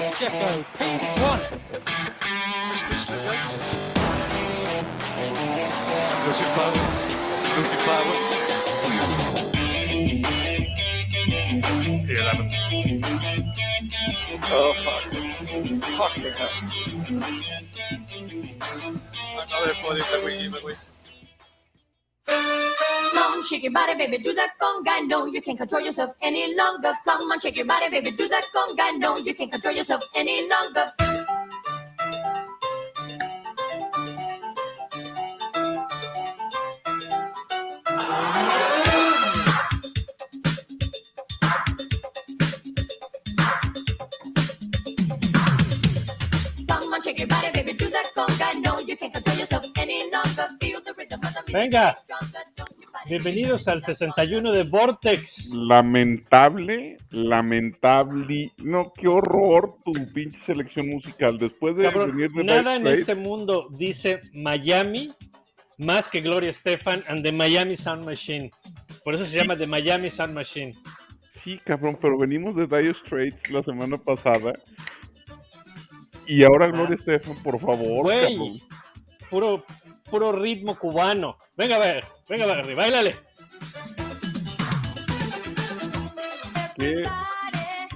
Yes, 0.00 0.20
Jeffo. 0.20 0.62
P1. 0.78 1.40
Speechless, 2.72 3.24
Losing 7.56 7.82
power. 7.82 8.14
11. 12.08 13.02
Oh, 14.50 14.72
fuck. 14.84 15.02
Fucking 15.82 16.32
hell. 16.32 16.54
Another 19.42 19.74
body 19.82 20.00
that 20.00 20.22
we 20.24 20.30
give 20.38 20.54
away. 20.62 20.87
Come 23.18 23.42
shake 23.44 23.64
your 23.64 23.72
body, 23.72 23.94
baby, 23.96 24.18
do 24.18 24.32
that 24.34 24.52
conga. 24.62 25.04
No, 25.08 25.26
you 25.26 25.42
can't 25.42 25.58
control 25.58 25.80
yourself 25.82 26.12
any 26.22 26.54
longer. 26.54 26.92
Come 27.04 27.22
on, 27.32 27.40
shake 27.40 27.56
your 27.56 27.66
body, 27.66 27.88
baby, 27.90 28.12
do 28.12 28.28
that 28.28 28.44
conga. 28.54 28.96
No, 28.96 29.16
you 29.18 29.34
can't 29.34 29.50
control 29.50 29.74
yourself 29.74 30.04
any 30.14 30.48
longer. 30.48 30.86
Come 46.68 46.92
on, 46.94 47.02
shake 47.02 47.18
your 47.18 47.26
body, 47.26 47.50
baby, 47.52 47.72
do 47.72 47.90
that 47.90 48.10
conga. 48.16 48.60
No, 48.62 48.78
you 48.78 48.96
can't 48.96 49.12
control 49.12 49.36
yourself 49.36 49.66
any 49.76 50.08
longer. 50.12 50.48
Feel 50.60 50.80
the 50.82 50.94
rhythm 50.96 51.20
of 51.24 51.34
the 51.34 51.42
music. 51.48 51.72
Venga. 51.72 51.96
Bienvenidos 53.08 53.68
al 53.68 53.82
61 53.82 54.52
de 54.52 54.64
Vortex. 54.64 55.54
Lamentable, 55.54 56.98
lamentable. 57.10 58.52
No, 58.58 58.92
qué 58.94 59.08
horror 59.08 59.76
tu 59.82 59.92
pinche 60.12 60.38
selección 60.38 60.90
musical. 60.90 61.38
Después 61.38 61.74
de 61.76 61.84
Cabrón, 61.84 62.14
venir 62.14 62.30
de 62.32 62.44
nada 62.44 62.76
en 62.76 62.86
este 62.86 63.14
mundo 63.14 63.68
dice 63.70 64.20
Miami 64.34 65.10
más 65.78 66.10
que 66.10 66.20
Gloria 66.20 66.50
Estefan 66.50 67.02
and 67.08 67.22
the 67.22 67.32
Miami 67.32 67.76
Sound 67.76 68.04
Machine. 68.04 68.50
Por 69.02 69.14
eso 69.14 69.24
se 69.24 69.38
llama 69.38 69.56
The 69.56 69.66
Miami 69.66 70.10
Sound 70.10 70.34
Machine. 70.34 70.74
Sí, 71.42 71.58
cabrón, 71.64 71.96
pero 71.98 72.18
venimos 72.18 72.54
de 72.56 72.66
Dire 72.66 72.92
Straits 72.92 73.50
la 73.50 73.62
semana 73.62 73.96
pasada. 73.96 74.52
Y 76.26 76.42
ahora 76.42 76.66
Gloria 76.66 76.96
Estefan, 76.96 77.42
por 77.42 77.58
favor. 77.58 78.02
Güey, 78.02 78.60
puro, 79.30 79.64
puro 80.10 80.32
ritmo 80.32 80.78
cubano. 80.78 81.38
Venga 81.56 81.76
a 81.76 81.78
ver, 81.78 82.04
venga 82.28 82.46
ver, 82.46 82.74
bailale. 82.74 83.16
Que 86.76 87.02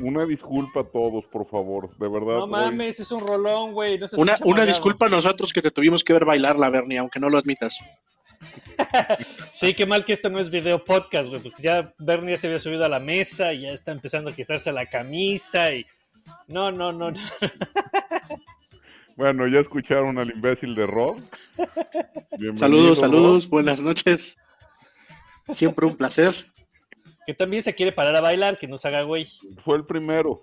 una 0.00 0.26
disculpa 0.26 0.80
a 0.80 0.84
todos, 0.84 1.24
por 1.26 1.48
favor. 1.48 1.96
De 1.98 2.08
verdad. 2.08 2.38
No 2.38 2.44
hoy- 2.44 2.50
mames, 2.50 3.00
es 3.00 3.12
un 3.12 3.20
rolón, 3.26 3.72
güey. 3.72 3.98
no 3.98 4.06
Una, 4.16 4.36
una 4.44 4.66
disculpa 4.66 5.06
a 5.06 5.08
nosotros 5.08 5.52
que 5.52 5.62
te 5.62 5.70
tuvimos 5.70 6.02
que 6.02 6.12
ver 6.12 6.24
bailar 6.24 6.56
la 6.56 6.70
Bernie, 6.70 6.98
aunque 6.98 7.20
no 7.20 7.28
lo 7.28 7.38
admitas. 7.38 7.78
Sí, 9.52 9.74
qué 9.74 9.86
mal 9.86 10.04
que 10.04 10.14
esto 10.14 10.28
no 10.28 10.40
es 10.40 10.50
video 10.50 10.84
podcast, 10.84 11.28
güey, 11.28 11.40
porque 11.40 11.62
ya 11.62 11.94
Bernie 11.98 12.32
ya 12.32 12.36
se 12.36 12.46
había 12.48 12.58
subido 12.58 12.84
a 12.84 12.88
la 12.88 12.98
mesa 12.98 13.52
y 13.52 13.60
ya 13.60 13.70
está 13.70 13.92
empezando 13.92 14.30
a 14.30 14.34
quitarse 14.34 14.72
la 14.72 14.86
camisa 14.86 15.72
y... 15.72 15.86
No, 16.48 16.72
no, 16.72 16.92
no, 16.92 17.12
no. 17.12 17.20
Bueno, 19.16 19.46
ya 19.46 19.60
escucharon 19.60 20.18
al 20.18 20.30
imbécil 20.30 20.74
de 20.74 20.86
Rob. 20.86 21.16
Bienvenido, 22.38 22.56
Saludos, 22.58 22.86
Rob. 22.88 22.96
saludos, 23.10 23.48
buenas 23.48 23.80
noches. 23.80 24.36
Siempre 25.50 25.86
un 25.86 25.96
placer. 25.96 26.34
Que 27.26 27.34
también 27.34 27.62
se 27.62 27.74
quiere 27.74 27.92
parar 27.92 28.16
a 28.16 28.20
bailar, 28.20 28.58
que 28.58 28.66
nos 28.66 28.84
haga 28.84 29.02
güey. 29.02 29.28
Fue 29.64 29.76
el 29.76 29.84
primero. 29.84 30.42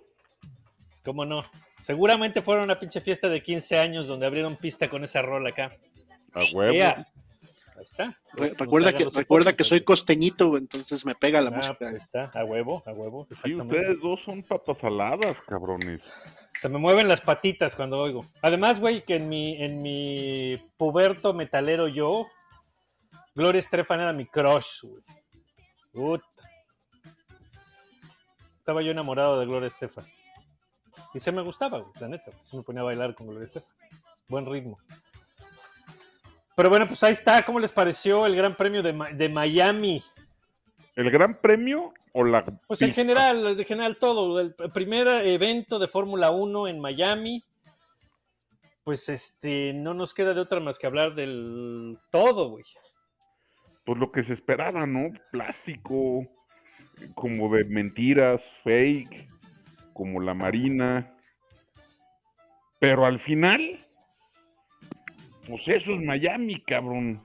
¿Cómo 1.04 1.26
no? 1.26 1.44
Seguramente 1.80 2.42
fueron 2.42 2.64
a 2.64 2.66
una 2.66 2.80
pinche 2.80 3.02
fiesta 3.02 3.30
de 3.30 3.42
15 3.42 3.80
años 3.80 4.08
donde 4.08 4.26
abrieron 4.26 4.56
pista 4.56 4.90
con 4.90 5.04
esa 5.04 5.22
rola 5.22 5.50
acá. 5.50 5.72
A 6.34 6.42
huevo. 6.54 6.78
Ahí 6.84 7.84
está. 7.84 8.18
Pues, 8.36 8.58
recuerda 8.58 8.94
que, 8.94 9.06
recuerda 9.14 9.56
que 9.56 9.64
soy 9.64 9.82
costeñito, 9.82 10.58
entonces 10.58 11.06
me 11.06 11.16
pega 11.16 11.40
la 11.42 11.48
Ah, 11.50 11.54
música. 11.56 11.76
pues 11.80 11.92
ahí 11.92 11.96
está, 11.98 12.26
a 12.38 12.44
huevo, 12.44 12.84
a 12.86 12.92
huevo, 12.92 13.26
Sí, 13.44 13.56
ustedes 13.56 14.00
dos 14.02 14.20
son 14.26 14.44
papas 14.44 14.78
saladas, 14.80 15.38
cabrones. 15.48 16.02
Se 16.60 16.68
me 16.68 16.78
mueven 16.78 17.08
las 17.08 17.22
patitas 17.22 17.74
cuando 17.74 18.00
oigo. 18.00 18.20
Además, 18.42 18.82
güey, 18.82 19.06
que 19.06 19.16
en 19.16 19.30
mi, 19.30 19.64
en 19.64 19.82
mi 19.82 20.58
puberto 20.76 21.34
metalero 21.34 21.88
yo, 21.88 22.28
Gloria 23.34 23.60
Estefan 23.60 24.02
era 24.02 24.12
mi 24.12 24.26
crush, 24.26 24.84
güey. 24.84 25.02
Puta. 25.94 26.26
Estaba 28.58 28.82
yo 28.82 28.92
enamorado 28.92 29.40
de 29.40 29.46
Gloria 29.46 29.68
Estefan. 29.68 30.04
Y 31.14 31.22
se 31.22 31.32
me 31.32 31.42
gustaba, 31.44 31.80
güey, 31.80 31.94
la 32.02 32.10
neta. 32.10 32.34
Se 32.42 32.58
me 32.58 32.64
ponía 32.64 32.82
a 32.82 32.86
bailar 32.86 33.16
con 33.16 33.28
Gloria 33.28 33.46
Estefan. 33.46 33.74
Buen 34.28 34.46
ritmo. 34.46 34.80
Pero 36.58 36.70
bueno, 36.70 36.86
pues 36.88 37.02
ahí 37.04 37.14
está. 37.14 37.46
¿Cómo 37.46 37.62
les 37.62 37.72
pareció 37.72 38.26
el 38.26 38.36
Gran 38.36 38.58
Premio 38.58 38.84
de, 38.84 38.92
de 39.14 39.30
Miami? 39.30 40.04
¿El 41.00 41.12
gran 41.12 41.40
premio 41.40 41.94
o 42.12 42.26
la 42.26 42.44
Pues 42.68 42.82
en 42.82 42.92
general, 42.92 43.58
en 43.58 43.64
general 43.64 43.96
todo. 43.96 44.38
El 44.42 44.54
primer 44.74 45.08
evento 45.26 45.80
de 45.80 45.88
Fórmula 45.88 46.30
1 46.30 46.68
en 46.68 46.82
Miami. 46.82 47.42
Pues 48.84 49.08
este, 49.08 49.72
no 49.72 49.94
nos 49.94 50.14
queda 50.14 50.34
de 50.34 50.42
otra 50.42 50.60
más 50.60 50.78
que 50.78 50.88
hablar 50.88 51.16
del 51.16 51.98
todo, 52.12 52.50
güey. 52.50 52.66
Pues 53.86 53.98
lo 53.98 54.12
que 54.12 54.26
se 54.26 54.34
esperaba, 54.34 54.86
¿no? 54.86 55.14
Plástico, 55.32 56.28
como 57.16 57.56
de 57.56 57.64
mentiras, 57.64 58.42
fake, 58.66 59.30
como 59.94 60.20
la 60.20 60.34
marina. 60.34 61.16
Pero 62.78 63.06
al 63.06 63.22
final, 63.22 63.88
pues 65.48 65.66
eso 65.66 65.94
es 65.94 66.02
Miami, 66.02 66.62
cabrón. 66.62 67.24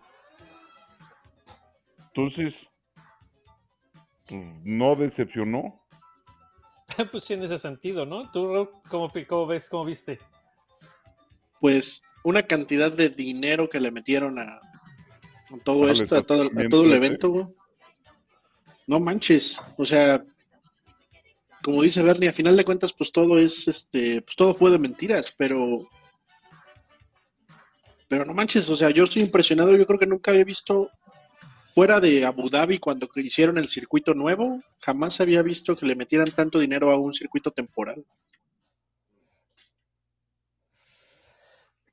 Entonces, 2.14 2.54
no 4.30 4.94
decepcionó. 4.94 5.82
pues 7.10 7.24
sí, 7.24 7.34
en 7.34 7.42
ese 7.42 7.58
sentido, 7.58 8.06
¿no? 8.06 8.30
¿Tú, 8.30 8.68
cómo, 8.88 9.12
cómo 9.28 9.46
ves, 9.46 9.68
cómo 9.68 9.84
viste? 9.84 10.18
Pues 11.60 12.02
una 12.22 12.42
cantidad 12.42 12.92
de 12.92 13.08
dinero 13.08 13.68
que 13.68 13.80
le 13.80 13.90
metieron 13.90 14.38
a, 14.38 14.56
a 14.56 15.58
todo 15.62 15.88
esto, 15.88 16.16
a 16.16 16.22
todo, 16.22 16.44
a 16.44 16.68
todo 16.68 16.84
el 16.84 16.92
evento, 16.92 17.30
güey. 17.30 17.46
No 18.86 19.00
manches, 19.00 19.62
o 19.78 19.84
sea, 19.84 20.22
como 21.62 21.82
dice 21.82 22.02
Bernie, 22.02 22.28
a 22.28 22.32
final 22.32 22.56
de 22.56 22.64
cuentas, 22.64 22.92
pues 22.92 23.10
todo 23.10 23.38
es, 23.38 23.66
este, 23.66 24.20
pues 24.20 24.36
todo 24.36 24.54
fue 24.54 24.70
de 24.70 24.78
mentiras, 24.78 25.34
pero, 25.36 25.88
pero 28.08 28.26
no 28.26 28.34
manches, 28.34 28.68
o 28.68 28.76
sea, 28.76 28.90
yo 28.90 29.04
estoy 29.04 29.22
impresionado, 29.22 29.74
yo 29.74 29.86
creo 29.86 29.98
que 29.98 30.06
nunca 30.06 30.30
había 30.30 30.44
visto 30.44 30.90
fuera 31.74 31.98
de 31.98 32.24
Abu 32.24 32.48
Dhabi 32.48 32.78
cuando 32.78 33.08
hicieron 33.16 33.58
el 33.58 33.68
circuito 33.68 34.14
nuevo, 34.14 34.60
jamás 34.78 35.20
había 35.20 35.42
visto 35.42 35.76
que 35.76 35.86
le 35.86 35.96
metieran 35.96 36.30
tanto 36.30 36.60
dinero 36.60 36.92
a 36.92 36.98
un 36.98 37.12
circuito 37.12 37.50
temporal. 37.50 38.04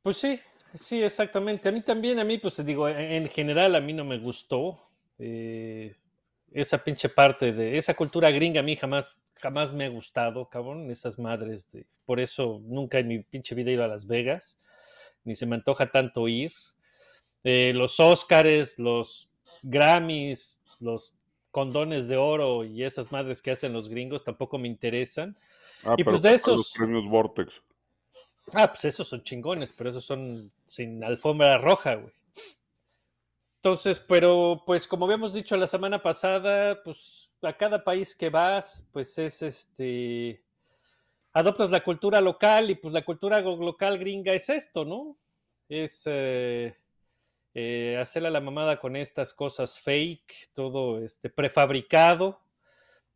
Pues 0.03 0.17
sí, 0.17 0.39
sí, 0.75 1.01
exactamente. 1.01 1.67
A 1.67 1.71
mí 1.71 1.81
también, 1.81 2.19
a 2.19 2.23
mí, 2.23 2.37
pues 2.37 2.63
digo, 2.63 2.87
en 2.87 3.11
en 3.23 3.29
general 3.29 3.75
a 3.75 3.81
mí 3.81 3.93
no 3.93 4.05
me 4.05 4.19
gustó 4.19 4.79
eh, 5.17 5.95
esa 6.51 6.83
pinche 6.83 7.09
parte 7.09 7.51
de 7.51 7.77
esa 7.77 7.95
cultura 7.95 8.29
gringa. 8.29 8.59
A 8.59 8.63
mí 8.63 8.75
jamás, 8.75 9.15
jamás 9.39 9.73
me 9.73 9.85
ha 9.85 9.89
gustado, 9.89 10.47
cabrón, 10.47 10.91
esas 10.91 11.17
madres 11.17 11.69
de. 11.71 11.87
Por 12.05 12.19
eso 12.19 12.61
nunca 12.65 12.99
en 12.99 13.07
mi 13.07 13.19
pinche 13.23 13.55
vida 13.55 13.71
he 13.71 13.83
a 13.83 13.87
Las 13.87 14.05
Vegas, 14.05 14.59
ni 15.23 15.35
se 15.35 15.47
me 15.47 15.55
antoja 15.55 15.89
tanto 15.89 16.27
ir. 16.27 16.51
Eh, 17.43 17.71
los 17.73 17.99
Óscares, 17.99 18.77
los 18.77 19.30
Grammys, 19.63 20.61
los 20.79 21.13
condones 21.51 22.07
de 22.07 22.17
oro 22.17 22.63
y 22.63 22.83
esas 22.83 23.11
madres 23.11 23.41
que 23.41 23.51
hacen 23.51 23.73
los 23.73 23.89
gringos 23.89 24.23
tampoco 24.23 24.57
me 24.57 24.67
interesan. 24.67 25.35
Ah, 25.83 25.95
Y 25.97 26.03
pero 26.03 26.11
pues 26.11 26.21
de 26.21 26.31
Los 26.31 26.41
esos- 26.41 26.73
premios 26.77 27.05
Vortex. 27.09 27.53
Ah, 28.53 28.67
pues 28.71 28.85
esos 28.85 29.07
son 29.07 29.21
chingones, 29.23 29.71
pero 29.71 29.89
esos 29.91 30.03
son 30.03 30.51
sin 30.65 31.03
alfombra 31.03 31.57
roja, 31.57 31.95
güey. 31.95 32.13
Entonces, 33.57 33.99
pero 33.99 34.63
pues 34.65 34.87
como 34.87 35.05
habíamos 35.05 35.33
dicho 35.33 35.55
la 35.55 35.67
semana 35.67 36.01
pasada, 36.01 36.81
pues 36.83 37.29
a 37.43 37.53
cada 37.55 37.83
país 37.83 38.15
que 38.15 38.29
vas, 38.29 38.87
pues 38.91 39.17
es 39.19 39.41
este, 39.43 40.43
adoptas 41.33 41.69
la 41.69 41.83
cultura 41.83 42.21
local 42.21 42.71
y 42.71 42.75
pues 42.75 42.93
la 42.93 43.05
cultura 43.05 43.39
local 43.41 43.99
gringa 43.99 44.33
es 44.33 44.49
esto, 44.49 44.83
¿no? 44.83 45.15
Es 45.69 46.03
eh, 46.07 46.75
eh, 47.53 47.97
hacerle 47.99 48.29
a 48.29 48.31
la 48.31 48.41
mamada 48.41 48.79
con 48.79 48.95
estas 48.95 49.33
cosas 49.33 49.79
fake, 49.79 50.51
todo 50.53 51.03
este 51.03 51.29
prefabricado, 51.29 52.39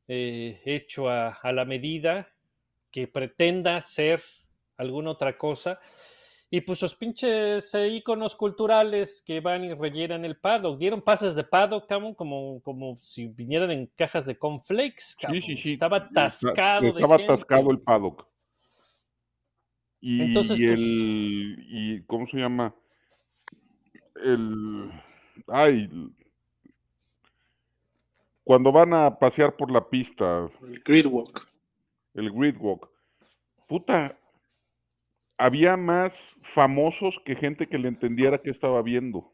eh, 0.07 0.61
hecho 0.65 1.09
a, 1.09 1.29
a 1.29 1.51
la 1.51 1.65
medida, 1.65 2.29
que 2.91 3.07
pretenda 3.07 3.81
ser 3.81 4.21
alguna 4.77 5.11
otra 5.11 5.37
cosa. 5.37 5.79
Y 6.49 6.61
pues 6.61 6.81
los 6.81 6.93
pinches 6.95 7.73
eh, 7.73 7.87
íconos 7.89 8.35
culturales 8.35 9.23
que 9.25 9.39
van 9.41 9.65
y 9.65 9.73
rellenan 9.73 10.23
el 10.23 10.37
paddock. 10.37 10.77
Dieron 10.77 11.01
pases 11.01 11.33
de 11.35 11.43
paddock, 11.43 11.87
cabrón, 11.87 12.13
como, 12.13 12.61
como 12.61 12.97
si 12.99 13.27
vinieran 13.27 13.71
en 13.71 13.87
cajas 13.87 14.25
de 14.25 14.37
cornflakes, 14.37 15.15
cabrón. 15.19 15.41
Sí, 15.41 15.55
sí, 15.55 15.61
sí. 15.63 15.71
Estaba 15.73 15.97
atascado 15.97 16.81
de 16.83 16.89
Estaba 16.89 17.17
gente. 17.17 17.33
atascado 17.33 17.71
el 17.71 17.79
paddock. 17.79 18.27
Y 19.99 20.21
Entonces, 20.21 20.57
pues- 20.59 20.71
el. 20.79 21.55
Y, 21.67 22.03
¿Cómo 22.05 22.27
se 22.27 22.37
llama? 22.37 22.75
El. 24.23 24.91
Ay. 25.47 25.89
Cuando 28.43 28.71
van 28.71 28.93
a 28.93 29.17
pasear 29.17 29.55
por 29.55 29.71
la 29.71 29.89
pista, 29.89 30.49
El 30.61 30.79
Gridwalk. 30.81 31.47
el 32.13 32.31
gridwalk. 32.31 32.89
Puta. 33.67 34.17
Había 35.37 35.75
más 35.75 36.17
famosos 36.41 37.19
que 37.25 37.35
gente 37.35 37.67
que 37.67 37.77
le 37.77 37.89
entendiera 37.89 38.37
qué 38.41 38.51
estaba 38.51 38.81
viendo. 38.81 39.33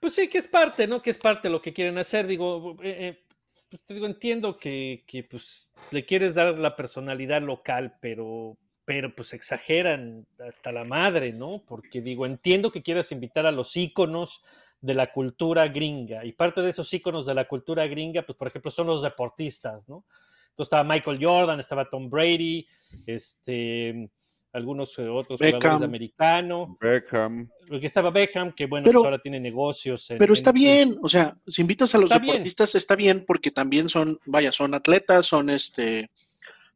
Pues 0.00 0.14
sí, 0.14 0.28
que 0.28 0.38
es 0.38 0.48
parte, 0.48 0.86
¿no? 0.86 1.02
Que 1.02 1.10
es 1.10 1.18
parte 1.18 1.48
de 1.48 1.52
lo 1.52 1.60
que 1.60 1.74
quieren 1.74 1.98
hacer. 1.98 2.26
Digo, 2.26 2.76
eh, 2.82 3.08
eh, 3.08 3.24
pues 3.68 3.82
te 3.84 3.94
digo, 3.94 4.06
entiendo 4.06 4.56
que, 4.56 5.04
que, 5.06 5.22
pues 5.24 5.70
le 5.90 6.06
quieres 6.06 6.34
dar 6.34 6.58
la 6.58 6.76
personalidad 6.76 7.42
local, 7.42 7.98
pero, 8.00 8.56
pero 8.84 9.14
pues 9.14 9.32
exageran 9.32 10.26
hasta 10.46 10.72
la 10.72 10.84
madre, 10.84 11.32
¿no? 11.32 11.62
Porque 11.66 12.00
digo, 12.00 12.26
entiendo 12.26 12.70
que 12.72 12.82
quieras 12.82 13.12
invitar 13.12 13.46
a 13.46 13.52
los 13.52 13.76
íconos 13.76 14.42
de 14.80 14.94
la 14.94 15.12
cultura 15.12 15.68
gringa. 15.68 16.24
Y 16.24 16.32
parte 16.32 16.60
de 16.60 16.70
esos 16.70 16.92
íconos 16.92 17.24
de 17.26 17.34
la 17.34 17.46
cultura 17.46 17.86
gringa, 17.86 18.22
pues 18.22 18.36
por 18.36 18.48
ejemplo, 18.48 18.70
son 18.70 18.88
los 18.88 19.02
deportistas, 19.02 19.88
¿no? 19.88 20.04
Entonces 20.50 20.66
estaba 20.72 20.82
Michael 20.84 21.18
Jordan, 21.24 21.60
estaba 21.60 21.88
Tom 21.88 22.10
Brady, 22.10 22.66
este, 23.06 24.10
algunos 24.52 24.98
eh, 24.98 25.08
otros 25.08 25.38
jugadores 25.38 25.62
Beckham. 25.62 25.78
de 25.78 25.84
americano. 25.86 26.76
Beckham. 26.80 27.48
Porque 27.68 27.86
estaba 27.86 28.10
Beckham, 28.10 28.52
que 28.52 28.66
bueno, 28.66 28.84
Pero- 28.84 28.98
pues 29.00 29.04
ahora 29.06 29.18
tiene 29.20 29.40
negocios. 29.40 30.10
en- 30.10 30.18
Pero 30.18 30.32
está 30.34 30.50
en- 30.50 30.54
bien, 30.54 30.98
o 31.02 31.08
sea, 31.08 31.36
si 31.46 31.62
invitas 31.62 31.94
a 31.94 31.98
los 31.98 32.10
Está 32.10 32.18
bien. 32.18 32.32
deportistas 32.34 32.74
está 32.74 32.96
bien 32.96 33.24
porque 33.26 33.50
también 33.50 33.88
son, 33.88 34.18
vaya, 34.26 34.52
son 34.52 34.74
atletas, 34.74 35.24
son 35.26 35.48
este, 35.48 36.10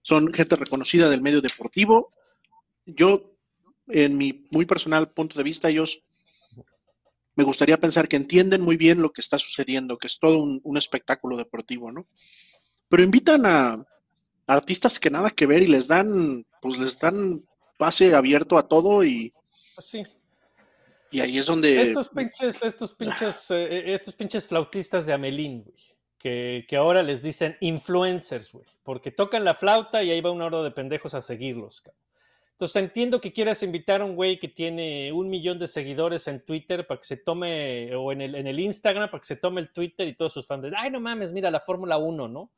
son 0.06 0.32
gente 0.32 0.54
reconocida 0.54 1.10
del 1.10 1.20
medio 1.20 1.40
deportivo. 1.40 2.12
Yo, 2.84 3.34
en 3.88 4.16
mi 4.16 4.46
muy 4.52 4.64
personal 4.64 5.10
punto 5.10 5.36
de 5.36 5.42
vista, 5.42 5.68
ellos 5.68 6.00
me 7.34 7.42
gustaría 7.42 7.76
pensar 7.80 8.06
que 8.06 8.14
entienden 8.14 8.62
muy 8.62 8.76
bien 8.76 9.02
lo 9.02 9.10
que 9.10 9.20
está 9.20 9.36
sucediendo, 9.36 9.98
que 9.98 10.06
es 10.06 10.20
todo 10.20 10.38
un, 10.38 10.60
un 10.62 10.76
espectáculo 10.76 11.36
deportivo, 11.36 11.90
¿no? 11.90 12.06
Pero 12.88 13.02
invitan 13.02 13.46
a 13.46 13.84
artistas 14.46 15.00
que 15.00 15.10
nada 15.10 15.30
que 15.30 15.46
ver 15.46 15.62
y 15.62 15.66
les 15.66 15.88
dan, 15.88 16.46
pues 16.62 16.78
les 16.78 16.96
dan 17.00 17.44
pase 17.76 18.14
abierto 18.14 18.58
a 18.58 18.68
todo 18.68 19.02
y, 19.02 19.34
Pues 19.74 19.88
sí. 19.88 20.02
y 21.10 21.18
ahí 21.18 21.36
es 21.38 21.46
donde 21.46 21.82
Estos 21.82 22.10
pinches, 22.10 22.62
estos 22.62 22.94
pinches, 22.94 23.50
eh, 23.50 23.92
estos 23.92 24.14
pinches 24.14 24.46
flautistas 24.46 25.04
de 25.04 25.12
Amelín, 25.14 25.64
güey. 25.64 25.95
Que, 26.18 26.64
que 26.68 26.76
ahora 26.76 27.02
les 27.02 27.22
dicen 27.22 27.56
influencers, 27.60 28.52
güey. 28.52 28.66
Porque 28.82 29.10
tocan 29.10 29.44
la 29.44 29.54
flauta 29.54 30.02
y 30.02 30.10
ahí 30.10 30.20
va 30.20 30.30
una 30.30 30.46
hora 30.46 30.62
de 30.62 30.70
pendejos 30.70 31.14
a 31.14 31.22
seguirlos. 31.22 31.82
Entonces 32.56 32.82
entiendo 32.82 33.20
que 33.20 33.34
quieras 33.34 33.62
invitar 33.62 34.00
a 34.00 34.06
un 34.06 34.16
güey 34.16 34.38
que 34.38 34.48
tiene 34.48 35.12
un 35.12 35.28
millón 35.28 35.58
de 35.58 35.68
seguidores 35.68 36.26
en 36.26 36.40
Twitter 36.40 36.86
para 36.86 36.98
que 36.98 37.06
se 37.06 37.18
tome, 37.18 37.94
o 37.94 38.12
en 38.12 38.22
el, 38.22 38.34
en 38.34 38.46
el 38.46 38.58
Instagram, 38.58 39.10
para 39.10 39.20
que 39.20 39.26
se 39.26 39.36
tome 39.36 39.60
el 39.60 39.70
Twitter 39.70 40.08
y 40.08 40.14
todos 40.14 40.32
sus 40.32 40.46
fans. 40.46 40.64
Ay, 40.74 40.90
no 40.90 40.98
mames, 40.98 41.32
mira 41.32 41.50
la 41.50 41.60
Fórmula 41.60 41.98
1, 41.98 42.28
¿no? 42.28 42.50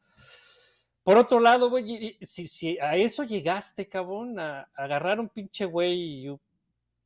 Por 1.03 1.17
otro 1.17 1.41
lado, 1.41 1.69
güey, 1.69 2.17
si, 2.23 2.47
si 2.47 2.79
a 2.79 2.95
eso 2.95 3.25
llegaste, 3.25 3.89
cabrón, 3.89 4.39
a 4.39 4.69
agarrar 4.77 5.19
un 5.19 5.31
pinche 5.31 5.65
güey 5.65 6.29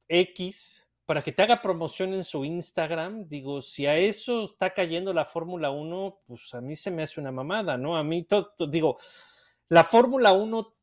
X 0.06 0.86
para 1.04 1.22
que 1.22 1.32
te 1.32 1.42
haga 1.42 1.60
promoción 1.60 2.14
en 2.14 2.24
su 2.24 2.44
Instagram, 2.44 3.26
digo, 3.28 3.60
si 3.60 3.86
a 3.86 3.96
eso 3.96 4.44
está 4.44 4.70
cayendo 4.70 5.12
la 5.12 5.24
Fórmula 5.24 5.70
1, 5.70 6.20
pues 6.26 6.54
a 6.54 6.60
mí 6.60 6.76
se 6.76 6.90
me 6.90 7.02
hace 7.02 7.20
una 7.20 7.32
mamada, 7.32 7.76
¿no? 7.76 7.96
A 7.96 8.04
mí, 8.04 8.22
to- 8.24 8.52
to- 8.56 8.66
digo, 8.66 8.96
la 9.68 9.84
Fórmula 9.84 10.32
1 10.32 10.74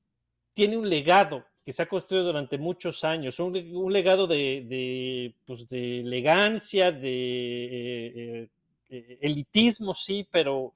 tiene 0.54 0.78
un 0.78 0.90
legado 0.90 1.46
que 1.64 1.72
se 1.72 1.84
ha 1.84 1.88
construido 1.88 2.26
durante 2.26 2.58
muchos 2.58 3.04
años, 3.04 3.40
un, 3.40 3.54
le- 3.54 3.76
un 3.76 3.94
legado 3.94 4.28
de, 4.28 4.66
de, 4.68 5.36
pues, 5.46 5.70
de 5.70 6.02
elegancia, 6.02 6.92
de 6.92 7.66
eh, 7.66 8.12
eh, 8.16 8.50
eh, 8.90 9.18
elitismo, 9.22 9.94
sí, 9.94 10.28
pero 10.30 10.74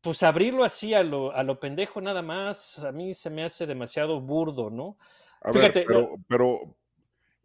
pues 0.00 0.22
abrirlo 0.22 0.64
así 0.64 0.94
a 0.94 1.02
lo, 1.02 1.32
a 1.32 1.42
lo 1.42 1.58
pendejo 1.58 2.00
nada 2.00 2.22
más, 2.22 2.78
a 2.78 2.92
mí 2.92 3.14
se 3.14 3.30
me 3.30 3.44
hace 3.44 3.66
demasiado 3.66 4.20
burdo, 4.20 4.70
¿no? 4.70 4.96
A 5.40 5.52
Fíjate, 5.52 5.80
ver, 5.80 5.86
pero, 5.86 6.14
pero 6.28 6.76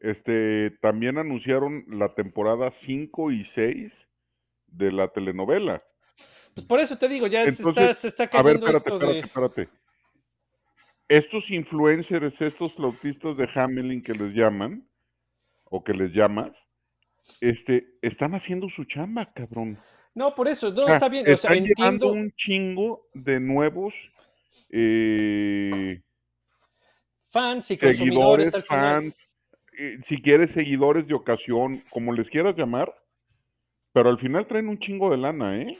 este 0.04 0.70
también 0.82 1.18
anunciaron 1.18 1.86
la 1.88 2.14
temporada 2.14 2.72
5 2.72 3.32
y 3.32 3.46
6 3.46 3.94
de 4.68 4.92
la 4.92 5.08
telenovela. 5.08 5.82
Pues 6.54 6.68
por 6.68 6.82
eso 6.82 6.98
te 6.98 7.08
digo, 7.08 7.26
ya 7.28 7.50
se, 7.50 7.68
está, 7.68 7.94
se 7.94 8.08
está 8.10 8.24
A 8.26 8.44
ver, 8.44 8.60
cayendo 8.60 8.68
espérate, 8.68 8.78
esto 8.78 8.94
espérate, 8.96 9.14
de... 9.14 9.20
espérate. 9.20 9.70
Estos 11.08 11.50
influencers, 11.50 12.42
estos 12.42 12.74
flautistas 12.74 13.38
de 13.38 13.50
Hamelin 13.56 14.04
que 14.04 14.14
les 14.14 14.34
llaman, 14.36 14.88
o 15.64 15.84
que 15.84 15.94
les 15.94 16.12
llamas, 16.12 16.52
este, 17.40 17.98
están 18.02 18.36
haciendo 18.36 18.68
su 18.70 18.84
chamba, 18.84 19.32
cabrón. 19.34 19.78
No, 20.14 20.36
por 20.36 20.50
eso, 20.50 20.72
no, 20.72 20.86
Ah, 20.86 20.96
está 20.96 21.08
bien, 21.08 21.32
o 21.32 21.38
sea, 21.38 21.56
entiendo, 21.56 22.12
un 22.12 22.32
chingo 22.34 23.08
de 23.14 23.40
nuevos 23.40 23.94
eh, 24.70 26.02
fans 27.30 27.72
y 27.72 27.78
consumidores 27.78 28.52
seguidores, 28.52 28.54
al 28.54 28.64
final. 28.64 29.14
Eh, 29.78 29.98
si 30.06 30.22
quieres 30.22 30.52
seguidores 30.52 31.08
de 31.08 31.14
ocasión, 31.14 31.84
como 31.90 32.14
les 32.14 32.30
quieras 32.30 32.56
llamar, 32.56 32.94
pero 33.92 34.10
al 34.10 34.18
final 34.20 34.48
traen 34.48 34.68
un 34.70 34.80
chingo 34.80 35.10
de 35.12 35.18
lana, 35.18 35.58
¿eh? 35.62 35.78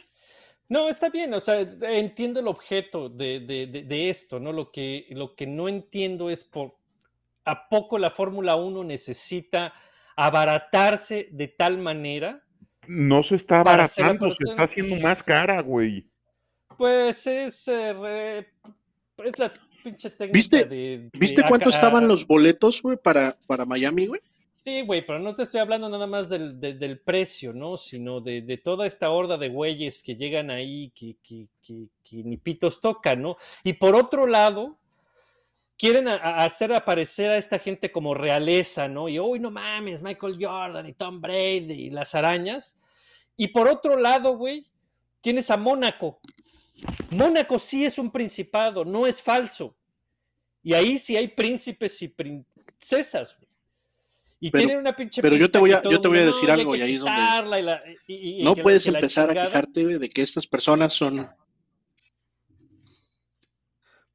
No, 0.70 0.88
está 0.90 1.10
bien, 1.10 1.34
o 1.34 1.40
sea, 1.40 1.60
entiendo 1.60 2.40
el 2.40 2.48
objeto 2.48 3.10
de, 3.10 3.40
de- 3.42 3.68
de- 3.68 3.84
de 3.84 4.10
esto, 4.10 4.40
¿no? 4.40 4.52
Lo 4.54 4.72
que, 4.72 5.06
lo 5.10 5.36
que 5.36 5.46
no 5.46 5.68
entiendo 5.68 6.30
es 6.30 6.44
por 6.44 6.76
a 7.46 7.68
poco 7.68 7.98
la 8.00 8.10
Fórmula 8.10 8.56
1 8.56 8.84
necesita 8.86 9.74
abaratarse 10.16 11.28
de 11.32 11.48
tal 11.50 11.78
manera, 11.78 12.42
No 12.88 13.22
se 13.24 13.36
está 13.36 13.60
abaratando, 13.62 14.32
se 14.32 14.44
está 14.50 14.64
haciendo 14.64 14.96
más 14.98 15.22
cara, 15.24 15.62
güey. 15.62 16.06
pues 16.78 17.28
es, 17.28 17.68
eh, 17.68 17.94
re- 17.94 18.48
es 19.26 19.40
la 19.40 19.52
pinche 19.84 20.10
técnica 20.10 20.34
¿Viste- 20.34 20.66
de... 20.66 20.98
de 20.98 21.10
¿Viste 21.14 21.42
acá- 21.42 21.50
cuánto 21.50 21.70
estaban 21.70 22.08
los 22.08 22.26
boletos, 22.26 22.82
güey, 22.82 22.98
para, 22.98 23.36
para 23.46 23.66
Miami, 23.66 24.08
güey? 24.08 24.22
Sí, 24.64 24.82
güey, 24.84 25.06
pero 25.06 25.20
no 25.20 25.36
te 25.36 25.44
estoy 25.44 25.60
hablando 25.60 25.90
nada 25.90 26.08
más 26.08 26.30
del, 26.30 26.60
de- 26.60 26.74
del 26.76 26.98
precio, 27.00 27.52
¿no? 27.52 27.76
Sino 27.76 28.22
de, 28.22 28.42
de 28.42 28.58
toda 28.58 28.88
esta 28.88 29.10
horda 29.10 29.38
de 29.38 29.50
güeyes 29.50 30.02
que 30.02 30.16
llegan 30.16 30.50
ahí 30.50 30.92
que, 30.96 31.18
que, 31.22 31.48
que- 31.62 31.88
que 32.04 32.16
ni 32.24 32.38
pitos 32.38 32.80
tocan, 32.80 33.22
¿no? 33.22 33.36
Y 33.64 33.74
por 33.74 33.96
otro 33.96 34.26
lado, 34.26 34.78
quieren 35.78 36.08
a- 36.08 36.16
a 36.16 36.46
hacer 36.46 36.72
aparecer 36.74 37.30
a 37.32 37.38
esta 37.38 37.60
gente 37.60 37.92
como 37.92 38.14
realeza, 38.14 38.88
¿no? 38.88 39.10
Y, 39.10 39.20
uy, 39.20 39.40
no 39.40 39.52
mames, 39.52 40.02
Michael 40.02 40.38
Jordan 40.40 40.88
y 40.88 40.94
Tom 40.94 41.20
Brady 41.20 41.74
y 41.74 41.90
las 41.90 42.16
arañas. 42.16 42.80
Y 43.36 43.48
por 43.50 43.68
otro 43.68 43.98
lado, 43.98 44.38
güey, 44.38 44.66
tienes 45.20 45.50
a 45.52 45.58
Mónaco. 45.58 46.20
Mónaco 47.10 47.58
sí 47.60 47.86
es 47.86 47.98
un 47.98 48.12
principado, 48.12 48.84
no 48.86 49.06
es 49.08 49.22
falso. 49.22 49.76
Y 50.62 50.74
ahí 50.74 50.98
sí 50.98 51.16
hay 51.18 51.28
príncipes 51.28 52.02
y 52.02 52.08
princesas. 52.08 53.36
Y 54.40 54.50
Pero- 54.52 54.64
tienen 54.66 54.80
una 54.80 54.96
pinche 54.96 55.22
pero 55.22 55.38
yo 55.38 55.50
te 55.50 55.58
voy 55.60 55.72
a- 55.72 55.82
yo 55.82 56.02
te 56.02 56.08
voy 56.08 56.18
a 56.20 56.26
decir 56.26 56.48
"No, 56.50 56.54
hay 56.54 56.60
algo, 56.60 56.72
que 56.74 56.78
y 56.80 56.82
ahí 56.82 56.94
es 56.96 57.00
donde 57.02 57.16
quitarla", 57.16 57.60
y 57.60 57.64
la- 57.64 57.84
y- 58.08 58.14
y- 58.14 58.42
y 58.42 58.44
No 58.44 58.56
puedes 58.56 58.86
la 58.88 59.00
empezar 59.00 59.30
a 59.30 59.34
quejarte, 59.46 60.00
de 60.00 60.10
que 60.10 60.22
estas 60.22 60.48
personas 60.48 60.94
son. 60.94 61.30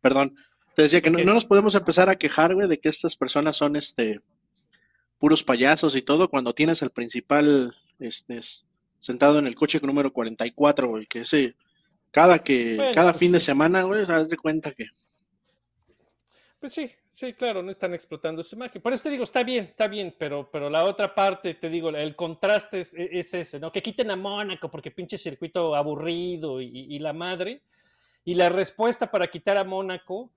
Perdón, 0.01 0.37
te 0.77 0.83
decía 0.83 1.01
que 1.01 1.11
no, 1.11 1.19
nos 1.35 1.45
podemos 1.45 1.75
empezar 1.75 2.09
a 2.09 2.17
quejar, 2.17 2.55
güey, 2.55 2.69
de 2.69 2.79
que 2.79 2.89
estas 2.89 3.17
personas 3.17 3.57
son 3.57 3.77
este 3.77 4.21
puros 5.19 5.43
payasos 5.43 5.97
y 5.97 6.03
todo, 6.03 6.29
cuando 6.29 6.55
tienes 6.55 6.83
al 6.83 6.91
principal 6.91 7.75
este, 7.99 8.39
sentado 9.01 9.39
en 9.41 9.47
el 9.49 9.57
coche 9.57 9.81
número 9.83 10.13
44, 10.13 10.89
güey, 10.89 11.07
que 11.07 11.21
ese, 11.21 11.57
cada 12.11 12.39
que, 12.41 12.77
Bueno, 12.77 12.93
cada 12.95 13.13
pues 13.13 13.21
fin 13.21 13.33
de 13.33 13.41
semana, 13.41 13.83
güey, 13.83 14.05
haz 14.09 14.29
de 14.29 14.37
cuenta 14.37 14.71
que. 14.73 14.87
Pues 16.61 16.73
sí, 16.75 16.91
sí, 17.07 17.35
claro, 17.35 17.63
no 17.63 17.71
están 17.71 17.95
explotando 17.95 18.43
su 18.43 18.57
imagen. 18.57 18.83
Por 18.83 18.93
eso 18.93 19.05
te 19.05 19.11
digo, 19.11 19.23
está 19.23 19.45
bien, 19.45 19.67
está 19.67 19.87
bien, 19.87 20.15
pero, 20.19 20.51
pero 20.51 20.69
la 20.69 20.85
otra 20.85 21.15
parte, 21.15 21.55
te 21.55 21.69
digo, 21.71 21.91
el 21.91 22.17
contraste 22.17 22.81
es, 22.81 22.95
e, 22.95 23.11
es 23.13 23.33
ese, 23.33 23.61
¿no? 23.61 23.71
Que 23.71 23.81
quiten 23.81 24.11
a 24.11 24.17
Mónaco 24.17 24.69
porque 24.69 24.91
pinche 24.91 25.17
circuito 25.17 25.77
aburrido 25.77 26.61
y, 26.61 26.67
y 26.95 26.99
la 26.99 27.13
madre. 27.13 27.63
Y 28.25 28.35
la 28.35 28.49
respuesta 28.49 29.09
para 29.11 29.29
quitar 29.29 29.57
a 29.57 29.63
Mónaco 29.65 30.31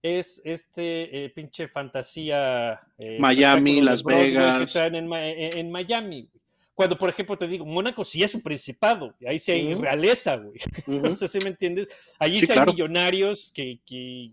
es 0.00 0.40
este 0.44 1.24
eh, 1.24 1.30
pinche 1.30 1.66
fantasía. 1.66 2.80
eh, 2.96 3.16
Miami, 3.18 3.80
Las 3.80 4.02
Broadway 4.04 4.32
que 4.32 4.38
Vegas. 4.38 4.72
traen 4.72 4.94
en- 4.94 5.12
en 5.12 5.70
Miami. 5.72 6.28
Cuando, 6.74 6.98
por 6.98 7.08
ejemplo, 7.08 7.38
te 7.38 7.46
digo, 7.46 7.64
Mónaco 7.64 8.02
sí 8.02 8.22
es 8.22 8.34
un 8.34 8.40
principado, 8.42 9.14
ahí 9.26 9.38
sí 9.38 9.52
hay 9.52 9.74
realeza, 9.74 10.36
güey. 10.36 10.58
Ujú. 10.86 11.06
No 11.08 11.14
sé 11.16 11.28
si 11.28 11.38
me 11.38 11.50
entiendes. 11.50 11.88
Allí 12.18 12.40
Sí, 12.40 12.46
sí, 12.46 12.52
claro. 12.52 12.70
hay 12.70 12.74
millonarios 12.74 13.52
que, 13.54 13.78
que, 13.86 14.32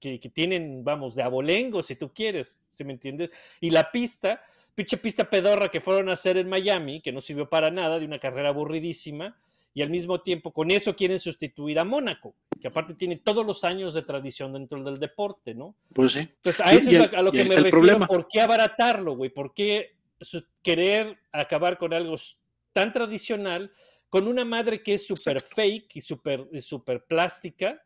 que- 0.00 0.18
tienen, 0.30 0.82
vamos, 0.82 1.14
de 1.14 1.22
abolengo, 1.22 1.82
si 1.82 1.94
tú 1.96 2.12
quieres, 2.12 2.62
si 2.70 2.84
me 2.84 2.92
entiendes. 2.94 3.30
Y 3.60 3.70
la 3.70 3.90
pista, 3.92 4.42
pinche 4.74 4.96
pista 4.96 5.28
pedorra 5.28 5.68
que 5.70 5.80
fueron 5.80 6.08
a 6.08 6.12
hacer 6.14 6.38
en 6.38 6.48
Miami, 6.48 7.00
que 7.00 7.12
no 7.12 7.20
sirvió 7.20 7.48
para 7.48 7.70
nada, 7.70 7.98
de 7.98 8.06
una 8.06 8.18
carrera 8.18 8.48
aburridísima. 8.48 9.36
y 9.74 9.82
al 9.82 9.90
mismo 9.90 10.22
tiempo 10.22 10.52
con 10.54 10.70
eso 10.70 10.96
quieren 10.96 11.18
sustituir 11.18 11.78
a 11.78 11.84
Mónaco, 11.84 12.34
que 12.58 12.68
aparte 12.68 12.94
tiene 12.94 13.16
todos 13.16 13.44
los 13.44 13.62
años 13.62 13.92
de 13.92 14.00
tradición 14.02 14.54
dentro 14.54 14.82
del 14.82 14.98
deporte, 14.98 15.54
¿no? 15.54 15.74
Pues 15.92 16.12
sí. 16.12 16.20
Entonces, 16.20 16.60
a 16.62 16.68
Sí, 16.70 16.76
eso 16.78 16.90
es 17.04 17.12
a 17.12 17.20
lo 17.20 17.30
que 17.30 17.44
me 17.44 17.50
refiero. 17.50 17.70
problema. 17.70 18.06
¿Por 18.06 18.26
qué 18.26 18.40
abaratarlo, 18.40 19.16
güey? 19.16 19.28
¿Por 19.28 19.52
qué 19.52 19.95
querer 20.62 21.18
acabar 21.32 21.78
con 21.78 21.92
algo 21.92 22.14
tan 22.72 22.92
tradicional 22.92 23.72
con 24.08 24.28
una 24.28 24.44
madre 24.44 24.82
que 24.82 24.94
es 24.94 25.06
súper 25.06 25.40
fake 25.42 25.96
y 25.96 26.00
súper 26.00 26.48
y 26.52 26.60
súper 26.60 27.04
plástica 27.04 27.82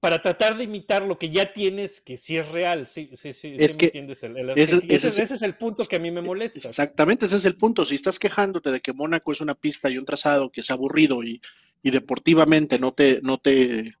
para 0.00 0.20
tratar 0.20 0.56
de 0.56 0.64
imitar 0.64 1.04
lo 1.04 1.16
que 1.16 1.30
ya 1.30 1.52
tienes 1.52 2.00
que 2.00 2.16
sí 2.16 2.36
es 2.36 2.48
real? 2.48 2.86
Sí, 2.86 3.10
sí, 3.14 3.32
sí, 3.32 3.54
Es 3.56 3.70
sí 3.72 3.78
me 3.78 3.84
entiendes. 3.84 4.22
el- 4.24 4.36
el- 4.36 4.50
ese- 4.50 4.76
ese, 4.76 4.94
ese 4.94 5.08
es- 5.08 5.18
ese 5.18 5.34
es 5.34 5.42
el 5.42 5.56
punto 5.56 5.84
que 5.86 5.96
a 5.96 5.98
mí 6.00 6.10
me 6.10 6.20
molesta. 6.22 6.68
Exactamente, 6.68 7.26
ese 7.26 7.36
es 7.36 7.44
el 7.44 7.56
punto. 7.56 7.84
Si 7.84 7.94
estás 7.94 8.18
quejándote 8.18 8.70
de 8.72 8.80
que 8.80 8.92
Mónaco 8.92 9.30
es 9.30 9.40
una 9.40 9.54
pista 9.54 9.88
y 9.90 9.98
un 9.98 10.04
trazado 10.04 10.50
que 10.50 10.62
es 10.62 10.70
aburrido 10.70 11.22
y, 11.22 11.40
y 11.84 11.90
deportivamente 11.92 12.78
no 12.80 12.92
te, 12.92 13.20
no 13.22 13.38
te, 13.38 13.94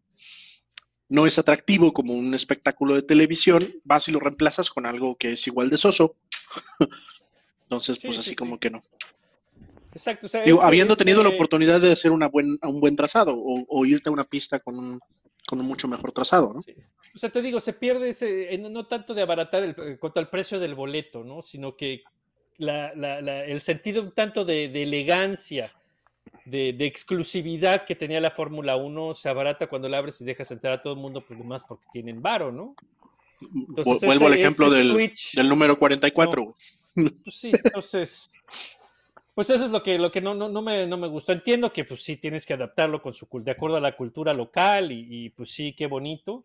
no 1.08 1.26
es 1.26 1.38
atractivo 1.38 1.92
como 1.92 2.14
un 2.14 2.34
espectáculo 2.34 2.94
de 2.94 3.02
televisión, 3.02 3.60
vas 3.84 4.08
y 4.08 4.12
lo 4.12 4.18
reemplazas 4.18 4.70
con 4.70 4.86
algo 4.86 5.14
que 5.16 5.32
es 5.32 5.46
igual 5.46 5.70
de 5.70 5.76
soso. 5.76 6.16
Entonces, 7.64 7.96
Sí, 7.96 8.06
pues 8.06 8.14
sí, 8.16 8.20
así 8.20 8.30
sí. 8.30 8.36
como 8.36 8.58
que 8.58 8.70
no. 8.70 8.82
Exacto. 9.94 10.26
o 10.26 10.28
sea, 10.28 10.42
Digo, 10.42 10.62
habiendo 10.62 10.96
tenido 10.96 11.22
la 11.22 11.28
oportunidad 11.30 11.80
de 11.80 11.92
hacer 11.92 12.12
una 12.12 12.28
buen, 12.28 12.58
un 12.62 12.80
buen 12.80 12.96
trazado 12.96 13.34
o, 13.36 13.64
o 13.68 13.84
irte 13.86 14.08
a 14.08 14.12
una 14.12 14.24
pista 14.24 14.58
con 14.60 14.78
un, 14.78 15.00
con 15.46 15.60
un 15.60 15.66
mucho 15.66 15.86
mejor 15.88 16.12
trazado, 16.12 16.52
¿no? 16.54 16.62
Sí. 16.62 16.74
O 17.14 17.18
sea, 17.18 17.28
te 17.30 17.42
digo, 17.42 17.60
se 17.60 17.74
pierde 17.74 18.08
ese, 18.10 18.56
no 18.58 18.86
tanto 18.86 19.12
de 19.12 19.22
abaratar 19.22 19.62
el, 19.64 19.74
en 19.78 19.96
cuanto 19.98 20.18
al 20.20 20.28
precio 20.30 20.58
del 20.58 20.74
boleto, 20.74 21.24
¿no? 21.24 21.42
Sino 21.42 21.76
que 21.76 22.02
la- 22.56 22.94
la- 22.94 23.20
la- 23.20 23.44
el 23.44 23.60
sentido 23.60 24.02
un 24.02 24.12
tanto 24.12 24.44
de, 24.46 24.68
de 24.68 24.82
elegancia, 24.84 25.72
de, 26.46 26.72
de 26.72 26.86
exclusividad 26.86 27.84
que 27.84 27.94
tenía 27.96 28.20
la 28.20 28.30
Fórmula 28.30 28.76
1 28.76 29.12
se 29.14 29.28
abarata 29.28 29.66
cuando 29.66 29.88
la 29.88 29.98
abres 29.98 30.20
y 30.20 30.24
dejas 30.24 30.50
entrar 30.52 30.72
a 30.74 30.82
todo 30.82 30.94
el 30.94 31.00
mundo, 31.00 31.22
pues 31.26 31.38
más 31.44 31.64
porque 31.64 31.84
tienen 31.92 32.22
varo, 32.22 32.50
¿no? 32.50 32.74
Entonces, 33.68 34.00
Vuelvo 34.06 34.26
al 34.26 34.32
ejemplo 34.34 34.70
del, 34.70 34.90
switch- 34.92 35.34
del 35.36 35.48
número 35.48 35.78
44. 35.78 36.54
Pues 37.24 37.36
sí, 37.36 37.50
entonces, 37.52 38.30
pues 39.34 39.48
eso 39.50 39.64
es 39.64 39.70
lo 39.70 39.82
que, 39.82 39.98
lo 39.98 40.10
que 40.12 40.20
no, 40.20 40.34
no, 40.34 40.48
no 40.48 40.60
me, 40.62 40.86
no 40.86 40.96
me 40.96 41.08
gustó. 41.08 41.32
Entiendo 41.32 41.72
que 41.72 41.84
pues 41.84 42.02
sí 42.02 42.16
tienes 42.16 42.44
que 42.44 42.54
adaptarlo 42.54 43.00
con 43.00 43.14
su, 43.14 43.26
de 43.32 43.50
acuerdo 43.50 43.76
a 43.76 43.80
la 43.80 43.96
cultura 43.96 44.34
local 44.34 44.92
y, 44.92 45.06
y, 45.08 45.28
pues 45.30 45.50
sí, 45.50 45.72
qué 45.74 45.86
bonito. 45.86 46.44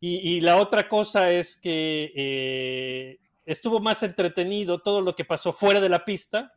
Y, 0.00 0.16
y 0.36 0.40
la 0.40 0.56
otra 0.56 0.88
cosa 0.88 1.30
es 1.30 1.56
que 1.56 2.10
eh, 2.16 3.18
estuvo 3.44 3.80
más 3.80 4.02
entretenido 4.02 4.80
todo 4.80 5.00
lo 5.00 5.14
que 5.14 5.24
pasó 5.24 5.52
fuera 5.52 5.80
de 5.80 5.88
la 5.88 6.04
pista 6.04 6.52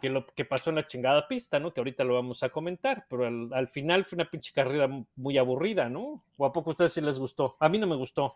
que 0.00 0.08
lo 0.10 0.26
que 0.26 0.44
pasó 0.44 0.70
en 0.70 0.76
la 0.76 0.86
chingada 0.88 1.28
pista, 1.28 1.60
¿no? 1.60 1.72
Que 1.72 1.78
ahorita 1.78 2.02
lo 2.02 2.14
vamos 2.14 2.42
a 2.42 2.48
comentar, 2.48 3.06
pero 3.08 3.24
al, 3.24 3.48
al 3.52 3.68
final 3.68 4.04
fue 4.04 4.16
una 4.16 4.28
pinche 4.28 4.50
carrera 4.52 4.88
mu- 4.88 5.04
muy 5.14 5.38
aburrida, 5.38 5.88
¿no? 5.88 6.24
¿O 6.36 6.44
a 6.44 6.52
poco 6.52 6.70
a 6.70 6.72
ustedes 6.72 6.92
sí 6.92 7.00
les 7.00 7.20
gustó? 7.20 7.56
A 7.60 7.68
mí 7.68 7.78
no 7.78 7.86
me 7.86 7.94
gustó. 7.94 8.34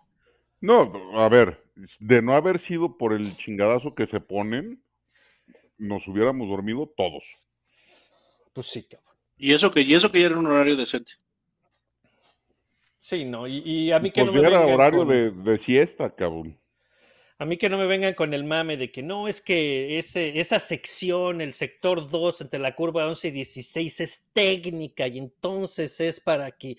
No, 0.60 0.92
a 1.20 1.28
ver, 1.28 1.62
de 2.00 2.22
no 2.22 2.34
haber 2.34 2.60
sido 2.60 2.96
por 2.96 3.12
el 3.12 3.36
chingadazo 3.36 3.94
que 3.94 4.06
se 4.06 4.20
ponen, 4.20 4.82
nos 5.78 6.06
hubiéramos 6.08 6.48
dormido 6.48 6.90
todos. 6.96 7.22
Pues 8.52 8.66
sí, 8.66 8.84
cabrón. 8.84 9.14
Y 9.38 9.52
eso 9.52 9.70
que, 9.70 9.82
y 9.82 9.94
eso 9.94 10.10
que 10.10 10.20
ya 10.20 10.26
era 10.26 10.38
un 10.38 10.46
horario 10.46 10.76
decente. 10.76 11.12
Sí, 12.98 13.24
no, 13.24 13.46
y, 13.46 13.58
y 13.58 13.92
a 13.92 14.00
mí 14.00 14.10
que 14.10 14.22
Pues 14.22 14.26
no 14.26 14.32
me 14.32 14.40
era 14.48 14.60
vengan 14.60 14.74
horario 14.74 14.98
con- 15.00 15.08
de, 15.08 15.30
de 15.52 15.58
siesta, 15.58 16.10
cabrón. 16.10 16.58
A 17.38 17.44
mí 17.44 17.58
que 17.58 17.68
no 17.68 17.76
me 17.76 17.86
vengan 17.86 18.14
con 18.14 18.32
el 18.32 18.44
mame 18.44 18.78
de 18.78 18.90
que 18.90 19.02
no, 19.02 19.28
es 19.28 19.42
que 19.42 19.98
ese, 19.98 20.40
esa 20.40 20.58
sección, 20.58 21.42
el 21.42 21.52
sector 21.52 22.10
2 22.10 22.40
entre 22.40 22.58
la 22.58 22.74
curva 22.74 23.06
11 23.06 23.28
y 23.28 23.30
16 23.30 24.00
es 24.00 24.30
técnica 24.32 25.06
y 25.06 25.18
entonces 25.18 26.00
es 26.00 26.18
para 26.18 26.50
que 26.52 26.78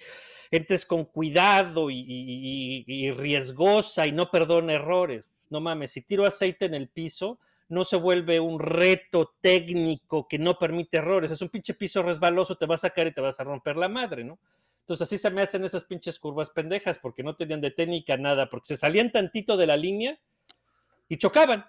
entres 0.49 0.83
con 0.87 1.05
cuidado 1.05 1.91
y, 1.91 1.99
y- 2.07 2.83
y- 2.87 3.11
riesgosa 3.11 4.07
y 4.07 4.11
no 4.11 4.31
perdone 4.31 4.73
errores. 4.73 5.29
No 5.51 5.59
mames, 5.61 5.91
si 5.91 6.01
tiro 6.01 6.25
aceite 6.25 6.65
en 6.65 6.73
el 6.73 6.89
piso, 6.89 7.39
no 7.69 7.83
se 7.83 7.95
vuelve 7.97 8.39
un 8.39 8.59
reto 8.59 9.35
técnico 9.41 10.27
que 10.27 10.39
no 10.39 10.57
permite 10.57 10.97
errores. 10.97 11.29
Es 11.31 11.41
un 11.43 11.49
pinche 11.49 11.75
piso 11.75 12.01
resbaloso, 12.01 12.57
te 12.57 12.65
vas 12.65 12.83
a 12.83 12.89
caer 12.89 13.07
y 13.09 13.13
te 13.13 13.21
vas 13.21 13.39
a 13.39 13.43
romper 13.43 13.77
la 13.77 13.89
madre, 13.89 14.23
¿no? 14.23 14.39
Entonces 14.81 15.07
así 15.07 15.17
se 15.19 15.29
me 15.29 15.41
hacen 15.43 15.63
esas 15.65 15.83
pinches 15.83 16.17
curvas 16.17 16.49
pendejas 16.49 16.97
porque 16.97 17.21
no 17.21 17.35
tenían 17.35 17.61
de 17.61 17.71
técnica 17.71 18.17
nada, 18.17 18.49
porque 18.49 18.67
se 18.67 18.77
salían 18.77 19.11
tantito 19.11 19.55
de 19.57 19.67
la 19.67 19.75
línea 19.77 20.17
y 21.09 21.17
chocaban. 21.17 21.65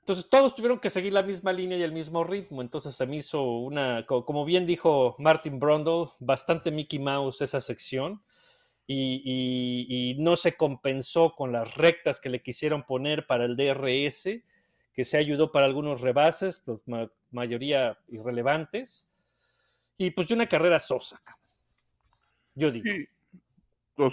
Entonces 0.00 0.28
todos 0.28 0.54
tuvieron 0.54 0.80
que 0.80 0.90
seguir 0.90 1.12
la 1.12 1.22
misma 1.22 1.52
línea 1.52 1.78
y 1.78 1.82
el 1.82 1.92
mismo 1.92 2.24
ritmo. 2.24 2.62
Entonces 2.62 2.94
se 2.94 3.06
me 3.06 3.16
hizo 3.16 3.42
una, 3.42 4.06
co- 4.06 4.24
como 4.24 4.44
bien 4.44 4.66
dijo 4.66 5.14
Martin 5.18 5.58
Brundle, 5.60 6.08
bastante 6.18 6.70
Mickey 6.70 6.98
Mouse 6.98 7.42
esa 7.42 7.60
sección. 7.60 8.22
Y, 8.86 10.16
no 10.18 10.36
se 10.36 10.56
compensó 10.56 11.32
con 11.36 11.52
las 11.52 11.76
rectas 11.76 12.20
que 12.20 12.28
le 12.28 12.42
quisieron 12.42 12.82
poner 12.84 13.26
para 13.26 13.44
el 13.44 13.56
DRS, 13.56 14.44
que 14.92 15.04
se 15.04 15.16
ayudó 15.18 15.52
para 15.52 15.66
algunos 15.66 16.00
rebases, 16.00 16.62
los 16.66 16.86
ma- 16.88 17.10
mayoría 17.30 17.98
irrelevantes. 18.08 19.06
Y 19.98 20.10
pues 20.12 20.28
de 20.28 20.34
una 20.34 20.48
carrera 20.48 20.80
sosa. 20.80 21.22
Yo 22.54 22.70
digo. 22.70 22.84
Sí, 22.84 23.06
o 23.96 24.10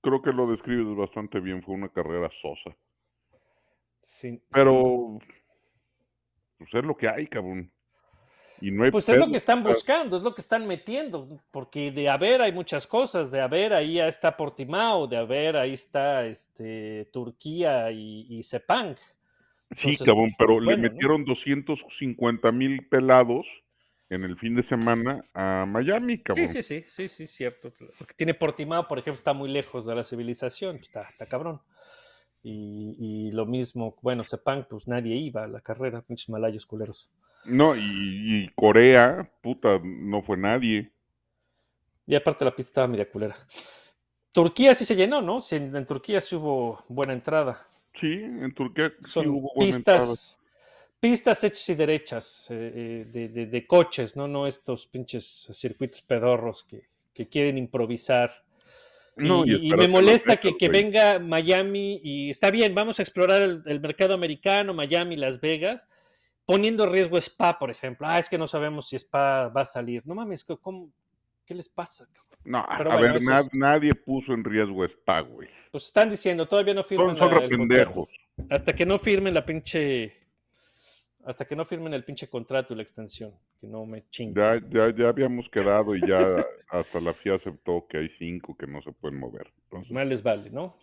creo 0.00 0.22
que 0.22 0.32
lo 0.32 0.50
describes 0.50 0.96
bastante 0.96 1.40
bien, 1.40 1.62
fue 1.62 1.74
una 1.74 1.88
carrera 1.88 2.30
sosa. 2.40 2.76
Fin- 4.06 4.42
Pero, 4.50 5.18
pues 6.58 6.74
es 6.74 6.84
lo 6.84 6.96
que 6.96 7.08
hay, 7.08 7.26
cabrón. 7.26 7.70
Y 8.60 8.72
no 8.72 8.82
hay 8.82 8.90
Pues 8.90 9.08
es 9.08 9.16
lo 9.18 9.28
que 9.28 9.36
están 9.36 9.62
buscando, 9.62 10.16
es 10.16 10.22
lo 10.22 10.34
que 10.34 10.40
están 10.40 10.66
metiendo, 10.66 11.40
porque 11.52 11.92
de 11.92 12.08
haber 12.08 12.42
hay 12.42 12.50
muchas 12.52 12.86
cosas, 12.86 13.30
de 13.30 13.40
haber 13.40 13.72
ahí 13.72 14.00
está 14.00 14.36
Portimao, 14.36 15.06
de 15.06 15.16
haber 15.16 15.56
ahí 15.56 15.74
está 15.74 16.26
este, 16.26 17.08
Turquía 17.12 17.92
y, 17.92 18.26
y 18.28 18.42
Sepang. 18.42 18.96
Sí, 19.76 19.96
cabrón, 19.98 20.24
pues, 20.24 20.34
pero 20.38 20.54
pues, 20.54 20.60
le 20.60 20.64
bueno, 20.64 20.82
¿no? 20.82 20.92
metieron 20.92 21.24
250 21.24 22.50
mil 22.50 22.88
pelados 22.88 23.46
en 24.10 24.24
el 24.24 24.38
fin 24.38 24.54
de 24.54 24.62
semana 24.62 25.24
a 25.34 25.66
Miami, 25.66 26.18
cabrón. 26.18 26.48
Sí, 26.48 26.62
sí, 26.62 26.62
sí, 26.62 26.84
sí, 26.88 27.08
sí, 27.08 27.26
cierto. 27.26 27.72
Porque 27.98 28.14
tiene 28.14 28.34
Portimao, 28.34 28.88
por 28.88 28.98
ejemplo, 28.98 29.18
está 29.18 29.32
muy 29.32 29.50
lejos 29.50 29.86
de 29.86 29.94
la 29.94 30.04
civilización, 30.04 30.76
está, 30.76 31.02
está 31.02 31.26
cabrón. 31.26 31.60
Y, 32.42 32.96
y 32.98 33.32
lo 33.32 33.46
mismo, 33.46 33.96
bueno, 34.00 34.24
Sepang, 34.24 34.66
pues 34.68 34.86
nadie 34.86 35.16
iba 35.16 35.44
a 35.44 35.48
la 35.48 35.60
carrera, 35.60 36.02
pinches 36.02 36.28
malayos 36.28 36.64
culeros. 36.66 37.10
No, 37.44 37.76
y, 37.76 37.80
y 38.44 38.48
Corea, 38.54 39.30
puta, 39.42 39.80
no 39.82 40.22
fue 40.22 40.36
nadie. 40.36 40.90
Y 42.06 42.14
aparte 42.14 42.44
la 42.44 42.54
pista 42.54 42.70
estaba 42.70 42.88
media 42.88 43.10
culera. 43.10 43.36
Turquía 44.32 44.74
sí 44.74 44.84
se 44.84 44.96
llenó, 44.96 45.20
¿no? 45.20 45.40
Sí, 45.40 45.56
en, 45.56 45.74
en 45.74 45.84
Turquía 45.84 46.20
sí 46.20 46.36
hubo 46.36 46.84
buena 46.88 47.12
entrada. 47.12 47.66
Sí, 48.00 48.12
en 48.12 48.54
Turquía 48.54 48.92
sí 49.00 49.10
son 49.10 49.26
hubo 49.28 49.52
buena 49.54 49.76
entrada. 49.76 50.06
Pistas, 51.00 51.44
hechas 51.44 51.68
y 51.68 51.74
derechas 51.74 52.46
eh, 52.50 52.72
eh, 52.74 53.04
de, 53.10 53.28
de- 53.28 53.46
de 53.46 53.66
coches, 53.66 54.16
¿no? 54.16 54.26
No 54.28 54.46
estos 54.46 54.86
pinches 54.86 55.48
circuitos 55.52 56.02
pedorros 56.02 56.64
que, 56.64 56.82
que 57.14 57.28
quieren 57.28 57.58
improvisar. 57.58 58.32
No, 59.16 59.44
y 59.44 59.72
me 59.74 59.88
molesta 59.88 60.36
que, 60.36 60.56
que 60.56 60.68
venga 60.68 61.18
Miami 61.18 62.00
y 62.04 62.30
está 62.30 62.52
bien, 62.52 62.72
vamos 62.72 63.00
a 63.00 63.02
explorar 63.02 63.42
el, 63.42 63.62
el 63.66 63.80
mercado 63.80 64.14
americano, 64.14 64.72
Miami, 64.74 65.16
Las 65.16 65.40
Vegas, 65.40 65.88
poniendo 66.44 66.84
en 66.84 66.92
riesgo 66.92 67.18
Spa, 67.18 67.58
por 67.58 67.68
ejemplo. 67.68 68.06
Ah, 68.08 68.20
es 68.20 68.28
que 68.28 68.38
no 68.38 68.46
sabemos 68.46 68.88
si 68.88 68.94
Spa 68.96 69.48
va 69.48 69.62
a 69.62 69.64
salir. 69.64 70.06
No 70.06 70.14
mames, 70.14 70.44
¿cómo- 70.44 70.92
¿qué 71.44 71.52
les 71.54 71.68
pasa? 71.68 72.06
No, 72.44 72.64
Pero 72.78 72.92
a 72.92 72.96
bueno, 72.96 73.14
ver, 73.14 73.16
eso 73.22 73.28
na- 73.30 73.40
es- 73.40 73.50
nadie 73.54 73.92
puso 73.92 74.32
en 74.34 74.44
riesgo 74.44 74.84
Spa, 74.84 75.20
güey. 75.22 75.48
Pues 75.72 75.86
están 75.86 76.10
diciendo, 76.10 76.46
todavía 76.46 76.74
no 76.74 76.84
firman 76.84 77.16
Son, 77.18 77.28
son 77.28 77.42
la- 77.42 77.48
pendejos. 77.48 78.08
Hasta 78.48 78.72
que 78.72 78.86
no 78.86 79.00
firmen 79.00 79.34
la 79.34 79.44
pinche. 79.44 80.14
Hasta 81.28 81.44
que 81.44 81.54
no 81.54 81.66
firmen 81.66 81.92
el 81.92 82.04
pinche 82.04 82.26
contrato 82.30 82.72
y 82.72 82.76
la 82.76 82.82
extensión. 82.82 83.34
Que 83.60 83.66
no 83.66 83.84
me 83.84 84.08
chinguen. 84.08 84.34
Ya, 84.34 84.88
ya, 84.88 84.96
ya 84.96 85.08
habíamos 85.10 85.46
quedado 85.50 85.94
y 85.94 86.00
ya 86.08 86.18
hasta 86.70 87.00
la 87.02 87.12
FIA 87.12 87.34
aceptó 87.34 87.86
que 87.86 87.98
hay 87.98 88.08
cinco 88.08 88.56
que 88.56 88.66
no 88.66 88.80
se 88.80 88.92
pueden 88.92 89.20
mover. 89.20 89.52
Entonces, 89.64 89.92
Más 89.92 90.06
les 90.06 90.22
vale, 90.22 90.48
¿no? 90.48 90.74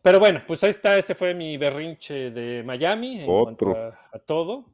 Pero 0.00 0.18
bueno, 0.20 0.40
pues 0.46 0.64
ahí 0.64 0.70
está. 0.70 0.96
Ese 0.96 1.14
fue 1.14 1.34
mi 1.34 1.58
berrinche 1.58 2.30
de 2.30 2.62
Miami 2.62 3.20
en 3.20 3.26
Otro. 3.28 3.72
cuanto 3.72 3.76
a, 3.76 4.08
a 4.10 4.18
todo. 4.20 4.64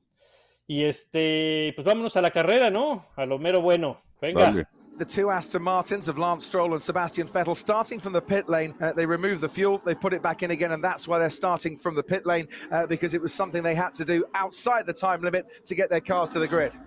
Y 0.69 0.85
este, 0.85 1.73
pues 1.75 1.85
vámonos 1.85 2.17
a 2.17 2.23
la 2.23 2.31
carrera, 2.31 2.71
¿no? 2.71 3.07
A 3.17 3.27
lo 3.27 3.41
mero 3.41 3.61
bueno. 3.63 4.01
Venga. 4.21 4.43
dale. 4.45 4.67
The 5.03 5.07
two 5.07 5.31
Aston 5.31 5.63
Martins 5.63 6.09
of 6.09 6.17
Lance 6.17 6.47
Stroll 6.47 6.75
and 6.75 6.81
Sebastian 6.81 7.27
Vettel 7.27 7.57
starting 7.57 7.99
from 7.99 8.13
the 8.13 8.23
pit 8.23 8.49
lane. 8.49 8.73
Uh, 8.81 8.93
they 8.93 9.05
remove 9.05 9.41
the 9.41 9.49
fuel, 9.49 9.83
they 9.85 9.97
put 9.97 10.13
it 10.13 10.23
back 10.23 10.45
in 10.45 10.53
again, 10.53 10.71
and 10.71 10.85
that's 10.85 11.09
why 11.09 11.19
they're 11.19 11.29
starting 11.29 11.77
from 11.77 11.97
the 11.97 12.03
pit 12.05 12.25
lane 12.25 12.47
uh, 12.71 12.87
because 12.87 13.13
it 13.13 13.21
was 13.21 13.35
something 13.35 13.65
they 13.65 13.75
had 13.75 13.95
to 13.95 14.05
do 14.05 14.25
outside 14.37 14.87
the 14.87 14.93
time 14.93 15.21
limit 15.21 15.67
to 15.67 15.75
get 15.75 15.91
their 15.91 16.01
cars 16.01 16.29
to 16.29 16.39
the 16.39 16.47
grid. 16.47 16.79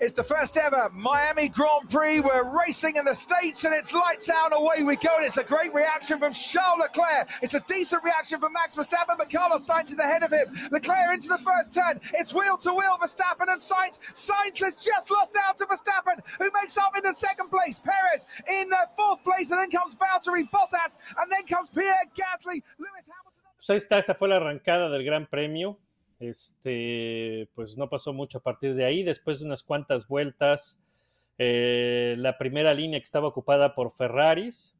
It's 0.00 0.14
the 0.14 0.24
first 0.24 0.56
ever 0.56 0.90
Miami 0.94 1.48
Grand 1.48 1.90
Prix. 1.90 2.20
We're 2.20 2.58
racing 2.58 2.96
in 2.96 3.04
the 3.04 3.12
States 3.12 3.64
and 3.64 3.74
it's 3.74 3.92
lights 3.92 4.30
out 4.30 4.50
and 4.50 4.62
away 4.62 4.82
we 4.82 4.96
go. 4.96 5.10
And 5.16 5.26
it's 5.26 5.36
a 5.36 5.44
great 5.44 5.74
reaction 5.74 6.18
from 6.18 6.32
Charles 6.32 6.78
Leclerc. 6.80 7.28
It's 7.42 7.52
a 7.52 7.60
decent 7.60 8.02
reaction 8.02 8.40
from 8.40 8.54
Max 8.54 8.76
Verstappen, 8.76 9.18
but 9.18 9.30
Carlos 9.30 9.68
Sainz 9.68 9.92
is 9.92 9.98
ahead 9.98 10.22
of 10.22 10.32
him. 10.32 10.46
Leclerc 10.70 11.12
into 11.12 11.28
the 11.28 11.38
first 11.38 11.74
turn. 11.74 12.00
It's 12.14 12.32
wheel 12.32 12.56
to 12.56 12.72
wheel, 12.72 12.96
Verstappen 12.98 13.48
and 13.48 13.60
Sainz. 13.60 14.00
Sainz 14.14 14.58
has 14.64 14.76
just 14.76 15.10
lost 15.10 15.36
out 15.46 15.58
to 15.58 15.66
Verstappen, 15.66 16.24
who 16.38 16.50
makes 16.54 16.78
up 16.78 16.96
into 16.96 17.12
second 17.12 17.50
place. 17.50 17.78
Perez 17.78 18.24
in 18.48 18.72
uh, 18.72 18.86
fourth 18.96 19.22
place, 19.22 19.50
and 19.50 19.60
then 19.60 19.70
comes 19.70 19.94
Valtteri 19.94 20.48
Bottas, 20.50 20.96
and 21.18 21.30
then 21.30 21.44
comes 21.46 21.68
Pierre 21.68 21.94
Gasly. 22.16 22.62
Lewis 22.78 23.04
Hamilton. 23.04 23.30
Pues 23.56 23.68
ahí 23.68 23.76
está, 23.76 23.98
esa 23.98 24.14
fue 24.14 24.28
la 24.28 24.36
arrancada 24.36 24.88
del 24.88 25.04
Gran 25.04 25.26
Premio. 25.26 25.76
Este, 26.20 27.48
pues 27.54 27.76
no 27.76 27.88
pasó 27.88 28.12
mucho 28.12 28.38
a 28.38 28.42
partir 28.42 28.74
de 28.74 28.84
ahí. 28.84 29.02
Después 29.02 29.40
de 29.40 29.46
unas 29.46 29.62
cuantas 29.62 30.06
vueltas, 30.06 30.78
eh, 31.38 32.14
la 32.18 32.36
primera 32.38 32.72
línea 32.74 33.00
que 33.00 33.04
estaba 33.04 33.26
ocupada 33.28 33.74
por 33.74 33.90
Ferraris. 33.92 34.74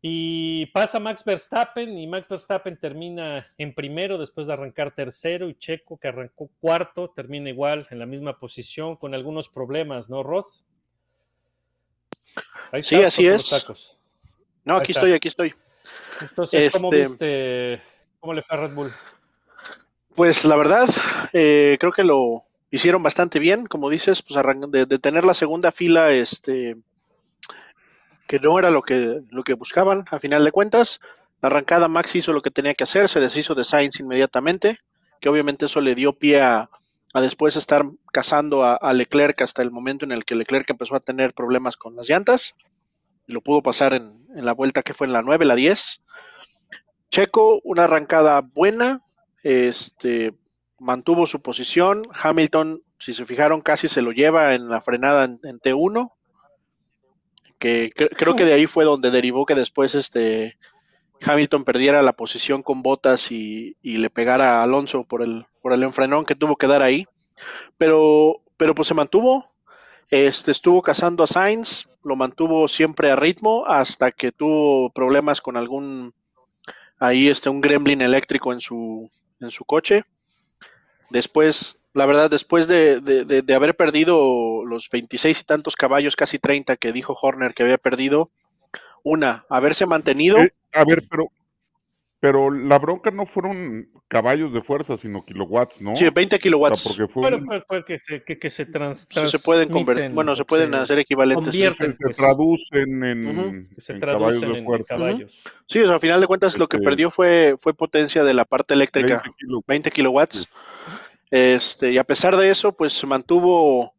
Y 0.00 0.66
pasa 0.66 1.00
Max 1.00 1.24
Verstappen 1.24 1.98
y 1.98 2.06
Max 2.06 2.28
Verstappen 2.28 2.76
termina 2.78 3.52
en 3.58 3.74
primero 3.74 4.16
después 4.16 4.46
de 4.46 4.52
arrancar 4.52 4.94
tercero 4.94 5.48
y 5.48 5.56
Checo 5.56 5.98
que 5.98 6.06
arrancó 6.06 6.48
cuarto 6.60 7.10
termina 7.10 7.50
igual 7.50 7.84
en 7.90 7.98
la 7.98 8.06
misma 8.06 8.38
posición 8.38 8.94
con 8.94 9.12
algunos 9.12 9.48
problemas, 9.48 10.08
¿no, 10.08 10.22
Roth? 10.22 10.46
Ahí 12.70 12.82
Sí, 12.84 12.94
así 13.02 13.26
es. 13.26 13.50
tacos. 13.50 13.98
No, 14.64 14.74
Ahí 14.74 14.80
aquí 14.82 14.92
está. 14.92 15.00
estoy, 15.00 15.12
aquí 15.14 15.28
estoy. 15.28 15.54
Entonces, 16.20 16.72
¿cómo 16.72 16.92
Este- 16.92 16.98
viste? 17.76 17.82
¿Cómo 18.20 18.34
le 18.34 18.42
fue 18.42 18.56
a 18.56 18.60
Red 18.60 18.74
Bull? 18.74 18.92
Pues 20.18 20.44
la 20.44 20.56
verdad, 20.56 20.88
eh, 21.32 21.76
creo 21.78 21.92
que 21.92 22.02
lo 22.02 22.42
hicieron 22.72 23.04
bastante 23.04 23.38
bien, 23.38 23.66
como 23.66 23.88
dices, 23.88 24.20
pues 24.20 24.44
de, 24.68 24.84
de 24.84 24.98
tener 24.98 25.22
la 25.22 25.32
segunda 25.32 25.70
fila, 25.70 26.10
este, 26.10 26.76
que 28.26 28.40
no 28.40 28.58
era 28.58 28.72
lo 28.72 28.82
que, 28.82 29.20
lo 29.30 29.44
que 29.44 29.54
buscaban, 29.54 30.06
a 30.10 30.18
final 30.18 30.44
de 30.44 30.50
cuentas. 30.50 30.98
La 31.40 31.46
arrancada 31.46 31.86
Max 31.86 32.16
hizo 32.16 32.32
lo 32.32 32.42
que 32.42 32.50
tenía 32.50 32.74
que 32.74 32.82
hacer, 32.82 33.08
se 33.08 33.20
deshizo 33.20 33.54
de 33.54 33.62
Sainz 33.62 34.00
inmediatamente, 34.00 34.80
que 35.20 35.28
obviamente 35.28 35.66
eso 35.66 35.80
le 35.80 35.94
dio 35.94 36.12
pie 36.12 36.40
a, 36.40 36.68
después 37.14 37.54
estar 37.54 37.84
cazando 38.12 38.64
a, 38.64 38.74
a 38.74 38.92
Leclerc 38.94 39.40
hasta 39.42 39.62
el 39.62 39.70
momento 39.70 40.04
en 40.04 40.10
el 40.10 40.24
que 40.24 40.34
Leclerc 40.34 40.68
empezó 40.68 40.96
a 40.96 41.00
tener 41.00 41.32
problemas 41.32 41.76
con 41.76 41.94
las 41.94 42.08
llantas. 42.08 42.56
Y 43.28 43.34
lo 43.34 43.40
pudo 43.40 43.62
pasar 43.62 43.94
en, 43.94 44.26
en 44.34 44.44
la 44.44 44.52
vuelta 44.52 44.82
que 44.82 44.94
fue 44.94 45.06
en 45.06 45.12
la 45.12 45.22
9, 45.22 45.44
la 45.44 45.54
10. 45.54 46.02
Checo, 47.08 47.60
una 47.62 47.84
arrancada 47.84 48.40
buena, 48.40 49.00
este, 49.42 50.34
mantuvo 50.78 51.26
su 51.26 51.40
posición. 51.42 52.02
Hamilton, 52.22 52.82
si 52.98 53.12
se 53.12 53.26
fijaron, 53.26 53.60
casi 53.60 53.88
se 53.88 54.02
lo 54.02 54.12
lleva 54.12 54.54
en 54.54 54.68
la 54.68 54.80
frenada 54.80 55.24
en, 55.24 55.40
en 55.44 55.58
T1. 55.60 56.10
Que 57.58 57.90
cre- 57.90 58.10
creo 58.16 58.36
que 58.36 58.44
de 58.44 58.52
ahí 58.54 58.66
fue 58.66 58.84
donde 58.84 59.10
derivó 59.10 59.44
que 59.44 59.54
después 59.54 59.94
este 59.94 60.56
Hamilton 61.22 61.64
perdiera 61.64 62.02
la 62.02 62.12
posición 62.12 62.62
con 62.62 62.82
botas 62.82 63.32
y, 63.32 63.76
y 63.82 63.98
le 63.98 64.10
pegara 64.10 64.60
a 64.60 64.62
Alonso 64.62 65.04
por 65.04 65.22
el, 65.22 65.46
por 65.60 65.72
el 65.72 65.82
enfrenón 65.82 66.24
que 66.24 66.36
tuvo 66.36 66.56
que 66.56 66.68
dar 66.68 66.82
ahí. 66.82 67.06
Pero, 67.76 68.42
pero 68.56 68.74
pues 68.74 68.88
se 68.88 68.94
mantuvo. 68.94 69.50
Este, 70.10 70.52
estuvo 70.52 70.80
cazando 70.82 71.24
a 71.24 71.26
Sainz, 71.26 71.86
lo 72.02 72.16
mantuvo 72.16 72.66
siempre 72.68 73.10
a 73.10 73.16
ritmo 73.16 73.66
hasta 73.66 74.10
que 74.12 74.32
tuvo 74.32 74.90
problemas 74.90 75.40
con 75.40 75.56
algún 75.56 76.14
ahí 76.98 77.28
este 77.28 77.48
un 77.50 77.60
gremlin 77.60 78.00
eléctrico 78.00 78.52
en 78.52 78.60
su 78.60 79.10
en 79.40 79.50
su 79.50 79.64
coche. 79.64 80.04
Después, 81.10 81.80
la 81.94 82.06
verdad, 82.06 82.30
después 82.30 82.68
de, 82.68 83.00
de- 83.00 83.24
de- 83.24 83.42
de 83.42 83.54
haber 83.54 83.76
perdido 83.76 84.64
los 84.66 84.88
26 84.90 85.40
y 85.40 85.44
tantos 85.44 85.76
caballos, 85.76 86.16
casi 86.16 86.38
30 86.38 86.76
que 86.76 86.92
dijo 86.92 87.16
Horner 87.20 87.54
que 87.54 87.62
había 87.62 87.78
perdido, 87.78 88.30
una, 89.04 89.46
haberse 89.48 89.86
mantenido, 89.86 90.38
Eh, 90.38 90.50
a 90.72 90.84
ver, 90.84 91.04
pero, 91.10 91.28
pero 92.20 92.50
la 92.50 92.78
bronca 92.78 93.10
no 93.12 93.26
fueron 93.26 93.88
caballos 94.08 94.52
de 94.52 94.60
fuerza, 94.62 94.96
sino 94.96 95.24
kilowatts, 95.24 95.80
¿no? 95.80 95.94
sí, 95.94 96.04
20 96.04 96.22
O 96.22 96.28
sea, 96.30 96.38
kilowatts. 96.38 96.82
porque 96.88 97.12
fue 97.12 97.22
Bueno, 97.22 97.36
un- 97.38 97.46
pues, 97.46 97.62
pues, 97.68 97.84
que 97.84 98.00
se, 98.00 98.24
que, 98.24 98.38
que 98.38 98.50
se 98.50 98.66
trans, 98.66 99.06
Sí, 99.08 99.26
se 99.28 99.38
pueden 99.38 99.68
convertir, 99.68 100.10
bueno, 100.10 100.34
se 100.34 100.42
o 100.42 100.46
pueden 100.46 100.70
se 100.70 100.76
hacer 100.78 100.98
equivalentes. 100.98 101.54
sí. 101.54 101.62
convierten, 101.64 101.92
se 101.96 102.04
pues, 102.04 102.16
traducen 102.16 103.04
en, 103.04 103.26
Ujú. 103.28 103.74
que 103.74 103.80
se 103.80 103.92
en 103.92 103.98
traducen 104.00 104.40
caballos 104.40 104.52
de 104.52 104.58
en 104.58 104.64
fuerza. 104.64 104.96
caballos. 104.96 105.42
Sí, 105.66 105.78
o 105.80 105.86
sea, 105.86 105.96
a 105.96 106.00
final 106.00 106.20
de 106.20 106.26
cuentas 106.26 106.58
lo 106.58 106.66
que 106.68 106.78
Este- 106.78 106.84
perdió 106.84 107.10
fue, 107.10 107.56
fue 107.60 107.72
potencia 107.74 108.24
de 108.24 108.34
la 108.34 108.44
parte 108.44 108.74
eléctrica. 108.74 109.22
20 109.22 109.30
kilos. 109.38 109.62
20 109.66 109.90
kilowatts. 109.92 110.48
Este, 111.30 111.92
y 111.92 111.98
a 111.98 112.04
pesar 112.04 112.36
de 112.36 112.50
eso, 112.50 112.72
pues 112.72 112.94
se 112.94 113.06
mantuvo, 113.06 113.92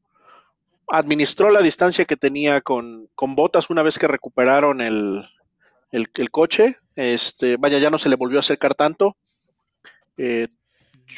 administró 0.88 1.52
la 1.52 1.62
distancia 1.62 2.06
que 2.06 2.18
tenía 2.18 2.62
con, 2.62 3.08
con 3.16 3.36
botas 3.36 3.70
una 3.70 3.84
vez 3.84 4.00
que 4.00 4.08
recuperaron 4.08 4.82
el, 4.82 5.24
el, 5.92 6.10
el 6.14 6.32
coche. 6.32 6.78
Este, 6.96 7.58
vaya, 7.58 7.80
ya 7.80 7.90
no 7.90 7.98
se 7.98 8.10
le 8.10 8.16
volvió 8.16 8.40
a 8.40 8.42
acercar 8.42 8.76
tanto. 8.76 9.16
Eh, 10.18 10.48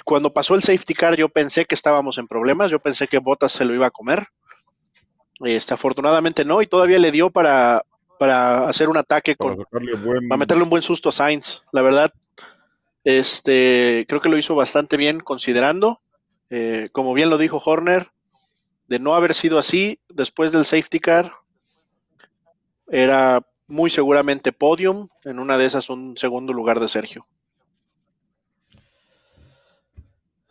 cuando 0.05 0.31
pasó 0.33 0.55
el 0.55 0.63
safety 0.63 0.93
car, 0.93 1.15
yo 1.15 1.29
pensé 1.29 1.65
que 1.65 1.75
estábamos 1.75 2.17
en 2.17 2.27
problemas. 2.27 2.71
Yo 2.71 2.79
pensé 2.79 3.07
que 3.07 3.19
Botas 3.19 3.51
se 3.51 3.65
lo 3.65 3.73
iba 3.73 3.87
a 3.87 3.91
comer. 3.91 4.27
Este, 5.43 5.73
afortunadamente 5.73 6.45
no, 6.45 6.61
y 6.61 6.67
todavía 6.67 6.99
le 6.99 7.11
dio 7.11 7.31
para, 7.31 7.83
para 8.19 8.69
hacer 8.69 8.89
un 8.89 8.97
ataque 8.97 9.35
Para 9.35 9.55
con, 9.55 9.65
buen... 10.03 10.27
para 10.29 10.37
meterle 10.37 10.63
un 10.63 10.69
buen 10.69 10.83
susto 10.83 11.09
a 11.09 11.11
Sainz. 11.11 11.63
La 11.71 11.81
verdad, 11.81 12.11
este, 13.03 14.05
creo 14.07 14.21
que 14.21 14.29
lo 14.29 14.37
hizo 14.37 14.53
bastante 14.55 14.97
bien 14.97 15.19
considerando. 15.19 15.99
Eh, 16.51 16.89
como 16.91 17.13
bien 17.13 17.29
lo 17.29 17.37
dijo 17.37 17.61
Horner, 17.63 18.11
de 18.87 18.99
no 18.99 19.15
haber 19.15 19.33
sido 19.33 19.57
así, 19.57 19.99
después 20.09 20.51
del 20.51 20.65
safety 20.65 20.99
car, 20.99 21.31
era 22.87 23.41
muy 23.71 23.89
seguramente 23.89 24.51
podium, 24.51 25.07
en 25.23 25.39
una 25.39 25.57
de 25.57 25.65
esas 25.65 25.89
un 25.89 26.17
segundo 26.17 26.53
lugar 26.53 26.79
de 26.79 26.87
Sergio. 26.87 27.25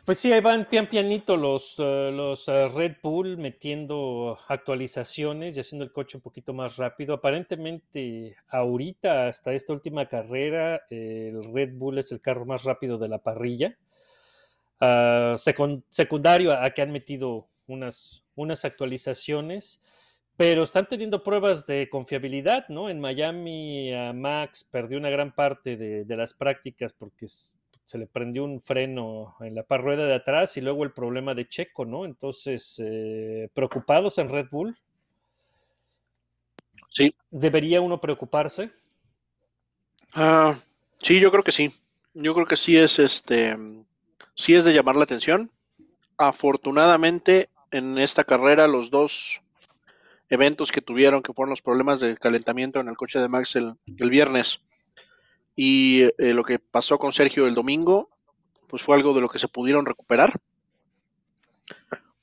Pues 0.05 0.19
sí, 0.19 0.33
ahí 0.33 0.41
van 0.41 0.67
pian 0.69 0.89
pianito 0.89 1.37
los, 1.37 1.77
eh, 1.79 2.11
los 2.13 2.49
eh, 2.49 2.69
Red 2.69 2.97
Bull 3.01 3.37
metiendo 3.37 4.37
actualizaciones 4.49 5.57
y 5.57 5.61
haciendo 5.61 5.85
el 5.85 5.93
coche 5.93 6.17
un 6.17 6.23
poquito 6.23 6.53
más 6.53 6.79
rápido. 6.79 7.15
Aparentemente, 7.15 8.35
ahorita, 8.49 9.29
hasta 9.29 9.53
esta 9.53 9.73
última 9.73 10.09
carrera, 10.09 10.83
el 10.91 11.53
Red 11.55 11.75
Bull 11.75 11.99
es 11.99 12.11
el 12.11 12.21
carro 12.21 12.45
más 12.45 12.65
rápido 12.65 12.99
de 12.99 13.09
la 13.09 13.19
parrilla. 13.19 13.77
Ah, 14.81 15.35
secun- 15.37 15.85
secundario 15.91 16.51
a, 16.51 16.65
a 16.65 16.71
que 16.71 16.83
han 16.83 16.91
metido 16.91 17.47
unas, 17.69 18.25
unas 18.35 18.65
actualizaciones, 18.65 19.81
pero 20.41 20.63
están 20.63 20.89
teniendo 20.89 21.23
pruebas 21.23 21.67
de 21.67 21.91
confiabilidad, 21.91 22.67
¿no? 22.71 22.89
En 22.89 22.99
Miami, 22.99 23.93
a 23.93 24.15
Max 24.15 24.65
perdió 24.65 24.97
una 24.97 25.11
gran 25.11 25.35
parte 25.35 25.77
de, 25.77 26.07
de 26.07 26.17
las 26.17 26.33
prácticas 26.33 26.95
porque 26.95 27.27
se 27.29 27.99
le 27.99 28.07
prendió 28.07 28.45
un 28.45 28.59
freno 28.63 29.37
en 29.41 29.55
la 29.55 29.67
rueda 29.69 30.07
de 30.07 30.15
atrás 30.15 30.57
y 30.57 30.63
luego 30.63 30.83
el 30.83 30.93
problema 30.93 31.35
de 31.35 31.47
Checo, 31.47 31.85
¿no? 31.85 32.07
Entonces, 32.07 32.81
eh, 32.83 33.51
preocupados 33.53 34.17
en 34.17 34.29
Red 34.29 34.47
Bull. 34.51 34.79
Sí. 36.89 37.15
¿Debería 37.31 37.83
uno 37.83 38.01
preocuparse? 38.01 38.71
Ah, 40.15 40.57
sí, 40.97 41.21
yo 41.21 41.31
creo 41.31 41.45
que 41.45 41.53
sí. 41.53 41.71
Yo 42.15 42.33
creo 42.33 42.47
que 42.47 42.57
sí 42.57 42.79
es 42.79 42.99
este, 42.99 43.59
sí 44.35 44.55
es 44.55 44.65
de 44.65 44.73
llamar 44.73 44.97
la 44.97 45.05
atención. 45.05 45.51
Afortunadamente, 46.17 47.51
en 47.73 47.99
esta 47.99 48.25
carrera, 48.25 48.67
los 48.69 48.91
dos 48.91 49.43
eventos 50.31 50.73
que 50.73 50.81
tuvieron, 50.81 51.23
que 51.23 51.33
fueron 51.35 51.51
los 51.51 51.63
problemas 51.63 52.01
de 52.01 52.17
calentamiento 52.17 52.81
en 52.81 52.89
el 52.89 52.97
coche 52.97 53.19
de 53.19 53.29
Max 53.29 53.57
el, 53.57 53.75
el 53.99 54.11
viernes 54.11 54.61
y 55.57 56.03
eh, 56.19 56.33
lo 56.33 56.45
que 56.45 56.59
pasó 56.59 56.99
con 56.99 57.13
Sergio 57.13 57.47
el 57.47 57.55
domingo, 57.55 58.09
pues 58.69 58.83
fue 58.83 58.97
algo 58.97 59.13
de 59.13 59.21
lo 59.21 59.29
que 59.29 59.39
se 59.39 59.49
pudieron 59.49 59.85
recuperar. 59.85 60.33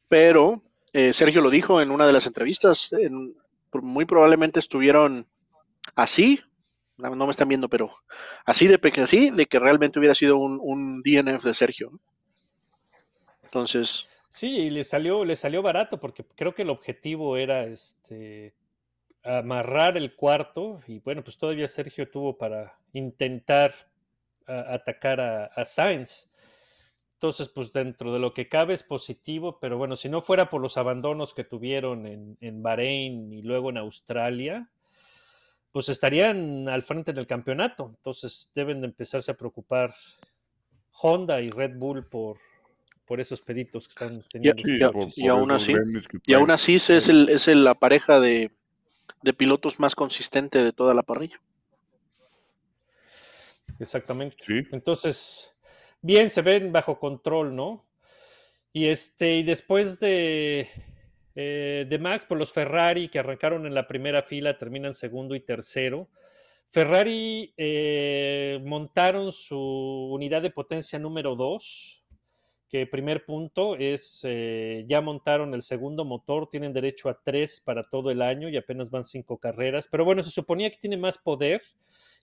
Pero 0.07 0.61
eh, 0.93 1.13
Sergio 1.13 1.41
lo 1.41 1.49
dijo 1.49 1.81
en 1.81 1.91
una 1.91 2.07
de 2.07 2.13
las 2.13 2.27
entrevistas, 2.27 2.91
en- 2.93 3.35
muy 3.73 4.05
probablemente 4.05 4.59
estuvieron 4.59 5.27
así, 5.95 6.39
no, 6.97 7.13
me 7.15 7.29
están 7.31 7.47
viendo, 7.49 7.69
pero 7.69 7.95
así 8.45 8.65
de 8.67 8.79
así, 9.03 9.29
de 9.29 9.45
que 9.45 9.59
realmente 9.59 9.99
hubiera 9.99 10.15
sido 10.15 10.37
un, 10.37 10.59
un 10.61 11.01
DNF 11.03 11.43
de 11.43 11.53
Sergio. 11.53 11.91
Entonces, 13.43 14.07
Sí, 14.29 14.57
y 14.57 14.69
le 14.69 14.83
salió, 14.83 15.25
le 15.25 15.35
salió 15.35 15.61
barato 15.61 15.99
porque 15.99 16.23
creo 16.35 16.53
que 16.53 16.63
el 16.63 16.69
objetivo 16.69 17.37
era 17.37 17.65
este 17.65 18.53
amarrar 19.23 19.97
el 19.97 20.15
cuarto 20.15 20.79
y 20.87 20.99
bueno, 20.99 21.23
pues 21.23 21.37
todavía 21.37 21.67
Sergio 21.67 22.09
tuvo 22.09 22.37
para 22.37 22.79
intentar 22.93 23.73
atacar 24.45 25.19
a, 25.19 25.45
a 25.45 25.65
Sainz. 25.65 26.29
Entonces, 27.13 27.49
pues 27.49 27.73
dentro 27.73 28.13
de 28.13 28.19
lo 28.19 28.33
que 28.33 28.47
cabe 28.47 28.73
es 28.75 28.83
positivo, 28.83 29.59
pero 29.59 29.77
bueno, 29.77 29.95
si 29.95 30.07
no 30.07 30.21
fuera 30.21 30.49
por 30.49 30.61
los 30.61 30.77
abandonos 30.77 31.33
que 31.33 31.43
tuvieron 31.43 32.05
en, 32.05 32.37
en 32.41 32.61
Bahrein 32.61 33.33
y 33.33 33.41
luego 33.41 33.71
en 33.71 33.77
Australia, 33.77 34.69
pues 35.71 35.89
estarían 35.89 36.69
al 36.69 36.83
frente 36.83 37.13
del 37.13 37.25
campeonato. 37.25 37.87
Entonces 37.95 38.51
deben 38.53 38.81
de 38.81 38.87
empezarse 38.87 39.31
a 39.31 39.37
preocupar 39.37 39.95
Honda 41.01 41.41
y 41.41 41.49
Red 41.49 41.77
Bull 41.77 42.05
por, 42.05 42.37
por 43.07 43.19
esos 43.21 43.41
peditos 43.41 43.87
que 43.87 43.91
están 43.93 44.17
Y, 44.19 44.29
teniendo. 44.29 44.61
Sí, 44.63 44.75
y- 44.75 44.79
por- 44.79 44.93
por 44.93 45.29
aún 45.29 45.51
así, 45.51 45.73
y 46.25 46.33
aún 46.33 46.51
así 46.51 46.75
es, 46.75 46.89
el, 47.09 47.29
es 47.29 47.47
el- 47.47 47.63
la 47.63 47.73
pareja 47.75 48.19
de, 48.19 48.51
de 49.23 49.33
pilotos 49.33 49.79
más 49.79 49.95
consistente 49.95 50.63
de 50.63 50.73
toda 50.73 50.93
la 50.93 51.03
parrilla. 51.03 51.39
Exactamente. 53.79 54.37
Sí. 54.45 54.63
Entonces, 54.71 55.55
bien, 56.01 56.29
se 56.29 56.41
ven 56.41 56.71
bajo 56.71 56.99
control, 56.99 57.55
¿no? 57.55 57.85
Y 58.73 58.87
este, 58.87 59.37
y 59.37 59.43
después 59.43 59.99
de, 59.99 60.69
eh, 61.35 61.85
de 61.87 61.99
Max, 61.99 62.25
pues 62.27 62.37
los 62.39 62.51
Ferrari 62.51 63.09
que 63.09 63.19
arrancaron 63.19 63.65
en 63.65 63.73
la 63.73 63.87
primera 63.87 64.21
fila 64.21 64.57
terminan 64.57 64.93
segundo 64.93 65.35
y 65.35 65.39
tercero. 65.39 66.09
Ferrari 66.69 67.53
eh, 67.55 68.59
montaron 68.65 69.31
su 69.31 69.57
unidad 70.11 70.41
de 70.41 70.49
potencia 70.49 70.99
número 70.99 71.35
2, 71.35 71.96
que 72.69 72.85
primer 72.85 73.25
punto 73.25 73.75
es, 73.75 74.21
eh, 74.23 74.85
ya 74.87 75.01
montaron 75.01 75.53
el 75.53 75.61
segundo 75.61 76.05
motor, 76.05 76.49
tienen 76.49 76.73
derecho 76.73 77.09
a 77.09 77.19
tres 77.23 77.61
para 77.63 77.81
todo 77.81 78.11
el 78.11 78.21
año 78.21 78.49
y 78.49 78.57
apenas 78.57 78.91
van 78.91 79.05
cinco 79.05 79.37
carreras, 79.37 79.87
pero 79.89 80.03
bueno, 80.03 80.21
se 80.23 80.31
suponía 80.31 80.69
que 80.69 80.77
tiene 80.77 80.97
más 80.97 81.17
poder 81.17 81.61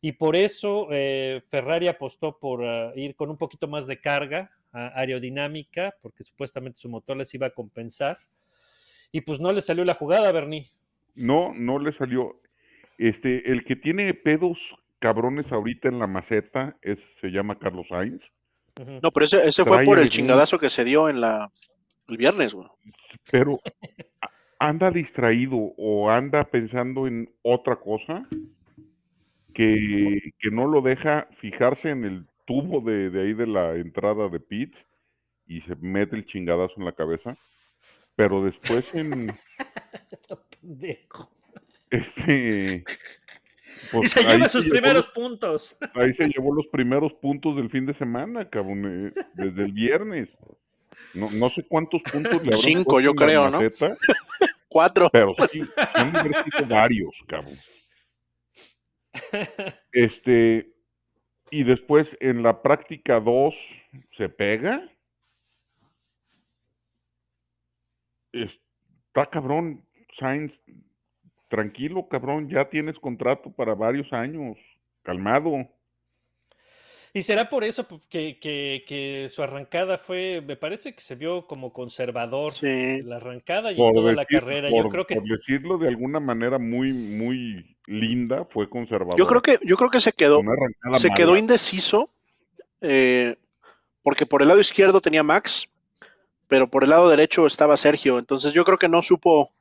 y 0.05 0.13
por 0.13 0.37
eso 0.37 0.89
eh, 0.91 1.43
Ferrari 1.49 1.89
apostó 1.89 2.39
por 2.39 2.63
ah, 2.63 2.93
ir 2.95 3.15
con 3.15 3.31
un 3.31 3.39
poquito 3.39 3.69
más 3.69 3.87
de 3.87 4.03
carga 4.03 4.51
ah, 4.73 4.93
aerodinámica, 4.95 5.95
porque 6.03 6.23
supuestamente 6.23 6.79
su 6.79 6.91
motor 6.91 7.17
les 7.17 7.33
iba 7.33 7.47
a 7.47 7.55
compensar. 7.55 8.19
Y 9.13 9.23
pues 9.23 9.41
no 9.41 9.51
le 9.51 9.63
salió 9.63 9.83
la 9.83 9.95
jugada, 9.95 10.31
Bernie. 10.31 10.67
No, 11.15 11.55
no 11.55 11.79
le 11.79 11.93
salió. 11.93 12.39
Este, 12.99 13.51
el 13.51 13.65
que 13.65 13.77
tiene 13.77 14.13
pedos 14.13 14.59
cabrones 14.99 15.51
ahorita 15.51 15.89
en 15.89 15.99
la 15.99 16.07
maceta 16.07 16.77
es, 16.83 17.01
se 17.21 17.29
llama 17.29 17.59
Carlos 17.59 17.87
Sainz, 17.89 18.23
No, 18.77 19.11
pero 19.13 19.25
ese, 19.25 19.47
ese 19.47 19.65
fue 19.65 19.85
por 19.85 19.99
el 19.99 20.11
chingadazo 20.11 20.59
que 20.59 20.71
se 20.71 20.85
dio 20.85 21.09
en 21.09 21.21
la 21.21 21.51
el 22.09 22.17
viernes, 22.17 22.55
güey. 22.55 22.69
pero 23.31 23.61
anda 24.59 24.91
distraído 24.91 25.57
o 25.77 26.11
anda 26.11 26.45
pensando 26.51 27.07
en 27.07 27.33
otra 27.43 27.77
cosa 27.77 28.27
que, 29.53 30.21
que 30.39 30.51
no 30.51 30.67
lo 30.67 30.83
deja 30.83 31.29
fijarse 31.39 31.91
en 31.91 32.05
el 32.05 32.27
tubo 32.47 32.81
de, 32.81 33.11
de 33.11 33.23
ahí 33.23 33.33
de 33.35 33.47
la 33.47 33.75
entrada 33.77 34.29
de 34.29 34.41
pit 34.41 34.75
y 35.47 35.61
se 35.63 35.77
mete 35.77 36.17
el 36.17 36.27
chingadazo 36.27 36.75
en 36.79 36.85
la 36.87 36.93
cabeza. 36.93 37.37
Pero 38.17 38.45
después 38.45 38.95
en 38.95 39.37
Pendejo. 40.61 41.31
este 41.91 42.85
pues, 43.91 44.07
y 44.07 44.21
se 44.21 44.29
lleva 44.29 44.49
sus 44.49 44.65
primeros 44.67 45.07
puntos. 45.09 45.77
Ahí 45.95 46.13
se 46.15 46.29
llevó 46.29 46.55
los 46.55 46.67
primeros 46.69 47.13
puntos 47.15 47.57
del 47.57 47.71
fin 47.71 47.87
de 47.87 47.95
semana, 47.95 48.49
cabrón, 48.49 49.13
eh, 49.17 49.23
desde 49.35 49.65
el 49.65 49.73
viernes. 49.73 50.29
No, 51.15 51.31
no 51.31 51.51
sé 51.51 51.65
cuántos 51.67 52.03
puntos 52.03 52.43
le 52.43 52.49
habrán 52.49 52.61
Cinco, 52.61 53.01
yo 53.01 53.15
creo, 53.15 53.51
¿no? 53.51 53.61
maceta, 53.61 53.97
Cuatro. 54.69 55.09
Pero 55.13 55.35
sí, 55.53 55.61
han 55.95 56.13
sido 56.15 56.69
varios, 56.69 57.15
cabrón. 57.29 57.59
Este, 59.93 60.75
y 61.51 61.63
después 61.63 62.17
en 62.21 62.43
la 62.43 62.63
práctica 62.63 63.21
2 63.21 63.55
se 64.17 64.29
pega. 64.29 64.89
Está 68.33 69.27
cabrón, 69.31 69.87
Sainz, 70.19 70.53
tranquilo, 71.55 72.09
cabrón, 72.09 72.49
ya 72.49 72.69
tienes 72.69 72.99
contrato 72.99 73.49
para 73.53 73.75
varios 73.75 74.13
años, 74.13 74.57
calmado. 75.03 75.69
Y 77.13 77.23
será 77.23 77.49
por 77.49 77.63
eso 77.63 77.87
que, 78.11 78.41
que- 78.41 78.85
que 78.89 79.29
su 79.29 79.41
arrancada 79.41 79.99
fue, 79.99 80.43
me 80.45 80.57
parece 80.57 80.93
que 80.97 81.01
se 81.01 81.15
vio 81.15 81.47
como 81.47 81.73
conservador. 81.73 82.53
Sí. 82.55 83.03
La 83.03 83.17
arrancada 83.17 83.71
y 83.71 83.77
Por, 83.77 83.95
toda 83.95 84.13
la 84.15 84.25
carrera. 84.25 84.69
por- 84.69 84.83
Yo 84.87 84.89
creo 84.91 85.07
que 85.07 85.15
por 85.15 85.25
decirlo 85.29 85.79
de 85.79 85.89
alguna 85.89 86.19
manera 86.19 86.59
muy, 86.59 86.93
muy 86.93 87.77
linda, 87.87 88.45
fue 88.47 88.69
conservador. 88.69 89.17
Yo 89.17 89.29
creo 89.29 89.43
que, 89.43 89.59
yo 89.65 89.77
creo 89.77 89.91
que 89.91 90.01
se 90.01 90.13
quedó, 90.13 90.41
se 90.41 91.09
mala. 91.09 91.15
quedó 91.15 91.37
indeciso, 91.37 92.11
eh, 92.81 93.37
porque 94.03 94.27
por 94.27 94.43
el 94.43 94.49
lado 94.49 94.59
izquierdo 94.61 95.01
tenía 95.01 95.23
Max, 95.23 95.69
pero 96.49 96.69
por 96.69 96.83
el 96.83 96.91
lado 96.91 97.09
derecho 97.09 97.47
estaba 97.47 97.77
Sergio. 97.77 98.19
Entonces 98.19 98.53
yo 98.53 98.65
creo 98.65 98.77
que 98.79 98.89
no 98.89 99.03
supo, 99.03 99.53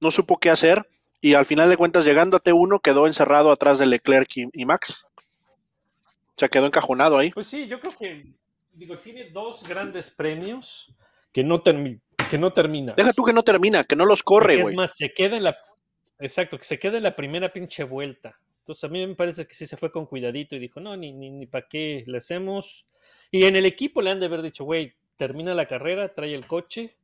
no 0.00 0.10
supo 0.10 0.38
qué 0.38 0.48
hacer. 0.48 0.86
Y 1.20 1.34
al 1.34 1.46
final 1.46 1.68
de 1.68 1.76
cuentas, 1.76 2.04
llegando 2.04 2.36
a 2.36 2.42
T1, 2.42 2.80
quedó 2.80 3.06
encerrado 3.06 3.52
atrás 3.52 3.78
de 3.78 3.86
Leclerc 3.86 4.36
y, 4.36 4.48
y 4.52 4.64
Max. 4.64 5.06
O 5.16 6.38
sea, 6.38 6.48
quedó 6.48 6.66
encajonado 6.66 7.18
ahí. 7.18 7.30
Pues 7.30 7.46
sí, 7.46 7.66
yo 7.66 7.78
creo 7.80 7.94
que, 7.94 8.32
digo, 8.72 8.98
tiene 8.98 9.30
dos 9.30 9.62
grandes 9.68 10.10
premios 10.10 10.94
que 11.32 11.44
no, 11.44 11.62
que 11.62 12.38
no 12.38 12.52
termina. 12.52 12.94
Deja 12.94 13.12
tú 13.12 13.24
que 13.24 13.32
no 13.32 13.42
termina, 13.42 13.84
que 13.84 13.96
no 13.96 14.06
los 14.06 14.22
corre, 14.22 14.56
güey. 14.56 14.72
Es 14.72 14.76
más, 14.76 14.96
se 14.96 15.12
queda 15.12 15.36
en 15.36 15.44
la. 15.44 15.56
Exacto, 16.18 16.56
que 16.56 16.64
se 16.64 16.78
queda 16.78 16.96
en 16.96 17.02
la 17.02 17.14
primera 17.14 17.52
pinche 17.52 17.84
vuelta. 17.84 18.38
Entonces 18.60 18.84
a 18.84 18.88
mí 18.88 19.06
me 19.06 19.14
parece 19.14 19.46
que 19.46 19.54
sí 19.54 19.66
se 19.66 19.76
fue 19.76 19.90
con 19.90 20.06
cuidadito 20.06 20.54
y 20.54 20.58
dijo, 20.58 20.80
no, 20.80 20.96
ni, 20.96 21.12
ni, 21.12 21.30
ni 21.30 21.46
para 21.46 21.66
qué 21.68 22.04
le 22.06 22.18
hacemos. 22.18 22.86
Y 23.30 23.44
en 23.44 23.56
el 23.56 23.66
equipo 23.66 24.00
le 24.00 24.10
han 24.10 24.20
de 24.20 24.26
haber 24.26 24.42
dicho, 24.42 24.64
güey, 24.64 24.94
termina 25.16 25.54
la 25.54 25.66
carrera, 25.66 26.14
trae 26.14 26.34
el 26.34 26.46
coche, 26.46 26.96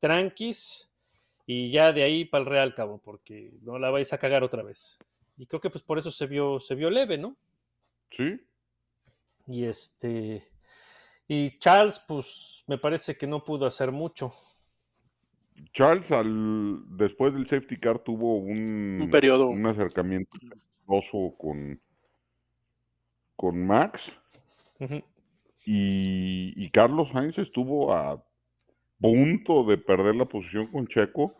tranquis, 0.00 0.87
y 1.50 1.70
ya 1.70 1.92
de 1.92 2.04
ahí 2.04 2.26
para 2.26 2.44
el 2.44 2.50
Real 2.50 2.74
Cabo, 2.74 3.00
porque 3.02 3.54
no 3.62 3.78
la 3.78 3.88
vais 3.88 4.12
a 4.12 4.18
cagar 4.18 4.44
otra 4.44 4.62
vez. 4.62 4.98
Y 5.38 5.46
creo 5.46 5.62
que 5.62 5.70
pues 5.70 5.82
por 5.82 5.96
eso 5.98 6.10
se 6.10 6.26
vio, 6.26 6.60
se 6.60 6.74
vio 6.74 6.90
leve, 6.90 7.16
¿no? 7.16 7.38
Sí, 8.10 8.38
Y 9.46 9.64
este. 9.64 10.46
Y 11.26 11.58
Charles, 11.58 12.00
pues 12.06 12.64
me 12.66 12.76
parece 12.76 13.16
que 13.16 13.26
no 13.26 13.42
pudo 13.42 13.64
hacer 13.64 13.90
mucho. 13.92 14.34
Charles 15.72 16.10
al 16.10 16.84
después 16.98 17.32
del 17.32 17.48
safety 17.48 17.78
car 17.78 17.98
tuvo 18.00 18.36
un, 18.36 18.98
Un 19.00 19.10
periodo. 19.10 19.48
un 19.48 19.64
acercamiento 19.66 20.38
con 21.38 21.80
con 23.36 23.66
Max 23.66 24.02
y, 25.64 26.52
y 26.62 26.70
Carlos 26.70 27.08
Sainz 27.12 27.38
estuvo 27.38 27.94
a 27.94 28.22
punto 29.00 29.64
de 29.64 29.78
perder 29.78 30.16
la 30.16 30.26
posición 30.26 30.66
con 30.68 30.86
Checo 30.88 31.36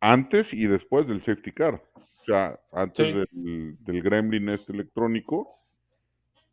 antes 0.00 0.52
y 0.52 0.66
después 0.66 1.06
del 1.06 1.20
safety 1.24 1.52
car. 1.52 1.82
O 1.94 2.24
sea, 2.26 2.58
antes 2.72 3.06
Sí. 3.06 3.12
del, 3.12 3.76
del 3.84 4.02
gremlin 4.02 4.48
este 4.50 4.72
electrónico 4.72 5.48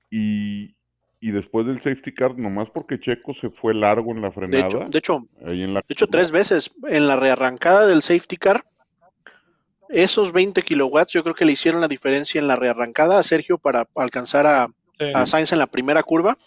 y, 0.09 0.75
y 1.19 1.31
después 1.31 1.65
del 1.67 1.77
safety 1.81 2.13
car, 2.13 2.37
nomás 2.37 2.69
porque 2.69 2.99
Checo 2.99 3.33
se 3.35 3.49
fue 3.49 3.73
largo 3.73 4.11
en 4.11 4.21
la 4.21 4.29
De 4.29 4.33
frenada. 4.33 4.65
hecho, 4.65 4.79
de 4.89 4.97
hecho, 4.99 5.27
ahí 5.45 5.63
en 5.63 5.73
la 5.73 5.81
De 5.87 5.93
hecho, 5.93 6.07
tres 6.07 6.31
veces 6.31 6.71
en 6.89 7.07
la 7.07 7.15
rearrancada 7.17 7.87
del 7.87 8.01
safety 8.01 8.37
car, 8.37 8.63
esos 9.89 10.31
20 10.33 10.61
kilowatts 10.63 11.13
yo 11.13 11.23
creo 11.23 11.35
que 11.35 11.45
le 11.45 11.53
hicieron 11.53 11.79
la 11.81 11.87
diferencia 11.87 12.39
en 12.39 12.47
la 12.47 12.55
rearrancada 12.55 13.19
a 13.19 13.23
Sergio 13.23 13.57
para 13.57 13.87
alcanzar 13.95 14.45
a, 14.45 14.67
Sí. 14.99 15.05
a 15.13 15.25
Sainz 15.27 15.51
en 15.53 15.59
la 15.59 15.67
primera 15.67 16.01
curva. 16.03 16.37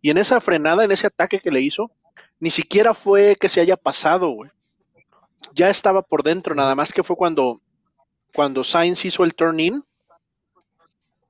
Y 0.00 0.10
en 0.10 0.18
esa 0.18 0.40
frenada, 0.40 0.84
en 0.84 0.92
ese 0.92 1.08
ataque 1.08 1.40
que 1.40 1.50
le 1.50 1.60
hizo, 1.60 1.90
ni 2.40 2.50
siquiera 2.50 2.94
fue 2.94 3.36
que 3.36 3.48
se 3.48 3.60
haya 3.60 3.76
pasado, 3.76 4.30
güey. 4.30 4.50
Ya 5.54 5.70
estaba 5.70 6.02
por 6.02 6.22
dentro, 6.22 6.54
nada 6.54 6.74
más 6.74 6.92
que 6.92 7.02
fue 7.02 7.16
cuando, 7.16 7.60
cuando 8.34 8.64
Sainz 8.64 9.04
hizo 9.04 9.24
el 9.24 9.34
turn 9.34 9.60
in. 9.60 9.82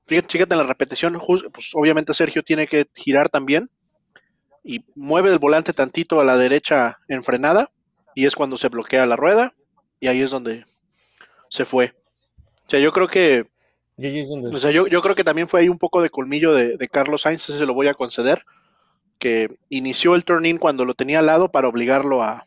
Fíjate, 0.07 0.29
fíjate 0.29 0.53
en 0.53 0.59
la 0.59 0.65
repetición, 0.65 1.19
pues 1.53 1.71
obviamente 1.73 2.13
Sergio 2.13 2.43
tiene 2.43 2.67
que 2.67 2.87
girar 2.95 3.29
también 3.29 3.69
y 4.63 4.83
mueve 4.95 5.29
el 5.31 5.39
volante 5.39 5.73
tantito 5.73 6.19
a 6.19 6.25
la 6.25 6.37
derecha 6.37 6.99
en 7.07 7.23
frenada 7.23 7.69
y 8.15 8.25
es 8.25 8.35
cuando 8.35 8.57
se 8.57 8.69
bloquea 8.69 9.05
la 9.05 9.15
rueda 9.15 9.53
y 9.99 10.07
ahí 10.07 10.21
es 10.21 10.31
donde 10.31 10.65
se 11.49 11.65
fue. 11.65 11.93
O 12.65 12.69
sea, 12.69 12.79
yo 12.79 12.91
creo 12.91 13.07
que, 13.07 13.45
o 14.51 14.57
sea, 14.57 14.71
yo, 14.71 14.87
yo 14.87 15.01
creo 15.01 15.15
que 15.15 15.23
también 15.23 15.47
fue 15.47 15.61
ahí 15.61 15.69
un 15.69 15.77
poco 15.77 16.01
de 16.01 16.09
colmillo 16.09 16.53
de, 16.53 16.77
de 16.77 16.87
Carlos 16.87 17.21
Sainz, 17.21 17.49
ese 17.49 17.59
se 17.59 17.65
lo 17.65 17.73
voy 17.73 17.87
a 17.87 17.93
conceder, 17.93 18.43
que 19.19 19.59
inició 19.69 20.15
el 20.15 20.25
turn 20.25 20.45
in 20.45 20.57
cuando 20.57 20.85
lo 20.85 20.95
tenía 20.95 21.19
al 21.19 21.27
lado 21.27 21.51
para 21.51 21.67
obligarlo 21.67 22.23
a, 22.23 22.45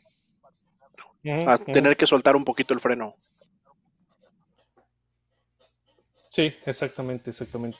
a 1.46 1.58
tener 1.58 1.96
que 1.96 2.06
soltar 2.06 2.34
un 2.34 2.44
poquito 2.44 2.74
el 2.74 2.80
freno. 2.80 3.14
Sí, 6.30 6.52
exactamente, 6.64 7.30
exactamente. 7.30 7.78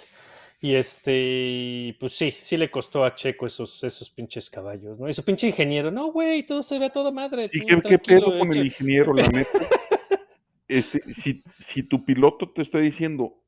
Y 0.61 0.77
este, 0.77 1.97
pues 1.99 2.15
sí, 2.15 2.31
sí 2.31 2.57
le 2.57 2.71
costó 2.71 3.05
a 3.05 3.17
Checo 3.17 3.47
esos, 3.47 3.83
esos 3.83 4.11
pinches 4.11 4.49
caballos, 4.49 4.97
¿no? 4.97 5.09
Y 5.09 5.13
su 5.13 5.25
pinche 5.25 5.49
ingeniero, 5.49 5.91
no, 5.91 6.13
güey, 6.13 6.45
todo 6.45 6.63
se 6.63 6.79
ve 6.79 6.85
a 6.85 6.93
toda 6.93 7.11
madre. 7.11 7.51
¿Y 7.53 7.67
qué, 7.67 7.99
pedo 7.99 8.39
con 8.39 8.53
el 8.53 8.67
ingeniero, 8.67 9.13
la 9.13 9.27
neta? 9.29 9.51
Este, 10.69 11.03
si, 11.13 11.43
si 11.63 11.83
tu 11.83 12.03
piloto 12.03 12.51
te 12.51 12.63
está 12.63 12.79
diciendo, 12.79 13.42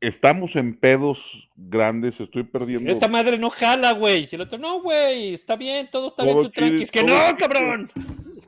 estamos 0.00 0.56
en 0.56 0.76
pedos 0.76 1.18
grandes, 1.56 2.18
estoy 2.20 2.42
perdiendo. 2.44 2.90
Esta 2.90 3.08
madre 3.08 3.38
no 3.38 3.50
jala, 3.50 3.92
güey. 3.92 4.28
Y 4.30 4.34
el 4.34 4.42
otro, 4.42 4.58
no, 4.58 4.80
güey, 4.82 5.34
está 5.34 5.56
bien, 5.56 5.88
todo 5.90 6.08
está 6.08 6.24
bien, 6.24 6.40
tú 6.40 6.50
tranquis. 6.50 6.90
chido, 6.90 7.06
Que 7.06 7.12
no, 7.12 7.18
chido". 7.26 7.36
cabrón. 7.38 7.90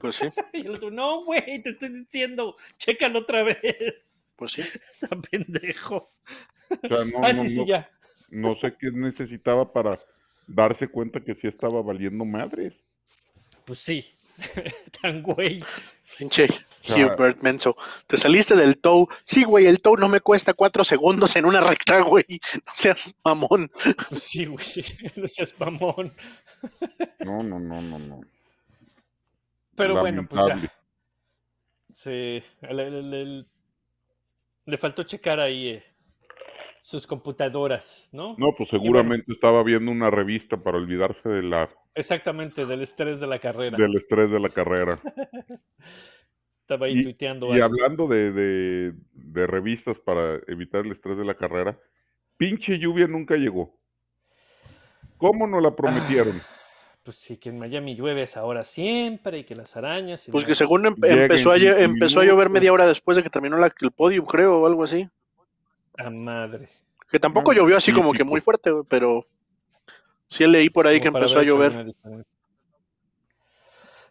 Pues 0.00 0.16
sí, 0.16 0.26
Y 0.52 0.60
el 0.60 0.74
otro, 0.74 0.90
no, 0.90 1.24
güey, 1.24 1.62
te 1.62 1.70
estoy 1.70 1.88
diciendo, 1.90 2.54
chécalo 2.76 3.20
otra 3.20 3.42
vez. 3.42 4.26
pues 4.36 4.52
sí. 4.52 4.62
Está 5.00 5.16
pendejo. 5.20 6.08
O 6.70 6.88
sea, 6.88 7.04
no, 7.04 7.18
ah, 7.24 7.32
no, 7.32 7.42
sí, 7.42 7.48
sí, 7.48 7.56
no- 7.60 7.66
ya. 7.66 7.90
no 8.30 8.54
sé 8.60 8.74
qué 8.78 8.90
necesitaba 8.92 9.72
para 9.72 9.98
darse 10.46 10.86
cuenta 10.88 11.20
que 11.20 11.34
sí 11.34 11.46
estaba 11.46 11.80
valiendo 11.82 12.24
madres. 12.24 12.74
pues 13.64 13.78
sí, 13.78 14.04
tan 15.02 15.22
güey. 15.22 15.62
Pinche 16.18 16.48
Hubert 16.92 17.42
Menso. 17.42 17.76
Te 18.06 18.16
saliste 18.16 18.56
del 18.56 18.78
tow. 18.80 19.08
Sí, 19.24 19.44
güey, 19.44 19.66
el 19.66 19.80
tow 19.80 19.96
no 19.96 20.08
me 20.08 20.20
cuesta 20.20 20.54
cuatro 20.54 20.84
segundos 20.84 21.36
en 21.36 21.44
una 21.44 21.60
recta, 21.60 22.00
güey. 22.02 22.24
No 22.66 22.72
seas 22.74 23.14
mamón. 23.24 23.70
Pues 24.08 24.22
sí, 24.22 24.46
güey, 24.46 24.66
no 25.16 25.28
seas 25.28 25.54
mamón. 25.58 26.12
No, 27.20 27.42
no, 27.42 27.58
no, 27.60 27.80
no, 27.82 27.98
no. 27.98 28.20
Pero 29.76 30.00
bueno, 30.00 30.26
pues 30.28 30.46
ya. 30.46 30.72
Sí, 31.92 32.10
le, 32.10 32.90
le- 32.90 33.02
le- 33.02 33.44
le 34.66 34.76
faltó 34.78 35.02
checar 35.04 35.40
ahí 35.40 35.68
eh, 35.68 35.84
sus 36.80 37.06
computadoras, 37.06 38.08
¿no? 38.12 38.34
No, 38.38 38.48
pues 38.56 38.68
seguramente 38.70 39.32
estaba 39.32 39.62
viendo 39.62 39.90
una 39.90 40.10
revista 40.10 40.56
para 40.56 40.76
olvidarse 40.78 41.28
de 41.28 41.42
la, 41.42 41.68
Exactamente, 41.94 42.66
del 42.66 42.82
estrés 42.82 43.18
de 43.18 43.26
la 43.26 43.38
carrera. 43.38 43.76
del 43.78 43.96
estrés 43.96 44.30
de 44.30 44.38
la 44.40 44.48
carrera. 44.50 45.00
Estaba 46.68 46.84
ahí 46.84 46.98
Y- 46.98 47.02
tuiteando 47.02 47.46
Y 47.48 47.52
algo. 47.62 47.64
hablando 47.64 48.06
de, 48.08 48.30
de- 48.30 48.92
de 49.14 49.46
revistas 49.46 49.96
para 50.04 50.34
evitar 50.48 50.84
el 50.84 50.92
estrés 50.92 51.16
de 51.16 51.24
la 51.24 51.32
carrera, 51.34 51.78
pinche 52.36 52.78
lluvia 52.78 53.06
nunca 53.06 53.36
llegó. 53.36 53.74
¿Cómo 55.16 55.46
nos 55.46 55.62
la 55.62 55.74
prometieron? 55.74 56.38
Pues 57.04 57.16
sí, 57.16 57.38
que 57.38 57.48
en 57.48 57.58
Miami 57.58 57.94
llueve 57.96 58.20
a 58.20 58.24
esa 58.24 58.44
hora 58.44 58.64
siempre 58.64 59.38
y 59.38 59.44
que 59.44 59.54
las 59.54 59.78
arañas. 59.78 60.28
y 60.28 60.30
Pues 60.30 60.44
la- 60.44 60.48
que 60.48 60.54
según 60.54 60.84
em- 60.84 60.94
empezó, 61.02 61.52
a, 61.52 61.56
empezó 61.56 62.20
a 62.20 62.26
llover 62.26 62.50
media 62.50 62.70
hora 62.70 62.86
después 62.86 63.16
de 63.16 63.22
que 63.22 63.30
terminó 63.30 63.56
la- 63.56 63.72
el 63.80 63.90
podium, 63.90 64.26
creo, 64.26 64.58
o 64.60 64.66
algo 64.66 64.84
así. 64.84 65.08
¡A 65.96 66.10
madre! 66.10 66.68
Que 67.10 67.18
tampoco 67.18 67.52
Ah, 67.52 67.54
llovió 67.54 67.78
así 67.78 67.92
como 67.94 68.12
que 68.12 68.24
muy 68.24 68.42
fuerte, 68.42 68.70
pero 68.90 69.24
sí 70.26 70.46
leí 70.46 70.68
por 70.68 70.86
ahí 70.86 71.00
que 71.00 71.08
empezó 71.08 71.38
a 71.38 71.42
llover. 71.44 71.94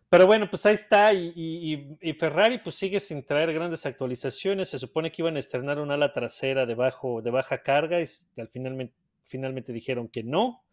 Pero 0.10 0.26
bueno, 0.26 0.50
pues 0.50 0.66
ahí 0.66 0.74
está. 0.76 1.14
Y, 1.14 1.34
y- 1.36 1.74
y- 1.74 2.10
y 2.10 2.14
Ferrari 2.14 2.60
pues 2.60 2.76
sigue 2.76 3.00
sin 3.00 3.26
traer 3.26 3.54
grandes 3.54 3.86
actualizaciones. 3.86 4.70
Se 4.70 4.80
supone 4.80 5.12
que 5.12 5.22
iban 5.22 5.36
a 5.36 5.40
estrenar 5.40 5.80
un 5.80 5.92
ala 5.92 6.14
trasera 6.14 6.66
de, 6.66 6.76
bajo, 6.76 7.22
de 7.22 7.30
baja 7.32 7.62
carga 7.62 8.00
y 8.00 8.06
al 8.40 8.48
finalmente, 8.48 8.94
finalmente 9.26 9.74
dijeron 9.74 10.08
que 10.08 10.24
no. 10.24 10.64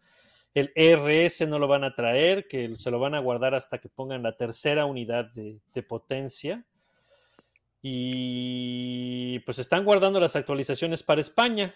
El 0.55 0.71
ERS 0.77 1.49
no 1.49 1.59
lo 1.59 1.67
van 1.67 1.83
a 1.83 1.97
traer, 1.97 2.47
que 2.47 2.77
se 2.77 2.91
lo 2.93 3.01
van 3.01 3.17
a 3.17 3.19
guardar 3.19 3.57
hasta 3.57 3.79
que 3.79 3.89
pongan 3.89 4.23
la 4.23 4.37
tercera 4.37 4.87
unidad 4.87 5.33
de, 5.33 5.59
de 5.75 5.83
potencia. 5.83 6.65
Y 7.87 9.41
pues 9.41 9.59
están 9.59 9.85
guardando 9.85 10.19
las 10.21 10.37
actualizaciones 10.37 11.03
para 11.03 11.21
España, 11.21 11.75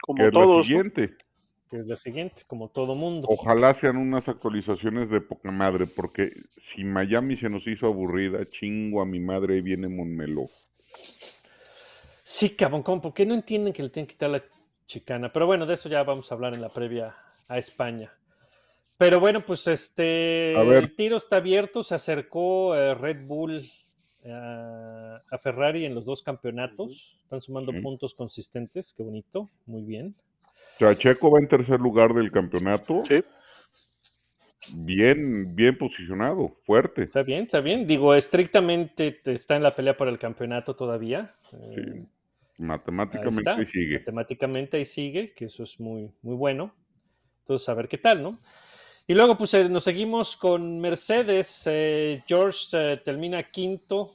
Como 0.00 0.30
todos. 0.30 0.66
siguiente. 0.66 1.14
Que 1.72 1.78
es 1.78 1.86
la 1.86 1.96
siguiente, 1.96 2.42
como 2.46 2.68
todo 2.68 2.94
mundo. 2.94 3.26
Ojalá 3.30 3.72
sean 3.72 3.96
unas 3.96 4.28
actualizaciones 4.28 5.08
de 5.08 5.22
poca 5.22 5.50
madre, 5.50 5.86
porque 5.86 6.30
si 6.60 6.84
Miami 6.84 7.38
se 7.38 7.48
nos 7.48 7.66
hizo 7.66 7.86
aburrida, 7.86 8.44
chingo 8.44 9.00
a 9.00 9.06
mi 9.06 9.18
madre, 9.18 9.54
ahí 9.54 9.62
viene 9.62 9.88
Monmeló. 9.88 10.50
Sí, 12.22 12.50
cabrón, 12.50 12.82
¿cómo? 12.82 13.00
¿por 13.00 13.14
qué 13.14 13.24
no 13.24 13.32
entienden 13.32 13.72
que 13.72 13.82
le 13.82 13.88
tienen 13.88 14.06
que 14.06 14.12
quitar 14.12 14.28
la 14.28 14.44
chicana? 14.86 15.32
Pero 15.32 15.46
bueno, 15.46 15.64
de 15.64 15.72
eso 15.72 15.88
ya 15.88 16.02
vamos 16.02 16.30
a 16.30 16.34
hablar 16.34 16.52
en 16.52 16.60
la 16.60 16.68
previa 16.68 17.16
a 17.48 17.56
España. 17.56 18.12
Pero 18.98 19.18
bueno, 19.18 19.40
pues 19.40 19.66
este, 19.66 20.52
el 20.52 20.94
tiro 20.94 21.16
está 21.16 21.36
abierto, 21.36 21.82
se 21.82 21.94
acercó 21.94 22.76
eh, 22.76 22.94
Red 22.94 23.24
Bull 23.24 23.66
eh, 24.24 24.30
a 24.30 25.38
Ferrari 25.38 25.86
en 25.86 25.94
los 25.94 26.04
dos 26.04 26.22
campeonatos, 26.22 27.18
están 27.22 27.40
sumando 27.40 27.72
puntos 27.80 28.12
consistentes, 28.12 28.92
qué 28.92 29.02
bonito, 29.02 29.48
muy 29.64 29.84
bien. 29.84 30.14
Sea, 30.86 30.96
Checo 30.98 31.30
va 31.30 31.38
en 31.38 31.48
tercer 31.48 31.80
lugar 31.80 32.12
del 32.14 32.30
campeonato. 32.30 33.02
Sí. 33.08 33.22
Bien, 34.74 35.54
bien 35.56 35.76
posicionado, 35.76 36.56
fuerte. 36.64 37.02
Está 37.04 37.22
bien, 37.22 37.44
está 37.44 37.60
bien. 37.60 37.86
Digo, 37.86 38.14
estrictamente 38.14 39.10
te- 39.12 39.32
está 39.32 39.56
en 39.56 39.62
la 39.64 39.74
pelea 39.74 39.96
por 39.96 40.08
el 40.08 40.18
campeonato 40.18 40.74
todavía. 40.76 41.34
eh, 41.52 41.74
Sí. 41.74 42.06
Matemáticamente 42.58 43.50
ahí 43.50 43.66
sigue. 43.72 43.98
Matemáticamente 43.98 44.76
ahí 44.76 44.84
sigue, 44.84 45.32
que 45.34 45.46
eso 45.46 45.64
es 45.64 45.80
muy, 45.80 46.12
muy 46.22 46.36
bueno. 46.36 46.72
Entonces, 47.40 47.68
a 47.68 47.74
ver 47.74 47.88
qué 47.88 47.98
tal, 47.98 48.22
¿no? 48.22 48.38
Y 49.08 49.14
luego, 49.14 49.36
pues 49.36 49.52
eh, 49.54 49.68
nos 49.68 49.82
seguimos 49.82 50.36
con 50.36 50.78
Mercedes. 50.78 51.64
eh, 51.66 52.22
George 52.26 52.58
eh, 52.74 53.00
termina 53.04 53.42
quinto 53.42 54.14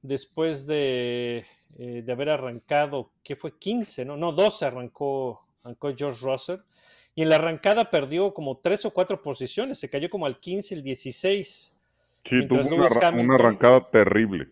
después 0.00 0.66
de, 0.66 1.44
eh, 1.78 2.02
de 2.02 2.12
haber 2.12 2.30
arrancado, 2.30 3.12
¿qué 3.22 3.36
fue? 3.36 3.58
15, 3.58 4.06
¿no? 4.06 4.16
No, 4.16 4.32
12 4.32 4.64
arrancó, 4.64 5.45
arrancó 5.66 5.92
George 5.96 6.24
Russell. 6.24 6.60
Y 7.14 7.22
en 7.22 7.30
la 7.30 7.36
arrancada 7.36 7.90
perdió 7.90 8.32
como 8.34 8.58
tres 8.58 8.84
o 8.84 8.90
cuatro 8.92 9.22
posiciones, 9.22 9.78
se 9.78 9.88
cayó 9.88 10.08
como 10.10 10.26
al 10.26 10.38
15, 10.38 10.74
el 10.74 10.82
16. 10.82 11.72
Sí, 12.28 12.48
tuvo 12.48 12.58
una, 12.74 12.86
Hamilton- 12.86 13.34
arrancada 13.34 13.88
terrible. 13.90 14.48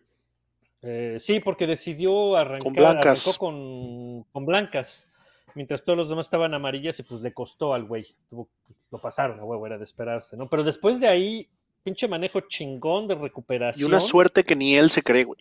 Eh, 0.82 1.16
sí, 1.18 1.40
porque 1.40 1.66
decidió 1.66 2.36
arrancar, 2.36 2.62
Con 2.62 2.72
blancas. 2.74 3.26
arrancó 3.26 3.38
con, 3.38 4.22
con 4.32 4.46
blancas, 4.46 5.14
mientras 5.54 5.82
todos 5.82 5.96
los 5.96 6.08
demás 6.08 6.26
estaban 6.26 6.52
amarillas 6.54 6.98
y 7.00 7.02
pues 7.02 7.20
le 7.20 7.32
costó 7.32 7.74
al 7.74 7.84
güey. 7.84 8.06
Tuvo- 8.30 8.48
pues, 8.66 8.78
lo 8.90 8.98
pasaron 8.98 9.40
a 9.40 9.44
huevo, 9.44 9.66
era 9.66 9.76
de 9.78 9.84
esperarse, 9.84 10.36
¿no? 10.36 10.48
Pero 10.48 10.62
después 10.62 11.00
de 11.00 11.08
ahí, 11.08 11.48
pinche 11.82 12.06
manejo 12.08 12.40
chingón 12.42 13.08
de 13.08 13.14
Y 13.14 13.18
recuperación. 13.18 13.88
una 13.90 14.00
suerte 14.00 14.42
que 14.44 14.54
ni 14.56 14.76
él 14.76 14.90
se 14.90 15.02
cree, 15.02 15.24
güey. 15.24 15.38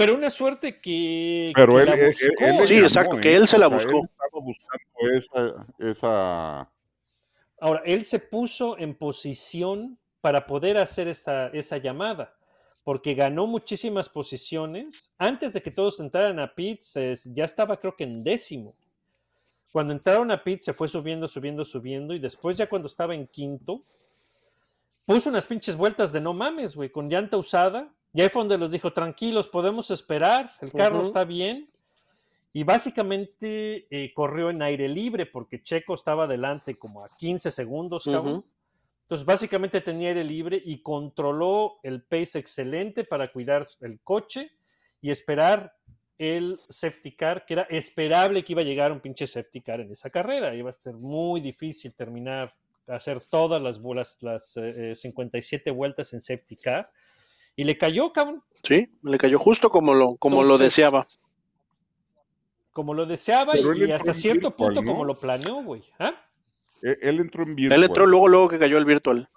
Pero 0.00 0.14
una 0.16 0.30
suerte 0.30 0.80
que, 0.80 1.52
Pero 1.54 1.74
que 1.74 1.80
él, 1.82 1.86
la 1.86 1.94
él- 1.94 2.00
él- 2.00 2.06
buscó. 2.06 2.44
él 2.44 2.56
le 2.56 2.66
Sí, 2.66 2.78
exacto, 2.78 3.16
¿eh? 3.16 3.20
que 3.20 3.36
él 3.36 3.46
se 3.46 3.58
la 3.58 3.66
O 3.66 3.68
sea, 3.68 3.76
buscó. 3.76 3.98
Él 3.98 4.08
estaba 4.10 4.44
buscando 4.44 5.66
esa, 5.78 5.90
esa 5.90 6.70
Ahora, 7.60 7.82
él 7.84 8.04
se 8.06 8.18
puso 8.18 8.78
en 8.78 8.94
posición 8.94 9.98
para 10.22 10.46
poder 10.46 10.78
hacer 10.78 11.06
esa, 11.08 11.48
esa 11.48 11.76
llamada, 11.76 12.34
porque 12.84 13.12
ganó 13.14 13.46
muchísimas 13.46 14.08
posiciones. 14.08 15.12
Antes 15.18 15.52
de 15.52 15.60
que 15.60 15.70
todos 15.70 16.00
entraran 16.00 16.38
a 16.40 16.54
pits, 16.54 16.96
es- 16.96 17.24
ya 17.34 17.44
estaba 17.44 17.78
creo 17.78 17.94
que 17.94 18.04
en 18.04 18.24
décimo. 18.24 18.74
Cuando 19.72 19.92
entraron 19.92 20.30
a 20.30 20.42
pits 20.42 20.64
se 20.64 20.72
fue 20.72 20.88
subiendo, 20.88 21.28
subiendo, 21.28 21.64
subiendo, 21.64 22.14
y 22.14 22.18
después 22.18 22.56
ya 22.56 22.68
cuando 22.68 22.86
estaba 22.86 23.14
en 23.14 23.26
quinto, 23.26 23.82
puso 25.04 25.28
unas 25.28 25.44
pinches 25.44 25.76
vueltas 25.76 26.10
de 26.12 26.20
no 26.22 26.32
mames, 26.32 26.74
güey, 26.74 26.88
con 26.90 27.08
llanta 27.10 27.36
usada. 27.36 27.92
Y 28.12 28.20
ahí 28.20 28.28
fue 28.28 28.42
donde 28.42 28.58
los 28.58 28.70
dijo, 28.70 28.92
tranquilos, 28.92 29.48
podemos 29.48 29.90
esperar, 29.90 30.50
el 30.60 30.72
carro 30.72 30.98
Ujú. 30.98 31.06
está 31.06 31.24
bien. 31.24 31.70
Y 32.52 32.64
básicamente 32.64 33.86
eh, 33.90 34.12
corrió 34.12 34.50
en 34.50 34.60
aire 34.62 34.88
libre 34.88 35.26
porque 35.26 35.62
Checo 35.62 35.94
estaba 35.94 36.24
adelante 36.24 36.76
como 36.76 37.04
a 37.04 37.08
15 37.16 37.50
segundos, 37.50 38.04
cabrón. 38.04 38.38
Ujú. 38.38 38.44
Entonces 39.02 39.24
básicamente 39.24 39.80
tenía 39.80 40.08
aire 40.08 40.24
libre 40.24 40.60
y 40.64 40.82
controló 40.82 41.78
el 41.82 42.02
pace 42.02 42.38
excelente 42.38 43.04
para 43.04 43.30
cuidar 43.32 43.66
el 43.80 44.00
coche 44.00 44.52
y 45.00 45.10
esperar 45.10 45.74
el 46.18 46.60
safety 46.68 47.12
car, 47.12 47.46
que 47.46 47.54
era 47.54 47.62
esperable 47.62 48.44
que 48.44 48.52
iba 48.52 48.60
a 48.60 48.64
llegar 48.64 48.92
un 48.92 49.00
pinche 49.00 49.26
safety 49.26 49.62
car 49.62 49.80
en 49.80 49.90
esa 49.90 50.10
carrera. 50.10 50.54
Iba 50.54 50.70
a 50.70 50.72
ser 50.72 50.94
muy 50.94 51.40
difícil 51.40 51.94
terminar, 51.94 52.54
hacer 52.86 53.20
todas 53.30 53.62
las, 53.62 53.80
bolas, 53.80 54.18
las 54.22 54.56
eh, 54.56 54.90
eh, 54.90 54.94
57 54.94 55.70
vueltas 55.70 56.12
en 56.12 56.20
safety 56.20 56.56
car. 56.56 56.90
Y 57.60 57.64
le 57.64 57.76
cayó, 57.76 58.10
cabrón. 58.10 58.42
Sí, 58.62 58.88
le 59.02 59.18
cayó 59.18 59.38
justo 59.38 59.68
como 59.68 59.92
lo, 59.92 60.16
como 60.16 60.42
lo 60.42 60.56
deseaba. 60.56 61.06
Como 62.72 62.94
lo 62.94 63.04
deseaba 63.04 63.52
Pero 63.52 63.74
y, 63.74 63.82
él 63.82 63.92
hasta 63.92 64.14
cierto 64.14 64.48
virtual, 64.48 64.68
punto 64.74 64.82
¿no? 64.82 64.92
como 64.92 65.04
lo 65.04 65.14
planeó, 65.14 65.62
güey. 65.62 65.82
¿Ah? 65.98 66.14
Él, 66.80 66.96
él 67.02 67.20
entró 67.20 67.42
en 67.42 67.50
Él 67.50 67.54
virtual. 67.56 67.84
entró 67.84 68.06
luego, 68.06 68.28
luego 68.28 68.48
que 68.48 68.58
cayó 68.58 68.78
el 68.78 68.86
virtual. 68.86 69.28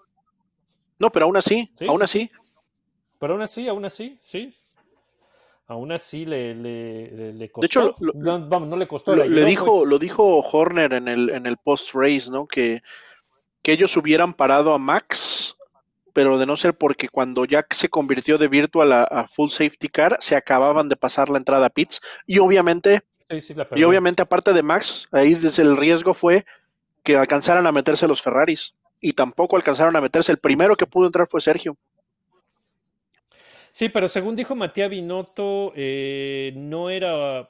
No, 0.99 1.09
pero 1.11 1.25
aún 1.25 1.35
así, 1.35 1.69
Sí, 1.77 1.85
aún 1.85 1.97
sí, 1.99 2.03
así. 2.05 2.29
Pero 3.19 3.33
aún 3.33 3.41
así, 3.41 3.67
aún 3.67 3.83
así, 3.83 4.17
sí. 4.21 4.53
Aún 5.67 5.91
así 5.91 6.25
le, 6.25 6.55
le, 6.55 7.33
le- 7.33 7.51
costó. 7.51 7.65
hecho, 7.65 7.95
lo- 7.99 8.13
no, 8.13 8.47
vamos, 8.47 8.69
no 8.69 8.77
le 8.77 8.87
costó. 8.87 9.13
Lo, 9.17 9.25
le 9.25 9.43
dijo, 9.43 9.65
pues. 9.79 9.89
lo 9.89 9.99
dijo 9.99 10.39
Horner 10.39 10.93
en 10.93 11.09
el, 11.09 11.29
en 11.29 11.45
el 11.45 11.57
post-race, 11.57 12.31
¿no? 12.31 12.47
Que, 12.47 12.83
que 13.61 13.73
ellos 13.73 13.97
hubieran 13.97 14.33
parado 14.33 14.73
a 14.73 14.77
Max, 14.77 15.57
pero 16.13 16.37
de 16.37 16.45
no 16.45 16.57
ser 16.57 16.75
porque 16.77 17.09
cuando 17.09 17.45
ya 17.45 17.65
se 17.71 17.89
convirtió 17.89 18.37
de 18.37 18.47
virtual 18.47 18.91
a, 18.93 19.03
a 19.03 19.27
full 19.27 19.49
safety 19.49 19.89
car, 19.89 20.17
se 20.21 20.35
acababan 20.35 20.89
de 20.89 20.95
pasar 20.95 21.29
la 21.29 21.37
entrada 21.39 21.67
a 21.67 21.69
pits. 21.69 22.01
Y 22.27 22.39
obviamente, 22.39 23.01
Sí, 23.29 23.41
sí, 23.41 23.53
la 23.53 23.67
y 23.73 23.83
obviamente, 23.83 24.21
aparte 24.21 24.53
de 24.53 24.63
Max, 24.63 25.07
ahí 25.11 25.35
desde 25.35 25.63
el 25.63 25.77
riesgo 25.77 26.13
fue 26.13 26.45
que 27.03 27.17
alcanzaran 27.17 27.67
a 27.67 27.71
meterse 27.71 28.07
los 28.07 28.21
Ferraris. 28.21 28.75
Y 29.01 29.13
tampoco 29.13 29.57
alcanzaron 29.57 29.95
a 29.95 30.01
meterse. 30.01 30.31
El 30.31 30.39
primero 30.39 30.75
que 30.77 30.87
pudo 30.87 31.07
entrar 31.07 31.27
fue 31.29 31.41
Sergio. 31.41 31.77
Sí, 33.71 33.89
pero 33.89 34.07
según 34.07 34.35
dijo 34.35 34.55
Matías 34.55 34.89
Binotto, 34.89 35.73
eh, 35.75 36.53
no 36.55 36.89
era. 36.89 37.49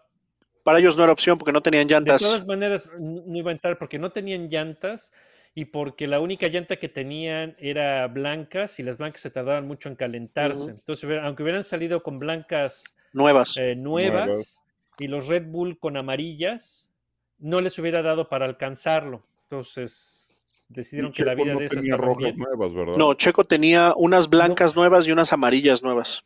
Para 0.63 0.79
ellos 0.79 0.95
no 0.95 1.03
era 1.03 1.11
opción 1.13 1.37
porque 1.37 1.51
no 1.51 1.61
tenían 1.61 1.87
De 1.87 1.93
llantas. 1.93 2.21
todas 2.21 2.45
maneras, 2.47 2.89
no 2.97 3.37
iba 3.37 3.51
a 3.51 3.53
entrar 3.53 3.77
porque 3.77 3.99
no 3.99 4.11
tenían 4.11 4.49
llantas 4.49 5.11
y 5.55 5.65
porque 5.65 6.07
la 6.07 6.19
única 6.19 6.47
llanta 6.47 6.77
que 6.77 6.89
tenían 6.89 7.55
era 7.59 8.07
blancas 8.07 8.79
y 8.79 8.83
las 8.83 8.97
blancas 8.97 9.21
se 9.21 9.29
tardaban 9.29 9.67
mucho 9.67 9.87
en 9.89 9.95
calentarse. 9.95 10.71
Entonces, 10.71 11.09
aunque 11.21 11.43
hubieran 11.43 11.63
salido 11.63 12.01
con 12.01 12.17
blancas 12.19 12.95
Nuevas. 13.11 13.55
eh, 13.57 13.75
nuevas, 13.75 14.25
Nuevas. 14.25 14.63
y 14.97 15.07
los 15.07 15.27
Red 15.27 15.45
Bull 15.47 15.77
con 15.77 15.95
amarillas, 15.97 16.91
no 17.37 17.61
les 17.61 17.77
hubiera 17.77 18.01
dado 18.01 18.29
para 18.29 18.45
alcanzarlo. 18.45 19.21
Entonces, 19.43 20.43
decidieron 20.69 21.13
que 21.13 21.23
la 21.23 21.35
vida 21.35 21.53
no 21.53 21.59
de 21.59 21.65
esas 21.65 21.79
tenía 21.79 21.93
estaba 21.95 22.07
rojas 22.07 22.23
bien. 22.23 22.37
nuevas, 22.39 22.73
¿verdad? 22.73 22.95
No, 22.95 23.13
Checo 23.13 23.43
tenía 23.43 23.93
unas 23.95 24.29
blancas 24.29 24.75
nuevas 24.75 25.05
y 25.07 25.11
unas 25.11 25.31
amarillas 25.33 25.83
nuevas. 25.83 26.23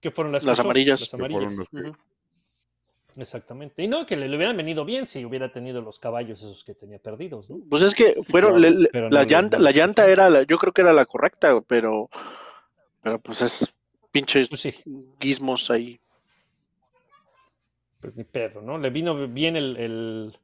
¿Qué 0.00 0.10
fueron 0.10 0.32
las, 0.32 0.44
amarillas. 0.58 1.00
Las 1.00 1.14
amarillas. 1.14 1.56
las 1.56 1.68
que- 1.70 1.76
Ujú. 1.88 1.96
Exactamente. 3.18 3.82
Y 3.82 3.88
no, 3.88 4.06
que 4.06 4.16
le, 4.16 4.28
le 4.28 4.36
hubieran 4.36 4.56
venido 4.56 4.84
bien 4.84 5.04
si 5.04 5.24
hubiera 5.24 5.50
tenido 5.50 5.80
los 5.82 5.98
caballos 5.98 6.40
esos 6.40 6.62
que 6.62 6.74
tenía 6.74 7.00
perdidos, 7.00 7.50
¿no? 7.50 7.58
Pues 7.68 7.82
es 7.82 7.94
que 7.94 8.16
fueron, 8.26 8.60
le- 8.60 8.88
pero 8.92 9.10
la 9.10 9.24
no 9.24 9.28
llanta, 9.28 9.58
la 9.58 9.72
llanta 9.72 10.06
era, 10.08 10.30
la- 10.30 10.44
yo 10.44 10.56
creo 10.56 10.72
que 10.72 10.82
era 10.82 10.92
la 10.92 11.04
correcta, 11.04 11.60
pero, 11.62 12.08
pero 13.02 13.18
pues 13.18 13.42
es 13.42 13.74
pinches 14.12 14.48
Pues 14.48 14.60
sí, 14.60 14.72
gizmos 15.20 15.68
ahí. 15.70 15.98
pues 18.00 18.14
ni 18.14 18.22
pedo, 18.24 18.62
¿no? 18.62 18.78
Le 18.78 18.90
vino 18.90 19.26
bien 19.26 19.56
el. 19.56 19.76
el- 19.76 20.38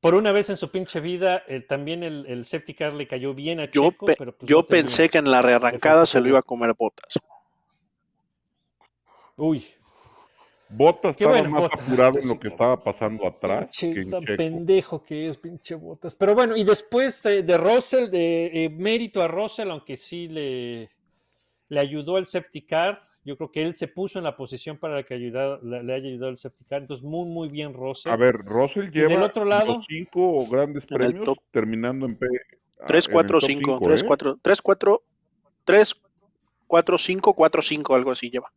Por 0.00 0.16
una 0.16 0.32
vez 0.32 0.50
en 0.50 0.56
su 0.56 0.68
pinche 0.72 0.98
vida, 0.98 1.44
eh, 1.46 1.60
también 1.60 2.02
el, 2.02 2.26
el 2.26 2.44
safety 2.44 2.74
car 2.74 2.92
le 2.92 3.06
cayó 3.06 3.34
bien 3.34 3.60
a 3.60 3.70
Yo, 3.70 3.92
Checo, 3.92 4.06
pe- 4.06 4.16
pero 4.18 4.36
pues 4.36 4.48
yo 4.48 4.56
no 4.56 4.64
tenía- 4.64 4.82
pensé 4.82 5.08
que 5.08 5.18
en 5.18 5.30
la 5.30 5.40
rearrancada 5.42 6.06
se 6.06 6.20
lo 6.20 6.26
iba 6.28 6.40
a 6.40 6.42
comer 6.42 6.74
botas. 6.76 7.20
Uy, 9.36 9.64
Qué 10.76 11.10
estaba 11.24 11.30
bueno, 11.32 11.50
más 11.50 11.62
Bottas, 11.62 11.80
apurado 11.80 12.18
en 12.18 12.28
lo 12.28 12.38
que 12.40 12.48
estaba 12.48 12.82
pasando 12.82 13.26
atrás 13.26 13.66
pinche 13.66 13.94
que 13.94 14.00
en 14.00 14.10
tan 14.10 14.20
Checo. 14.24 14.36
pendejo 14.36 15.02
que 15.02 15.28
es, 15.28 15.36
pinche 15.38 15.74
botas. 15.74 16.14
Pero 16.14 16.34
bueno, 16.34 16.56
y 16.56 16.64
después 16.64 17.24
eh, 17.26 17.42
de 17.42 17.58
Russell, 17.58 18.08
de 18.10 18.64
eh, 18.64 18.68
mérito 18.70 19.20
a 19.20 19.28
Russell, 19.28 19.70
aunque 19.70 19.96
sí 19.96 20.28
le, 20.28 20.90
le 21.68 21.80
ayudó 21.80 22.18
el 22.18 22.26
safety 22.26 22.62
car. 22.62 23.02
Yo 23.24 23.36
creo 23.36 23.52
que 23.52 23.62
él 23.62 23.74
se 23.76 23.86
puso 23.86 24.18
en 24.18 24.24
la 24.24 24.36
posición 24.36 24.78
para 24.78 25.04
que 25.04 25.14
ayudara- 25.14 25.60
le, 25.62 25.84
le 25.84 25.94
haya 25.94 26.08
ayudado 26.08 26.30
el 26.30 26.36
safety 26.36 26.64
car. 26.64 26.80
Entonces, 26.82 27.04
muy, 27.04 27.28
muy 27.28 27.48
bien 27.48 27.72
Russell. 27.74 28.10
A 28.10 28.16
ver, 28.16 28.36
Russell 28.38 28.90
del 28.90 29.08
lleva 29.08 29.26
otro 29.26 29.44
lado? 29.44 29.74
los 29.76 29.86
cinco 29.86 30.44
grandes 30.50 30.84
premios 30.86 31.24
top. 31.24 31.38
terminando 31.52 32.06
en 32.06 32.16
P. 32.16 32.26
ah, 32.80 32.84
3, 32.86 33.06
en 33.06 33.10
el 33.10 33.14
4, 33.14 33.38
top 33.38 33.48
5, 33.48 33.60
cinco, 33.60 33.80
3, 33.84 34.02
¿eh? 34.02 34.04
4, 34.06 34.38
3, 34.42 34.62
4, 34.62 35.02
3, 35.64 36.02
4, 36.66 36.98
5, 36.98 37.34
4, 37.34 37.62
5, 37.62 37.94
algo 37.94 38.10
así 38.10 38.30
lleva. 38.30 38.50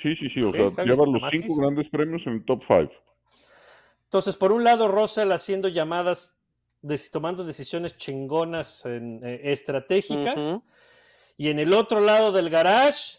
Sí, 0.00 0.14
sí, 0.16 0.28
sí. 0.30 0.42
O 0.42 0.52
sea, 0.52 0.84
lleva 0.84 1.04
los 1.06 1.20
macizo. 1.20 1.46
cinco 1.46 1.60
grandes 1.60 1.88
premios 1.90 2.22
en 2.26 2.34
el 2.34 2.44
top 2.44 2.62
5. 2.66 2.92
Entonces, 4.04 4.36
por 4.36 4.52
un 4.52 4.62
lado, 4.62 4.88
Russell 4.88 5.30
haciendo 5.32 5.68
llamadas, 5.68 6.36
tomando 7.10 7.44
decisiones 7.44 7.96
chingonas 7.96 8.84
en, 8.84 9.20
eh, 9.24 9.40
estratégicas. 9.44 10.60
Y 11.36 11.48
en 11.48 11.58
el 11.58 11.72
otro 11.72 12.00
lado 12.00 12.30
del 12.30 12.50
garage. 12.50 13.18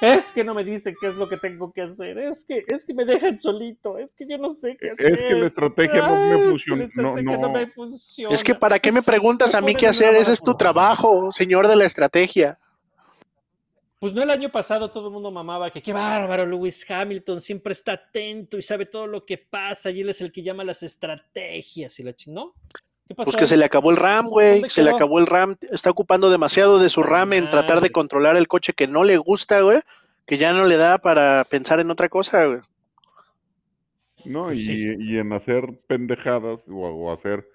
Es 0.00 0.32
que 0.32 0.44
no 0.44 0.54
me 0.54 0.64
dicen 0.64 0.94
qué 1.00 1.06
es 1.06 1.16
lo 1.16 1.28
que 1.28 1.36
tengo 1.36 1.72
que 1.72 1.82
hacer. 1.82 2.18
Es 2.18 2.44
que, 2.44 2.64
es 2.66 2.84
que 2.84 2.92
me 2.94 3.04
dejan 3.04 3.38
solito. 3.38 3.96
Es 3.96 4.14
que 4.14 4.26
yo 4.26 4.36
no 4.38 4.50
sé 4.52 4.76
qué 4.78 4.90
hacer. 4.90 5.12
Es 5.14 5.20
que 5.20 5.34
la 5.34 5.46
estrategia 5.46 6.08
no 6.08 6.14
me 6.16 6.16
Ah, 6.16 6.34
es 6.34 6.36
que 6.42 6.48
funcionó, 6.50 6.76
la 6.76 6.84
estrategia 6.88 7.36
no, 7.36 7.42
no. 7.42 7.48
me 7.52 7.66
funciona. 7.68 8.34
Es 8.34 8.44
que 8.44 8.54
para 8.54 8.78
qué 8.78 8.92
me 8.92 9.02
preguntas 9.02 9.54
a 9.54 9.60
mí 9.60 9.74
qué 9.74 9.86
hacer, 9.86 10.14
ese 10.16 10.32
es 10.32 10.42
tu 10.42 10.54
trabajo, 10.56 11.32
señor 11.32 11.68
de 11.68 11.76
la 11.76 11.84
estrategia. 11.84 12.58
Pues 14.00 14.12
no 14.12 14.22
el 14.22 14.30
año 14.30 14.50
pasado 14.50 14.90
todo 14.90 15.06
el 15.06 15.14
mundo 15.14 15.30
mamaba 15.30 15.70
que 15.70 15.80
qué 15.80 15.94
bárbaro, 15.94 16.44
Lewis 16.44 16.84
Hamilton 16.90 17.40
siempre 17.40 17.72
está 17.72 17.92
atento 17.92 18.58
y 18.58 18.62
sabe 18.62 18.84
todo 18.84 19.06
lo 19.06 19.24
que 19.24 19.38
pasa 19.38 19.90
y 19.90 20.02
él 20.02 20.10
es 20.10 20.20
el 20.20 20.30
que 20.30 20.42
llama 20.42 20.62
las 20.62 20.82
estrategias 20.82 21.98
y 21.98 22.02
la 22.02 22.10
ching- 22.12 22.32
¿No? 22.34 22.52
¿Qué 23.08 23.14
pasó? 23.14 23.26
Pues 23.26 23.36
que 23.36 23.46
se 23.46 23.56
le 23.56 23.64
acabó 23.64 23.90
el 23.90 23.96
RAM, 23.96 24.28
güey, 24.28 24.54
¿Dónde 24.54 24.70
se 24.70 24.82
le 24.82 24.90
acabó 24.90 25.18
el 25.18 25.26
RAM, 25.26 25.56
está 25.70 25.90
ocupando 25.90 26.30
demasiado 26.30 26.78
de 26.78 26.88
su 26.88 27.02
RAM 27.02 27.32
en 27.34 27.50
tratar 27.50 27.80
de 27.80 27.90
controlar 27.90 28.36
el 28.36 28.48
coche 28.48 28.72
que 28.72 28.86
no 28.86 29.04
le 29.04 29.16
gusta, 29.18 29.60
güey, 29.60 29.80
que 30.26 30.38
ya 30.38 30.52
no 30.52 30.64
le 30.64 30.76
da 30.76 30.98
para 30.98 31.44
pensar 31.44 31.80
en 31.80 31.90
otra 31.90 32.08
cosa, 32.08 32.46
güey. 32.46 32.60
¿no? 34.24 34.44
Pues 34.46 34.58
y, 34.58 34.64
sí. 34.64 34.94
y 34.98 35.18
en 35.18 35.32
hacer 35.32 35.78
pendejadas 35.86 36.60
o, 36.68 36.72
o 36.88 37.12
hacer 37.12 37.46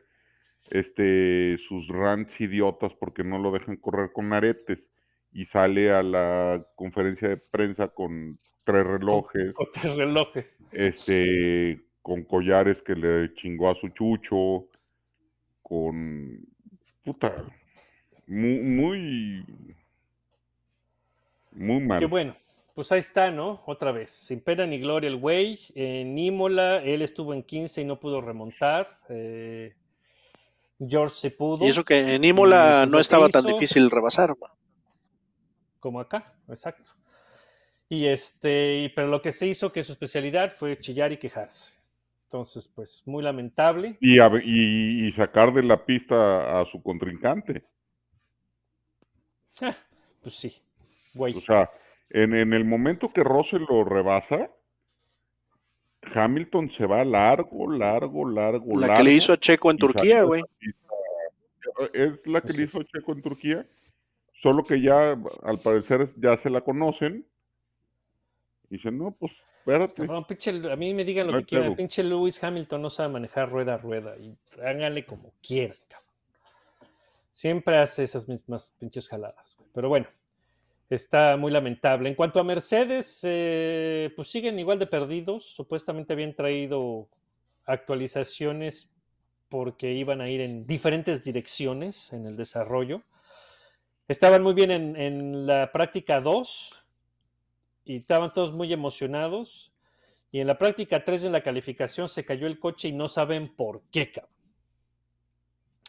este 0.72 1.58
sus 1.68 1.88
rants 1.88 2.40
idiotas 2.40 2.94
porque 3.00 3.24
no 3.24 3.40
lo 3.40 3.52
dejan 3.52 3.78
correr 3.78 4.12
con 4.14 4.34
aretes 4.34 4.88
y 5.32 5.46
sale 5.46 5.92
a 5.92 6.04
la 6.04 6.64
conferencia 6.76 7.28
de 7.30 7.38
prensa 7.38 7.88
con 7.88 8.38
tres 8.66 8.86
relojes, 8.86 9.54
Con 9.54 9.68
tres 9.74 9.96
relojes. 9.96 10.60
este, 10.72 11.82
con 12.04 12.24
collares 12.24 12.82
que 12.82 12.94
le 12.96 13.34
chingó 13.36 13.70
a 13.72 13.76
su 13.76 13.90
chucho, 13.90 14.68
con 15.70 16.46
puta, 17.04 17.46
muy, 18.26 18.60
muy, 18.60 19.46
muy 21.52 21.80
mal. 21.80 22.00
Qué 22.00 22.06
bueno. 22.06 22.36
Pues 22.74 22.92
ahí 22.92 23.00
está, 23.00 23.30
¿no? 23.30 23.62
Otra 23.66 23.92
vez. 23.92 24.10
Sin 24.10 24.42
pena 24.42 24.66
ni 24.66 24.80
gloria 24.80 25.10
el 25.10 25.18
güey. 25.18 25.60
En 25.76 26.18
Imola, 26.18 26.78
él 26.78 27.02
estuvo 27.02 27.34
en 27.34 27.44
15 27.44 27.82
y 27.82 27.86
no 27.86 28.00
pudo 28.00 28.22
remontar. 28.22 29.00
Eh, 29.10 29.76
George 30.80 31.16
se 31.16 31.32
pudo. 31.32 31.66
Y 31.66 31.70
eso 31.70 31.84
que 31.84 32.16
en 32.16 32.24
Imola 32.24 32.82
pues, 32.84 32.92
no 32.92 33.00
estaba 33.00 33.30
tan 33.30 33.46
difícil 33.46 33.92
rebasar. 33.92 34.34
como 35.80 36.00
acá, 36.00 36.34
exacto. 36.48 36.92
Y 37.90 38.06
este, 38.06 38.92
pero 38.96 39.08
lo 39.08 39.22
que 39.22 39.32
se 39.32 39.48
hizo 39.48 39.72
que 39.72 39.84
su 39.84 39.92
especialidad 39.92 40.52
fue 40.52 40.80
chillar 40.80 41.12
y 41.12 41.18
quejarse. 41.18 41.79
Entonces, 42.30 42.68
pues 42.68 43.02
muy 43.08 43.24
lamentable. 43.24 43.98
Y, 44.00 44.20
a- 44.20 44.30
y- 44.44 45.08
y 45.08 45.12
sacar 45.14 45.52
de 45.52 45.64
la 45.64 45.84
pista 45.84 46.62
a 46.62 46.66
su 46.66 46.80
contrincante. 46.84 47.64
Ah, 49.60 49.76
pues 50.22 50.36
sí, 50.36 50.62
güey. 51.16 51.36
O 51.36 51.42
sea, 51.42 51.72
en, 52.12 52.36
en 52.36 52.54
el 52.54 52.66
momento 52.66 53.12
que 53.12 53.24
Russell 53.24 53.64
lo 53.68 53.84
rebasa, 53.84 54.52
Hamilton 56.14 56.70
se 56.70 56.86
va 56.86 57.04
largo, 57.04 57.72
largo, 57.72 58.30
largo, 58.30 58.80
La 58.80 58.88
que 58.88 58.94
largo, 58.94 59.04
le 59.06 59.14
hizo 59.14 59.34
a 59.34 59.38
Checo 59.40 59.72
en 59.72 59.78
Turquía, 59.78 60.22
güey. 60.22 60.44
Es 61.94 62.12
la 62.28 62.42
que 62.42 62.48
Pues 62.48 62.48
le 62.48 62.54
sí. 62.54 62.64
hizo 62.66 62.84
Checo 62.84 63.12
en 63.14 63.22
Turquía, 63.24 63.66
solo 64.40 64.64
que 64.64 64.80
ya, 64.82 65.18
al 65.42 65.58
parecer, 65.64 66.12
ya 66.18 66.38
se 66.38 66.52
la 66.52 66.62
conocen. 66.62 67.26
Y 68.70 68.76
dicen, 68.78 69.00
no, 69.00 69.10
pues. 69.20 69.32
Cabrón, 70.08 70.26
pinche- 70.26 70.72
a 70.72 70.76
mí 70.76 70.94
me 70.94 71.04
digan 71.06 71.28
lo 71.28 71.34
No 71.34 71.40
que 71.40 71.46
quieran. 71.46 71.76
Pinche 71.76 72.04
Lewis 72.04 72.44
Hamilton 72.44 72.82
no 72.82 72.90
sabe 72.90 73.10
manejar 73.10 73.50
rueda 73.50 73.76
a 73.76 73.78
rueda. 73.78 74.16
Y 74.18 74.36
háganle 74.64 75.06
como 75.06 75.32
quieran, 75.42 75.78
cabrón. 75.88 76.10
Siempre 77.32 77.78
hace 77.78 78.04
esas 78.04 78.28
mismas 78.28 78.74
pinches 78.80 79.08
jaladas. 79.08 79.56
güey. 79.58 79.70
Pero 79.74 79.90
bueno, 79.90 80.08
está 80.90 81.38
muy 81.38 81.52
lamentable. 81.52 82.10
En 82.10 82.16
cuanto 82.16 82.40
a 82.40 82.44
Mercedes, 82.44 83.20
eh, 83.24 84.12
pues 84.16 84.30
siguen 84.30 84.58
igual 84.60 84.80
de 84.80 84.88
perdidos. 84.88 85.46
Supuestamente 85.46 86.14
habían 86.14 86.34
traído 86.34 87.08
actualizaciones 87.66 88.90
porque 89.50 89.92
iban 89.94 90.22
a 90.22 90.30
ir 90.30 90.42
en 90.42 90.66
diferentes 90.68 91.24
direcciones 91.24 92.12
en 92.14 92.26
el 92.28 92.36
desarrollo. 92.36 93.02
Estaban 94.08 94.42
muy 94.44 94.54
bien 94.54 94.72
en, 94.72 94.96
en 94.96 95.46
la 95.48 95.72
práctica 95.72 96.20
2 96.20 96.79
y 97.90 97.96
estaban 97.98 98.32
todos 98.34 98.54
muy 98.54 98.72
emocionados. 98.72 99.72
Y 100.32 100.40
en 100.42 100.46
la 100.46 100.60
práctica 100.60 101.04
3 101.04 101.26
en 101.26 101.32
la 101.32 101.42
calificación 101.42 102.08
se 102.08 102.24
cayó 102.24 102.46
el 102.46 102.60
coche 102.60 102.88
y 102.88 102.92
no 102.92 103.08
saben 103.08 103.56
por 103.56 103.82
qué, 103.92 104.12
cabrón. 104.12 104.32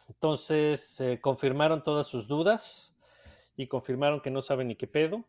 Entonces 0.07 0.81
se 0.81 1.21
confirmaron 1.21 1.83
todas 1.83 2.07
sus 2.07 2.27
dudas 2.27 2.95
y 3.55 3.67
confirmaron 3.67 4.19
que 4.19 4.31
no 4.31 4.41
saben 4.41 4.67
ni 4.69 4.75
qué 4.75 4.87
pedo. 4.87 5.23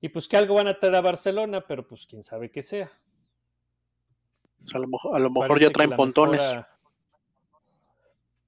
Y 0.00 0.08
pues 0.08 0.26
que 0.26 0.36
algo 0.36 0.54
van 0.56 0.66
a 0.66 0.78
traer 0.80 0.96
a 0.96 1.00
Barcelona, 1.00 1.64
pero 1.66 1.86
pues 1.86 2.06
quién 2.06 2.24
sabe 2.24 2.50
qué 2.50 2.62
sea. 2.64 2.90
O 4.62 4.66
sea, 4.66 4.78
a 4.78 4.80
lo 4.80 4.88
mejor, 4.88 5.14
a 5.16 5.18
lo 5.20 5.30
mejor 5.30 5.60
ya 5.60 5.70
traen 5.70 5.90
pontones. 5.96 6.40
mejora- 6.40 6.77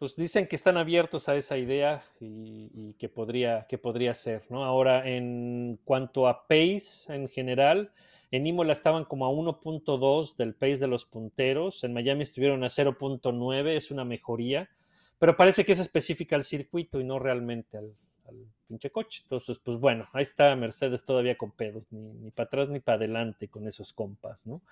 pues 0.00 0.16
dicen 0.16 0.46
que 0.46 0.56
están 0.56 0.78
abiertos 0.78 1.28
a 1.28 1.36
esa 1.36 1.58
idea 1.58 2.02
y, 2.20 2.94
que, 2.94 3.10
podría, 3.10 3.66
que 3.68 3.76
podría 3.76 4.14
ser, 4.14 4.42
¿no? 4.48 4.64
Ahora, 4.64 5.06
en 5.06 5.78
cuanto 5.84 6.26
a 6.26 6.48
pace 6.48 7.14
en 7.14 7.28
general, 7.28 7.92
en 8.30 8.46
Imola 8.46 8.72
estaban 8.72 9.04
como 9.04 9.26
a 9.26 9.28
1.2 9.28 10.36
del 10.36 10.54
pace 10.54 10.78
de 10.78 10.86
los 10.86 11.04
punteros, 11.04 11.84
en 11.84 11.92
Miami 11.92 12.22
estuvieron 12.22 12.64
a 12.64 12.68
0.9, 12.68 13.76
es 13.76 13.90
una 13.90 14.06
mejoría, 14.06 14.70
pero 15.18 15.36
parece 15.36 15.66
que 15.66 15.72
es 15.72 15.80
específica 15.80 16.34
al 16.34 16.44
circuito 16.44 16.98
y 16.98 17.04
no 17.04 17.18
realmente 17.18 17.76
al, 17.76 17.94
al 18.26 18.36
pinche 18.66 18.90
coche. 18.90 19.20
Entonces, 19.24 19.58
pues 19.58 19.76
bueno, 19.76 20.08
ahí 20.14 20.22
está 20.22 20.56
Mercedes 20.56 21.04
todavía 21.04 21.36
con 21.36 21.50
pedos, 21.50 21.84
ni, 21.90 22.14
ni 22.14 22.30
para 22.30 22.46
atrás 22.46 22.70
ni 22.70 22.80
para 22.80 22.96
adelante 22.96 23.48
con 23.48 23.68
esos 23.68 23.92
compas, 23.92 24.46
¿no? 24.46 24.62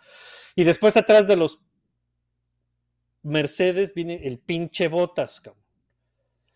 Y 0.57 0.65
después 0.65 0.97
atrás 0.97 1.29
de 1.29 1.37
los 1.37 1.61
Mercedes 3.23 3.93
viene 3.95 4.27
el 4.27 4.39
pinche 4.39 4.89
Botas, 4.89 5.41
cabrón. 5.41 5.63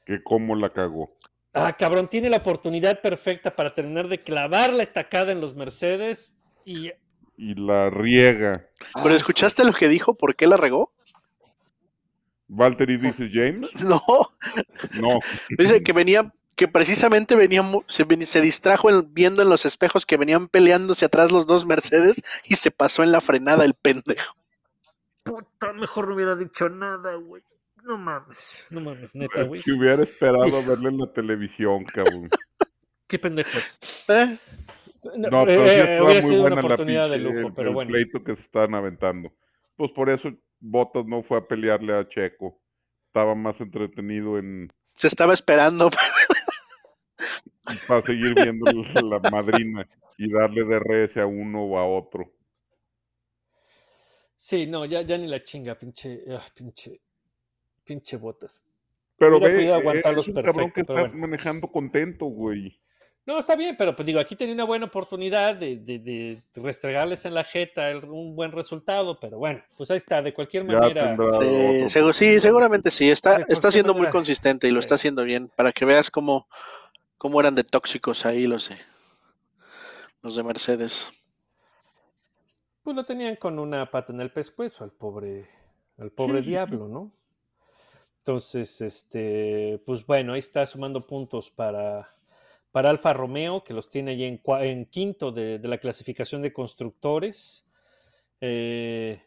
Que 0.06 0.22
cómo 0.22 0.54
la 0.56 0.68
cagó. 0.70 1.16
Ah, 1.54 1.76
cabrón, 1.76 2.08
tiene 2.08 2.30
la 2.30 2.38
oportunidad 2.38 3.00
perfecta 3.00 3.54
para 3.54 3.74
terminar 3.74 4.08
de 4.08 4.22
clavar 4.22 4.72
la 4.72 4.82
estacada 4.82 5.32
en 5.32 5.40
los 5.40 5.54
Mercedes 5.54 6.34
y 6.64 6.90
Y 7.36 7.54
la 7.54 7.90
riega. 7.90 8.66
Pero 9.02 9.14
¿escuchaste 9.14 9.64
lo 9.64 9.72
que 9.72 9.88
dijo? 9.88 10.14
¿Por 10.16 10.34
qué 10.36 10.46
la 10.46 10.56
regó? 10.56 10.92
Valtteri 12.48 12.96
dice 12.98 13.28
James. 13.32 13.70
No, 13.84 14.02
No. 15.00 15.18
dice 15.58 15.82
que 15.82 15.92
venía, 15.92 16.32
que 16.56 16.68
precisamente 16.68 17.34
venía, 17.34 17.62
se, 17.86 18.04
se 18.26 18.40
distrajo 18.40 18.90
en- 18.90 19.12
viendo 19.14 19.42
en 19.42 19.48
los 19.48 19.64
espejos 19.64 20.04
que 20.06 20.16
venían 20.18 20.48
peleándose 20.48 21.04
atrás 21.06 21.32
los 21.32 21.46
dos 21.46 21.64
Mercedes 21.66 22.22
y 22.44 22.56
se 22.56 22.70
pasó 22.70 23.02
en 23.02 23.12
la 23.12 23.20
frenada 23.20 23.64
el 23.64 23.74
pendejo. 23.74 24.34
Puta, 25.22 25.72
mejor 25.72 26.08
no 26.08 26.14
hubiera 26.14 26.36
dicho 26.36 26.68
nada, 26.68 27.14
güey. 27.14 27.42
No 27.84 27.96
mames. 27.98 28.64
No 28.70 28.80
mames, 28.80 29.14
neta, 29.14 29.42
güey. 29.42 29.62
Si 29.62 29.72
hubiera 29.72 30.02
esperado 30.02 30.44
a 30.56 30.62
verle 30.66 30.88
en 30.90 30.98
la 30.98 31.12
televisión, 31.12 31.84
cabrón. 31.84 32.28
Qué 33.08 33.18
pendejos. 33.18 33.78
¿Eh? 34.08 34.38
No, 35.16 35.28
No, 35.30 35.42
eh, 35.42 35.44
pero 35.46 35.66
sí 35.66 35.72
eh, 35.74 35.82
hubiera 35.82 36.02
muy 36.04 36.22
sido 36.22 36.32
una 36.32 36.40
buena 36.42 36.56
la 36.56 36.60
oportunidad 36.62 37.10
de 37.10 37.16
pinche- 37.18 37.22
lujo, 37.34 37.48
el- 37.48 37.54
pero 37.54 37.68
el 37.68 37.74
bueno. 37.74 37.90
pleito 37.90 38.22
que 38.24 38.36
se 38.36 38.42
estaban 38.42 38.74
aventando. 38.74 39.32
Pues 39.76 39.90
por 39.92 40.10
eso 40.10 40.30
Bottas 40.60 41.06
no 41.06 41.22
fue 41.24 41.38
a 41.38 41.46
pelearle 41.46 41.98
a 41.98 42.08
Checo. 42.08 42.60
Estaba 43.08 43.34
más 43.34 43.60
entretenido 43.60 44.38
en 44.38 44.72
Se 44.94 45.08
estaba 45.08 45.34
esperando. 45.34 45.90
para 47.88 48.02
seguir 48.02 48.34
viendo 48.34 48.70
la 49.02 49.30
madrina 49.30 49.86
y 50.18 50.30
darle 50.32 50.64
DRS 50.64 51.16
a 51.16 51.26
uno 51.26 51.62
o 51.64 51.78
a 51.78 51.86
otro. 51.86 52.30
Sí, 54.44 54.66
no, 54.66 54.84
ya, 54.84 55.02
ya 55.02 55.16
ni 55.16 55.28
la 55.28 55.44
chinga, 55.44 55.76
pinche, 55.76 56.24
ah, 56.30 56.44
pinche, 56.52 57.00
pinche 57.84 58.16
botas. 58.16 58.64
Pero 59.16 59.38
ve, 59.38 59.66
eh, 59.66 59.72
aguantarlos 59.72 60.26
es 60.26 60.34
un 60.34 60.42
cabrón 60.42 60.72
que 60.72 60.82
pero 60.84 60.98
está 60.98 61.08
bueno. 61.08 61.14
manejando 61.28 61.68
contento, 61.68 62.24
güey. 62.26 62.76
No, 63.24 63.38
está 63.38 63.54
bien, 63.54 63.76
pero 63.78 63.94
pues 63.94 64.04
digo, 64.04 64.18
aquí 64.18 64.34
tenía 64.34 64.54
una 64.54 64.64
buena 64.64 64.86
oportunidad 64.86 65.54
de, 65.54 65.76
de, 65.76 65.98
de 66.00 66.42
restregarles 66.56 67.24
en 67.24 67.34
la 67.34 67.44
jeta 67.44 67.88
el- 67.88 68.02
un 68.04 68.34
buen 68.34 68.50
resultado, 68.50 69.16
pero 69.20 69.38
bueno, 69.38 69.62
pues 69.76 69.92
ahí 69.92 69.98
está, 69.98 70.20
de 70.20 70.34
cualquier 70.34 70.66
Ya 70.66 70.72
manera. 70.80 71.16
tendrá 71.16 71.88
Sí, 71.88 72.12
sí, 72.12 72.40
seguramente 72.40 72.90
sí. 72.90 73.08
Está, 73.10 73.44
está 73.48 73.70
siendo 73.70 73.94
muy 73.94 74.08
consistente 74.08 74.66
y 74.66 74.72
lo 74.72 74.80
está 74.80 74.96
haciendo 74.96 75.22
bien. 75.22 75.52
Para 75.54 75.70
que 75.70 75.84
veas 75.84 76.10
cómo, 76.10 76.48
cómo 77.16 77.38
eran 77.38 77.54
de 77.54 77.62
tóxicos 77.62 78.26
ahí 78.26 78.48
los 78.48 78.70
de, 78.70 78.76
los 80.20 80.34
de 80.34 80.42
Mercedes. 80.42 81.08
Pues 82.84 82.94
lo 82.94 83.04
tenían 83.04 83.34
con 83.36 83.58
una 83.58 83.90
pata 83.90 84.12
en 84.12 84.20
el 84.20 84.30
pescuezo 84.30 84.84
al 84.84 84.92
pobre, 84.92 85.48
al 85.98 86.12
pobre 86.12 86.42
Sí, 86.42 86.44
sí, 86.44 86.58
sí. 86.68 86.76
diablo, 86.76 86.86
¿no? 86.86 87.12
Entonces, 88.18 88.80
este, 88.80 89.80
pues 89.84 90.06
bueno, 90.06 90.32
ahí 90.32 90.38
está 90.38 90.64
sumando 90.64 91.06
puntos 91.06 91.50
para, 91.50 92.14
para 92.70 92.90
Alfa 92.90 93.12
Romeo, 93.12 93.64
que 93.64 93.74
los 93.74 93.90
tiene 93.90 94.12
ahí 94.12 94.24
en, 94.24 94.40
en 94.60 94.86
quinto 94.86 95.32
de, 95.32 95.58
de 95.58 95.68
la 95.68 95.78
clasificación 95.78 96.42
de 96.42 96.52
constructores, 96.52 97.66
eh, 98.40 99.22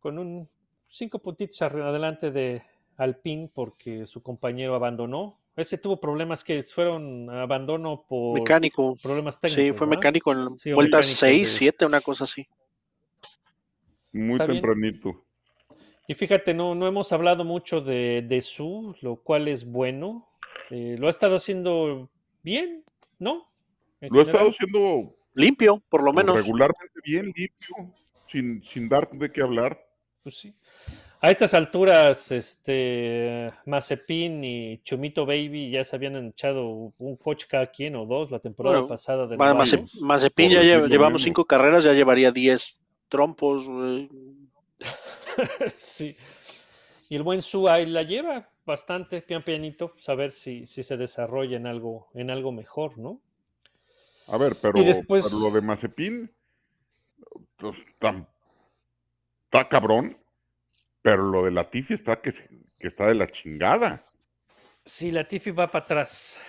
con 0.00 0.18
un 0.18 0.48
cinco 0.88 1.20
puntitos 1.20 1.60
adelante 1.62 2.30
de 2.30 2.62
Alpine 2.98 3.50
porque 3.54 4.06
su 4.06 4.22
compañero 4.22 4.74
abandonó. 4.74 5.38
Ese 5.56 5.78
tuvo 5.78 6.00
problemas 6.00 6.44
que 6.44 6.62
fueron 6.62 7.30
abandono 7.30 8.04
por 8.08 8.34
Mecánico. 8.34 8.96
problemas 9.02 9.40
Sí, 9.44 9.72
técnicos. 9.72 9.72
fue 9.72 9.86
¿verdad? 9.86 9.88
mecánico 9.88 10.30
en 10.30 10.56
Sí, 10.56 10.72
o 10.72 10.76
vueltas 10.76 10.82
mecánico 10.82 11.16
6, 11.18 11.50
de- 11.50 11.50
7, 11.50 11.86
una 11.86 12.00
cosa 12.00 12.22
así. 12.24 12.46
Muy 14.16 14.38
bien. 14.38 14.50
tempranito. 14.50 15.24
Y 16.08 16.14
fíjate, 16.14 16.54
no, 16.54 16.74
no 16.74 16.86
hemos 16.86 17.12
hablado 17.12 17.44
mucho 17.44 17.80
de, 17.80 18.24
de 18.26 18.40
Su, 18.40 18.94
lo 19.02 19.16
cual 19.16 19.48
es 19.48 19.64
bueno. 19.64 20.28
Eh, 20.70 20.96
lo 20.98 21.08
ha 21.08 21.10
estado 21.10 21.36
haciendo 21.36 22.08
bien, 22.42 22.84
¿no? 23.18 23.48
En 24.00 24.12
Lo 24.12 24.20
ha 24.20 24.24
estado 24.24 24.50
haciendo 24.50 25.14
Limpio, 25.34 25.82
por 25.88 26.02
lo 26.02 26.12
menos. 26.12 26.36
regularmente 26.36 27.00
bien, 27.04 27.26
limpio, 27.26 27.94
sin, 28.30 28.62
sin 28.62 28.88
dar 28.88 29.08
de 29.10 29.30
qué 29.30 29.42
hablar. 29.42 29.78
Pues 30.22 30.38
sí. 30.38 30.52
A 31.20 31.30
estas 31.30 31.54
alturas, 31.54 32.30
este 32.30 33.50
Mazepin 33.64 34.44
y 34.44 34.78
Chumito 34.82 35.26
Baby 35.26 35.70
ya 35.70 35.82
se 35.82 35.96
habían 35.96 36.16
echado 36.28 36.92
un 36.98 37.16
coche 37.16 37.46
cada 37.50 37.70
quien 37.70 37.96
o 37.96 38.06
dos 38.06 38.30
la 38.30 38.38
temporada 38.38 38.76
Bueno, 38.80 38.88
pasada 38.88 39.26
de. 39.26 39.36
Mazepin 39.36 40.50
ya 40.50 40.62
llevamos. 40.62 41.22
5 41.22 41.44
carreras, 41.46 41.84
ya 41.84 41.94
llevaría 41.94 42.32
10 42.32 42.80
trompos. 43.08 43.68
güey. 43.68 44.08
sí. 45.78 46.16
Y 47.08 47.16
el 47.16 47.22
buen 47.22 47.42
Su 47.42 47.68
ahí 47.68 47.86
la 47.86 48.02
lleva 48.02 48.48
bastante, 48.64 49.22
pian 49.22 49.44
pianito, 49.44 49.94
saber 49.98 50.32
si, 50.32 50.66
si 50.66 50.82
se 50.82 50.96
desarrolla 50.96 51.56
en 51.56 51.66
algo, 51.66 52.08
en 52.14 52.30
algo 52.30 52.50
mejor, 52.50 52.98
¿no? 52.98 53.20
A 54.28 54.36
ver, 54.38 54.56
pero, 54.60 54.78
Y 54.80 54.84
después- 54.84 55.24
pero 55.30 55.48
lo 55.48 55.54
de 55.54 55.60
Mazepin 55.60 56.30
pues, 57.56 57.76
está, 57.88 58.28
está 59.44 59.68
cabrón, 59.68 60.18
pero 61.00 61.22
lo 61.30 61.44
de 61.44 61.52
Latifi 61.52 61.94
está 61.94 62.20
que, 62.20 62.32
está 62.80 63.06
de 63.06 63.14
la 63.14 63.30
chingada. 63.30 64.04
Sí, 64.84 65.12
Latifi 65.12 65.52
va 65.52 65.70
para 65.70 65.84
atrás. 65.84 66.40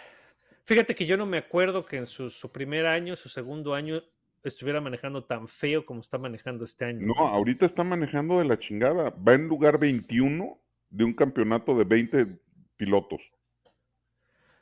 Fíjate 0.65 0.95
que 0.95 1.05
yo 1.05 1.17
no 1.17 1.25
me 1.27 1.37
acuerdo 1.37 1.85
que 1.85 1.97
en 1.97 2.07
su, 2.07 2.29
su 2.31 2.51
primer 2.51 2.87
año, 2.87 3.15
su 3.15 3.29
segundo 3.29 3.73
año, 3.75 4.01
estuviera 4.47 4.81
manejando 4.81 5.23
tan 5.23 5.47
feo 5.47 5.85
como 5.85 6.01
está 6.01 6.17
manejando 6.17 6.65
este 6.65 6.85
año. 6.85 7.07
No, 7.07 7.13
ahorita 7.27 7.65
está 7.65 7.83
manejando 7.83 8.39
de 8.39 8.45
la 8.45 8.59
chingada. 8.59 9.09
Va 9.11 9.33
en 9.33 9.47
lugar 9.47 9.79
21 9.79 10.57
de 10.89 11.03
un 11.03 11.13
campeonato 11.13 11.77
de 11.77 11.83
20 11.83 12.27
pilotos. 12.77 13.21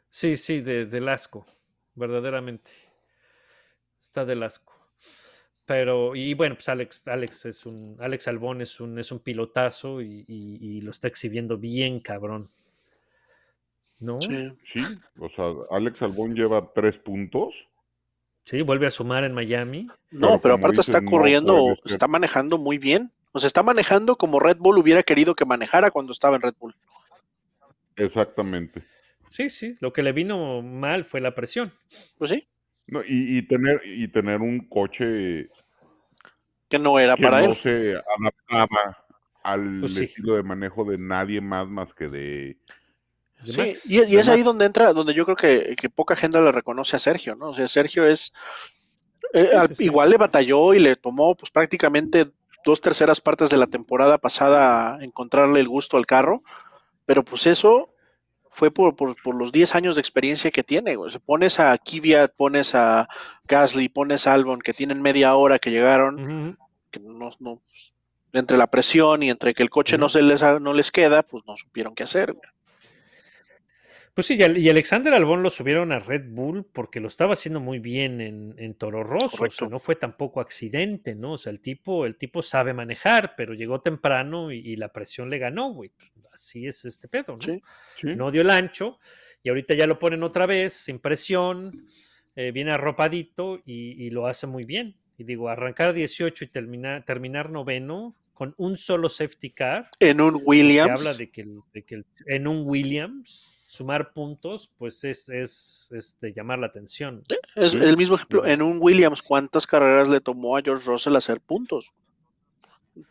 Sí, 0.09 0.37
sí, 0.37 0.61
de, 0.61 0.85
del 0.85 1.09
asco, 1.09 1.45
verdaderamente. 1.93 2.71
Está 3.99 4.23
del 4.25 4.43
asco. 4.43 4.73
Pero, 5.67 6.15
y 6.15 6.33
bueno, 6.35 6.55
pues 6.55 6.69
Alex, 6.69 7.07
Alex 7.07 7.45
es 7.47 7.65
un, 7.65 7.97
Alex 7.99 8.27
Albón 8.27 8.61
es 8.61 8.79
un, 8.79 8.99
es 8.99 9.11
un 9.11 9.19
pilotazo 9.19 10.01
y, 10.01 10.23
y- 10.27 10.57
y 10.77 10.81
lo 10.81 10.91
está 10.91 11.07
exhibiendo 11.07 11.57
bien, 11.57 11.99
cabrón. 11.99 12.47
¿No? 13.99 14.19
Sí. 14.19 14.51
Sí. 14.73 14.79
Sí, 14.85 14.99
o 15.19 15.29
sea, 15.29 15.45
Alex 15.71 16.01
Albón 16.01 16.35
lleva 16.35 16.71
tres 16.73 16.95
puntos. 16.97 17.53
Vuelve 18.63 18.87
a 18.87 18.91
sumar 18.91 19.23
en 19.23 19.33
Miami. 19.33 19.87
No, 20.11 20.39
Pero 20.39 20.55
aparte 20.55 20.81
está 20.81 20.99
dices, 20.99 21.11
corriendo, 21.11 21.75
está 21.85 22.07
manejando 22.07 22.57
muy 22.57 22.77
bien. 22.77 23.11
O 23.31 23.39
sea, 23.39 23.47
está 23.47 23.63
manejando 23.63 24.15
como 24.15 24.39
Red 24.39 24.57
Bull 24.57 24.77
hubiera 24.77 25.03
querido 25.03 25.35
que 25.35 25.45
manejara 25.45 25.91
cuando 25.91 26.11
estaba 26.13 26.35
en 26.37 26.41
Red 26.43 26.53
Bull. 26.59 26.75
Exactamente. 27.95 28.83
Sí, 29.29 29.49
sí, 29.49 29.75
lo 29.81 29.91
que 29.91 30.03
le 30.03 30.11
vino 30.13 30.61
mal 30.61 31.05
fue 31.05 31.19
la 31.21 31.35
presión. 31.35 31.73
Pues 32.17 32.31
sí, 32.31 32.47
No, 32.87 33.01
y, 33.01 33.37
y 33.39 33.47
tener, 33.47 33.81
y 33.85 34.07
tener 34.07 34.41
un 34.41 34.67
coche 34.69 35.47
que 36.69 36.79
no 36.79 36.97
era 36.99 37.15
que 37.15 37.23
para 37.23 37.41
no 37.41 37.51
él. 37.51 37.55
se 37.55 37.95
adaptaba 37.95 39.05
al 39.43 39.79
Pues 39.81 39.93
sí. 39.95 40.05
estilo 40.05 40.35
de 40.35 40.43
manejo 40.43 40.85
de 40.85 40.97
nadie 40.97 41.41
más 41.41 41.67
más 41.67 41.93
que 41.93 42.07
de... 42.07 42.57
de 43.45 43.51
Sí, 43.53 43.59
Max. 43.61 43.89
y, 43.89 44.17
es 44.17 44.27
ahí 44.29 44.43
donde 44.43 44.65
entra, 44.65 44.93
donde 44.93 45.13
yo 45.13 45.25
creo 45.25 45.35
que, 45.37 45.75
que 45.75 45.89
poca 45.89 46.15
gente 46.15 46.39
le 46.41 46.51
reconoce 46.51 46.95
a 46.95 46.99
Sergio, 46.99 47.35
¿no? 47.35 47.49
O 47.49 47.53
sea, 47.53 47.67
Sergio 47.67 48.05
es, 48.05 48.33
eh, 49.33 49.49
al- 49.55 49.69
sí, 49.69 49.75
sí. 49.75 49.83
igual 49.85 50.09
le 50.09 50.17
batalló 50.17 50.73
y 50.73 50.79
le 50.79 50.95
tomó 50.95 51.35
pues 51.35 51.51
prácticamente 51.51 52.31
dos 52.63 52.81
terceras 52.81 53.21
partes 53.21 53.49
de 53.49 53.57
la 53.57 53.67
temporada 53.67 54.17
pasada 54.17 54.95
a 54.95 55.03
encontrarle 55.03 55.59
el 55.59 55.67
gusto 55.67 55.97
al 55.97 56.05
carro, 56.05 56.41
pero 57.05 57.23
pues 57.23 57.45
eso 57.47 57.91
fue 58.49 58.71
por, 58.71 58.95
por, 58.95 59.21
por 59.21 59.35
los 59.35 59.51
10 59.51 59.75
años 59.75 59.95
de 59.95 60.01
experiencia 60.01 60.49
que 60.49 60.63
tiene. 60.63 60.95
güey. 60.95 61.07
O 61.09 61.11
sea, 61.11 61.19
pones 61.19 61.59
a 61.59 61.77
Kvyat, 61.77 62.31
pones 62.35 62.73
a 62.73 63.07
Gasly, 63.47 63.89
pones 63.89 64.27
a 64.27 64.33
Albon, 64.33 64.61
que 64.61 64.73
tienen 64.73 65.01
media 65.01 65.35
hora 65.35 65.59
que 65.59 65.71
llegaron, 65.71 66.57
que 66.89 66.99
no, 67.01 67.31
no, 67.39 67.61
pues, 67.67 67.93
entre 68.31 68.57
la 68.57 68.67
presión 68.67 69.21
y 69.23 69.29
entre 69.29 69.53
que 69.53 69.61
el 69.61 69.69
coche 69.69 69.97
no 69.97 70.07
se 70.09 70.21
les 70.21 70.41
ha- 70.41 70.59
no 70.59 70.73
les 70.73 70.89
queda, 70.91 71.21
pues 71.23 71.43
no 71.45 71.57
supieron 71.57 71.93
qué 71.95 72.03
hacer. 72.03 72.31
güey. 72.33 72.49
Pues 74.15 74.27
sí, 74.27 74.35
y 74.35 74.43
Al- 74.43 74.57
y 74.57 74.69
Alexander 74.69 75.13
Albón 75.13 75.43
lo 75.43 75.49
subieron 75.49 75.91
a 75.91 75.99
Red 75.99 76.29
Bull 76.29 76.65
porque 76.71 76.99
lo 77.01 77.09
estaba 77.09 77.33
haciendo 77.33 77.59
muy 77.59 77.79
bien 77.79 78.21
en, 78.21 78.55
en 78.57 78.73
Toro 78.73 79.03
Rosso. 79.03 79.43
O 79.43 79.49
sea, 79.49 79.67
no 79.67 79.77
fue 79.77 79.95
tampoco 79.97 80.39
accidente, 80.41 81.13
¿no? 81.15 81.33
O 81.33 81.37
sea, 81.37 81.51
el 81.51 81.59
tipo, 81.59 82.05
el 82.05 82.15
tipo 82.15 82.41
sabe 82.41 82.73
manejar, 82.73 83.33
pero 83.35 83.53
llegó 83.53 83.81
temprano 83.81 84.51
y, 84.53 84.59
y 84.59 84.77
la 84.77 84.87
presión 84.93 85.29
le 85.29 85.37
ganó, 85.37 85.73
güey. 85.73 85.91
Pues 85.97 86.11
así 86.33 86.65
es 86.65 86.85
este 86.85 87.07
pedo, 87.09 87.33
¿no? 87.35 87.41
Sí. 87.41 87.61
Sí, 87.99 88.07
No 88.15 88.31
dio 88.31 88.41
el 88.41 88.49
ancho 88.49 88.99
y 89.43 89.49
ahorita 89.49 89.75
ya 89.75 89.85
lo 89.85 89.99
ponen 89.99 90.23
otra 90.23 90.45
vez, 90.45 90.73
sin 90.73 90.99
presión, 90.99 91.85
eh, 92.37 92.51
viene 92.51 92.71
arropadito 92.71 93.61
y, 93.65 94.01
y 94.01 94.09
lo 94.11 94.27
hace 94.27 94.47
muy 94.47 94.63
bien. 94.63 94.95
Y 95.17 95.25
digo, 95.25 95.49
arrancar 95.49 95.93
18 95.93 96.45
y 96.45 96.47
terminar, 96.47 97.03
terminar 97.05 97.49
noveno 97.49 98.15
con 98.33 98.53
un 98.57 98.75
solo 98.77 99.07
safety 99.09 99.49
car, 99.51 99.89
En 99.99 100.19
un 100.21 100.31
pues, 100.31 100.41
que 100.43 100.49
Williams. 100.49 101.01
habla 101.01 101.13
de 101.17 101.29
que, 101.29 101.45
de 101.73 102.03
en 102.27 102.47
un 102.47 102.63
Williams 102.65 103.51
sumar 103.75 104.13
puntos, 104.13 104.71
pues 104.77 105.03
es, 105.03 105.29
es, 105.29 105.89
es 105.91 106.19
de 106.19 106.33
llamar 106.33 106.59
la 106.59 106.67
atención. 106.67 107.21
Es 107.55 107.73
el 107.73 107.97
mismo 107.97 108.15
ejemplo. 108.15 108.45
En 108.45 108.61
un 108.61 108.77
Williams, 108.81 109.21
¿cuántas 109.21 109.67
carreras 109.67 110.09
le 110.09 110.21
tomó 110.21 110.57
a 110.57 110.61
George 110.61 110.85
Russell 110.89 111.15
hacer 111.15 111.39
puntos? 111.41 111.93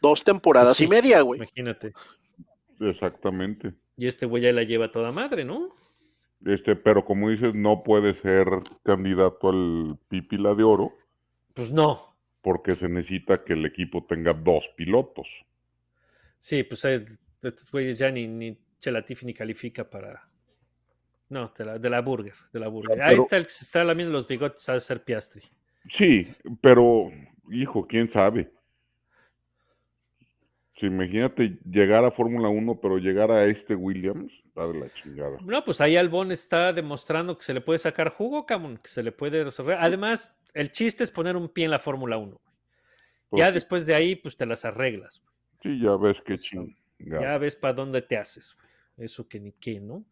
Dos 0.02 0.24
temporadas 0.24 0.76
Sí, 0.76 0.84
y 0.84 0.88
media, 0.88 1.20
güey. 1.20 1.38
Imagínate. 1.40 1.92
exactamente. 2.80 3.72
Y 3.96 4.06
este 4.06 4.26
güey 4.26 4.42
ya 4.42 4.52
la 4.52 4.62
lleva 4.64 4.90
toda 4.90 5.10
madre, 5.12 5.44
¿no? 5.44 5.68
Este, 6.44 6.76
pero 6.76 7.04
como 7.04 7.30
dices, 7.30 7.54
no 7.54 7.82
puede 7.82 8.20
ser 8.20 8.46
candidato 8.82 9.48
al 9.50 9.98
Pípila 10.08 10.54
de 10.54 10.62
Oro 10.62 10.92
Pues 11.54 11.72
no. 11.72 12.16
porque 12.42 12.72
se 12.74 12.88
necesita 12.88 13.44
que 13.44 13.54
el 13.54 13.64
equipo 13.64 14.04
tenga 14.06 14.32
dos 14.34 14.64
pilotos. 14.76 15.26
Sí, 16.38 16.62
pues 16.64 16.84
eh, 16.84 17.04
estos 17.42 17.70
güeyes 17.70 17.98
ya 17.98 18.10
ni, 18.10 18.26
ni 18.26 18.58
Chelatifi 18.78 19.24
ni 19.24 19.32
califica 19.32 19.88
para, 19.88 20.28
No, 21.28 21.52
de 21.56 21.64
la, 21.64 21.78
de 21.78 21.90
la 21.90 22.00
Burger, 22.00 22.34
de 22.52 22.60
la 22.60 22.68
Burger. 22.68 23.00
Ah, 23.00 23.06
Ahí 23.08 23.16
está 23.16 23.36
el 23.36 23.44
que 23.44 23.50
se 23.50 23.64
está 23.64 23.82
lamiendo 23.82 24.12
los 24.12 24.26
bigotes 24.28 24.68
a 24.68 24.78
ser 24.78 25.02
Piastri. 25.02 25.42
Sí, 25.90 26.26
pero, 26.60 27.10
hijo, 27.50 27.86
quién 27.86 28.08
sabe. 28.08 28.50
Sí, 30.78 30.86
imagínate 30.86 31.56
llegar 31.70 32.04
a 32.04 32.10
Fórmula 32.10 32.48
1, 32.48 32.80
pero 32.80 32.98
llegar 32.98 33.30
a 33.30 33.44
este 33.46 33.74
Williams, 33.76 34.32
está 34.44 34.66
de 34.66 34.80
la 34.80 34.92
chingada. 34.92 35.38
No, 35.42 35.64
pues 35.64 35.80
ahí 35.80 35.96
Albón 35.96 36.32
está 36.32 36.72
demostrando 36.72 37.38
que 37.38 37.44
se 37.44 37.54
le 37.54 37.60
puede 37.60 37.78
sacar 37.78 38.08
jugo, 38.08 38.44
Camón, 38.44 38.78
que 38.78 38.88
se 38.88 39.02
le 39.02 39.12
puede 39.12 39.44
resolver. 39.44 39.78
Además, 39.80 40.36
el 40.52 40.72
chiste 40.72 41.04
es 41.04 41.10
poner 41.12 41.36
un 41.36 41.48
pie 41.48 41.66
en 41.66 41.70
la 41.70 41.78
Fórmula 41.78 42.16
1. 42.18 42.40
Pues 43.30 43.40
Ya 43.40 43.52
después 43.52 43.86
de 43.86 43.94
ahí, 43.94 44.16
pues 44.16 44.36
te 44.36 44.46
las 44.46 44.64
arreglas. 44.64 45.22
sí, 45.62 45.80
ya 45.80 45.96
ves 45.96 46.16
qué 46.26 46.36
chingada. 46.36 46.74
Ya 47.22 47.38
ves 47.38 47.54
para 47.54 47.74
dónde 47.74 48.02
te 48.02 48.16
haces. 48.16 48.56
Eso 48.96 49.28
que 49.28 49.38
ni 49.40 49.52
qué, 49.52 49.80
¿no? 49.80 50.04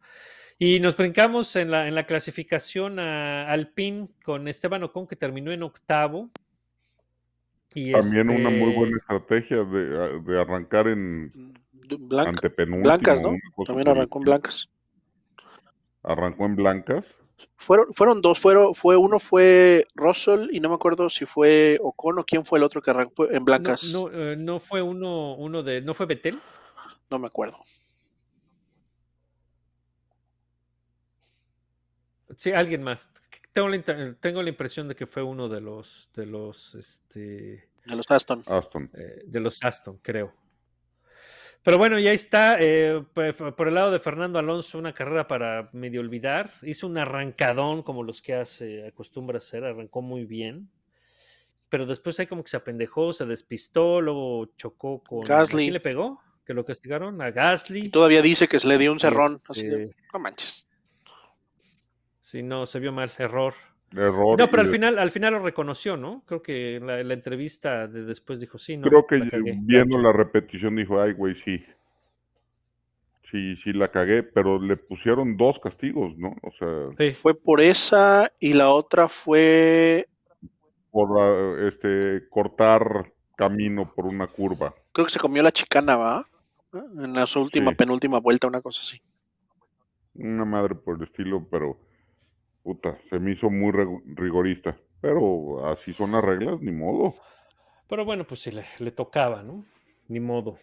Y 0.58 0.78
nos 0.80 0.96
brincamos 0.96 1.54
en 1.56 1.70
la, 1.70 1.88
en 1.88 1.94
la 1.94 2.06
clasificación 2.06 2.98
a 2.98 3.48
Alpine 3.50 4.08
con 4.24 4.46
Esteban 4.48 4.82
Ocon, 4.84 5.06
que 5.06 5.16
terminó 5.16 5.50
en 5.52 5.62
octavo. 5.62 6.30
Y 7.74 7.92
También 7.92 8.28
una 8.30 8.50
muy 8.50 8.68
este, 8.68 8.76
buena 8.76 8.96
estrategia 8.98 9.56
de, 9.64 10.20
de 10.20 10.40
arrancar 10.40 10.88
en 10.88 11.54
Blanca- 11.98 12.30
antepenúltimo. 12.30 12.82
blancas, 12.84 13.22
¿no? 13.22 13.34
También 13.66 13.88
arrancó 13.88 14.18
en 14.18 14.24
blancas. 14.24 14.68
Arrancó 16.02 16.44
en 16.46 16.56
blancas. 16.56 17.04
Fueron, 17.56 17.92
fueron 17.94 18.20
dos, 18.20 18.38
fueron, 18.38 18.74
fue 18.74 18.96
uno 18.96 19.18
fue 19.18 19.84
Russell 19.94 20.48
y 20.52 20.60
no 20.60 20.68
me 20.68 20.74
acuerdo 20.76 21.08
si 21.08 21.26
fue 21.26 21.78
Ocon 21.80 22.18
o 22.18 22.24
quién 22.24 22.44
fue 22.44 22.58
el 22.58 22.64
otro 22.64 22.82
que 22.82 22.90
arrancó 22.90 23.28
en 23.28 23.38
no, 23.38 23.44
blancas. 23.44 23.84
no, 23.92 24.10
eh, 24.12 24.36
no 24.36 24.58
fue 24.60 24.82
uno, 24.82 25.34
uno 25.36 25.62
de. 25.62 25.80
¿No 25.80 25.94
fue 25.94 26.06
Betel? 26.06 26.38
No 27.10 27.18
me 27.18 27.26
acuerdo. 27.26 27.58
Sí, 32.36 32.52
alguien 32.52 32.82
más. 32.82 33.10
Tengo 33.52 33.68
la, 33.68 34.14
tengo 34.20 34.42
la 34.42 34.48
impresión 34.48 34.88
de 34.88 34.94
que 34.94 35.06
fue 35.06 35.22
uno 35.22 35.48
de 35.48 35.60
los 35.60 36.08
de 36.14 36.26
los 36.26 36.74
este 36.74 37.68
De 37.84 37.96
los 37.96 38.10
Aston. 38.10 38.42
Aston. 38.46 38.90
eh, 38.94 39.22
de 39.26 39.40
los 39.40 39.62
Aston, 39.62 39.98
creo. 40.02 40.32
Pero 41.62 41.78
bueno, 41.78 41.98
ya 41.98 42.12
está. 42.12 42.56
eh, 42.60 43.04
f- 43.14 43.52
por 43.52 43.68
el 43.68 43.74
lado 43.74 43.90
de 43.92 44.00
Fernando 44.00 44.38
Alonso, 44.38 44.78
una 44.78 44.92
carrera 44.94 45.28
para 45.28 45.68
medio 45.72 46.00
olvidar. 46.00 46.50
Hizo 46.62 46.86
un 46.88 46.98
arrancadón 46.98 47.82
como 47.82 48.02
los 48.02 48.20
que 48.20 48.34
hace, 48.34 48.86
acostumbra 48.86 49.38
hacer, 49.38 49.64
arrancó 49.64 50.02
muy 50.02 50.24
bien. 50.24 50.68
Pero 51.68 51.86
después 51.86 52.18
ahí 52.20 52.26
como 52.26 52.42
que 52.42 52.50
se 52.50 52.56
apendejó, 52.56 53.12
se 53.12 53.26
despistó, 53.26 54.00
luego 54.00 54.46
chocó 54.56 55.02
con. 55.02 55.24
¿a 55.24 55.28
Gasly. 55.28 55.64
quién 55.64 55.72
le 55.74 55.80
pegó? 55.80 56.20
¿Que 56.44 56.52
lo 56.54 56.64
castigaron? 56.64 57.22
A 57.22 57.30
Gasly. 57.30 57.86
Y 57.86 57.88
todavía 57.90 58.22
dice 58.22 58.48
que 58.48 58.58
se 58.58 58.66
le 58.66 58.76
dio 58.78 58.90
un 58.90 58.98
cerrón. 58.98 59.40
Así 59.48 59.66
de, 59.68 59.84
este, 59.84 59.96
no 60.12 60.18
manches. 60.18 60.68
Sí, 62.22 62.42
no, 62.42 62.66
se 62.66 62.78
vio 62.78 62.92
mal, 62.92 63.10
error. 63.18 63.52
Error. 63.90 64.38
No, 64.38 64.48
pero 64.48 64.62
al 64.62 64.68
final, 64.68 64.96
al 64.98 65.10
final 65.10 65.32
lo 65.34 65.40
reconoció, 65.40 65.96
¿no? 65.96 66.22
Creo 66.24 66.40
que 66.40 66.76
en 66.76 66.86
la, 66.86 67.00
en 67.00 67.08
la 67.08 67.14
entrevista 67.14 67.88
de 67.88 68.04
después 68.04 68.38
dijo, 68.40 68.56
sí, 68.58 68.76
no. 68.76 68.88
Creo 68.88 69.04
que 69.06 69.18
la 69.18 69.28
cagué, 69.28 69.58
viendo 69.60 69.96
gacho". 69.96 70.06
la 70.08 70.12
repetición 70.12 70.76
dijo, 70.76 71.00
ay, 71.00 71.12
güey, 71.14 71.34
sí. 71.34 71.62
Sí, 73.30 73.56
sí 73.56 73.72
la 73.72 73.88
cagué, 73.88 74.22
pero 74.22 74.60
le 74.62 74.76
pusieron 74.76 75.36
dos 75.36 75.58
castigos, 75.58 76.16
¿no? 76.16 76.36
O 76.42 76.50
sea, 76.58 76.68
Sí, 76.96 77.12
Fue 77.14 77.34
por 77.34 77.60
esa 77.60 78.30
y 78.38 78.52
la 78.54 78.70
otra 78.70 79.08
fue, 79.08 80.06
por 80.90 81.58
este 81.66 82.28
cortar 82.30 83.12
camino 83.36 83.90
por 83.94 84.06
una 84.06 84.26
curva. 84.28 84.72
creo 84.92 85.06
que 85.06 85.12
se 85.12 85.18
comió 85.18 85.42
la 85.42 85.50
chicana, 85.50 85.96
¿va? 85.96 86.26
En 86.72 87.14
la 87.14 87.26
su 87.26 87.40
última, 87.40 87.70
Sí. 87.70 87.76
penúltima 87.76 88.20
vuelta, 88.20 88.46
una 88.46 88.60
cosa 88.60 88.82
así. 88.82 89.00
Una 90.14 90.44
madre 90.44 90.74
por 90.74 90.96
el 90.96 91.02
estilo, 91.04 91.46
pero 91.50 91.78
puta, 92.62 92.98
se 93.10 93.18
me 93.18 93.32
hizo 93.32 93.50
muy 93.50 93.72
rigorista. 94.14 94.76
Pero 95.00 95.66
así 95.68 95.92
son 95.94 96.12
las 96.12 96.22
reglas, 96.22 96.60
ni 96.60 96.70
modo. 96.70 97.14
pero 97.88 98.04
bueno, 98.04 98.24
pues 98.24 98.40
sí, 98.40 98.52
le, 98.52 98.64
le 98.78 98.92
tocaba, 98.92 99.42
¿no? 99.42 99.64
Ni 100.08 100.20
modo. 100.20 100.58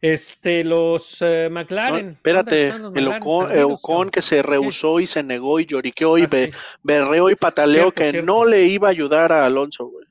Este, 0.00 0.64
los 0.64 1.20
eh, 1.20 1.48
McLaren. 1.50 1.92
¿dónde 1.96 2.12
espérate, 2.14 2.66
están 2.68 2.82
los 2.82 2.96
el 2.96 3.04
McLaren? 3.04 3.22
Ocon, 3.22 3.44
eh, 3.44 3.48
Perdidos, 3.48 3.72
Ocon 3.84 3.94
cabrón. 3.96 4.10
que 4.12 4.22
se 4.22 4.42
rehusó 4.42 4.98
y 5.00 5.06
se 5.06 5.22
negó 5.22 5.60
y 5.60 5.66
lloriqueó 5.66 6.16
y 6.16 6.22
Ah, 6.22 6.26
be- 6.30 6.50
sí. 6.52 6.58
berreó 6.82 7.28
y 7.28 7.34
pataleó 7.36 7.74
Cierto, 7.90 8.00
que 8.00 8.10
cierto. 8.12 8.26
no 8.32 8.44
le 8.46 8.64
iba 8.64 8.88
a 8.88 8.90
ayudar 8.92 9.30
a 9.30 9.44
Alonso, 9.44 9.88
güey. 9.88 10.06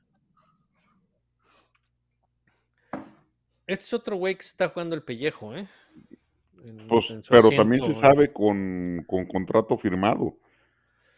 Este 3.66 3.84
es 3.84 3.94
otro 3.94 4.16
güey 4.16 4.36
que 4.36 4.42
se 4.42 4.48
está 4.50 4.68
jugando 4.68 4.94
el 4.94 5.02
pellejo, 5.02 5.54
¿eh? 5.56 5.66
En- 6.64 6.86
Pues, 6.88 7.10
en 7.10 7.22
pero 7.28 7.50
también 7.50 7.82
se 7.84 7.94
sabe 7.94 8.32
con, 8.32 9.04
con 9.06 9.26
contrato 9.26 9.76
firmado. 9.78 10.34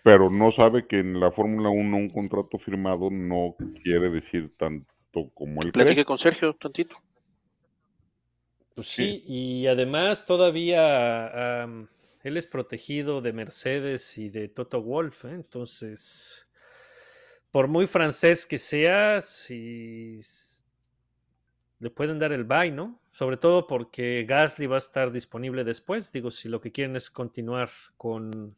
Pero 0.02 0.30
no 0.30 0.50
sabe 0.50 0.86
que 0.86 0.98
en 0.98 1.20
la 1.20 1.30
Fórmula 1.30 1.68
1 1.68 1.96
un 1.96 2.08
contrato 2.10 2.58
firmado 2.58 3.08
no 3.10 3.54
quiere 3.82 4.10
decir 4.10 4.52
tanto 4.56 5.30
como 5.34 5.62
el 5.62 5.72
Platiqué 5.72 6.04
con 6.04 6.18
Sergio 6.18 6.52
tantito. 6.54 6.96
Pues 8.74 8.88
Sí. 8.88 9.04
sí, 9.04 9.24
y 9.26 9.66
además 9.66 10.24
todavía 10.26 11.64
él 12.22 12.36
es 12.36 12.46
protegido 12.46 13.20
de 13.20 13.32
Mercedes 13.32 14.16
y 14.18 14.28
de 14.28 14.48
Toto 14.48 14.82
Wolf, 14.82 15.24
¿eh? 15.24 15.32
entonces, 15.32 16.48
por 17.50 17.68
muy 17.68 17.86
francés 17.86 18.46
que 18.46 18.58
sea, 18.58 19.20
si 19.20 20.20
le 21.80 21.90
pueden 21.90 22.18
dar 22.18 22.32
el 22.32 22.44
bye, 22.44 22.70
¿no? 22.70 23.00
Sobre 23.10 23.36
todo 23.36 23.66
porque 23.66 24.24
Gasly 24.26 24.66
va 24.66 24.76
a 24.76 24.78
estar 24.78 25.10
disponible 25.12 25.64
después. 25.64 26.12
Digo, 26.12 26.30
si 26.30 26.48
lo 26.48 26.60
que 26.60 26.72
quieren 26.72 26.96
es 26.96 27.10
continuar 27.10 27.70
con 27.96 28.56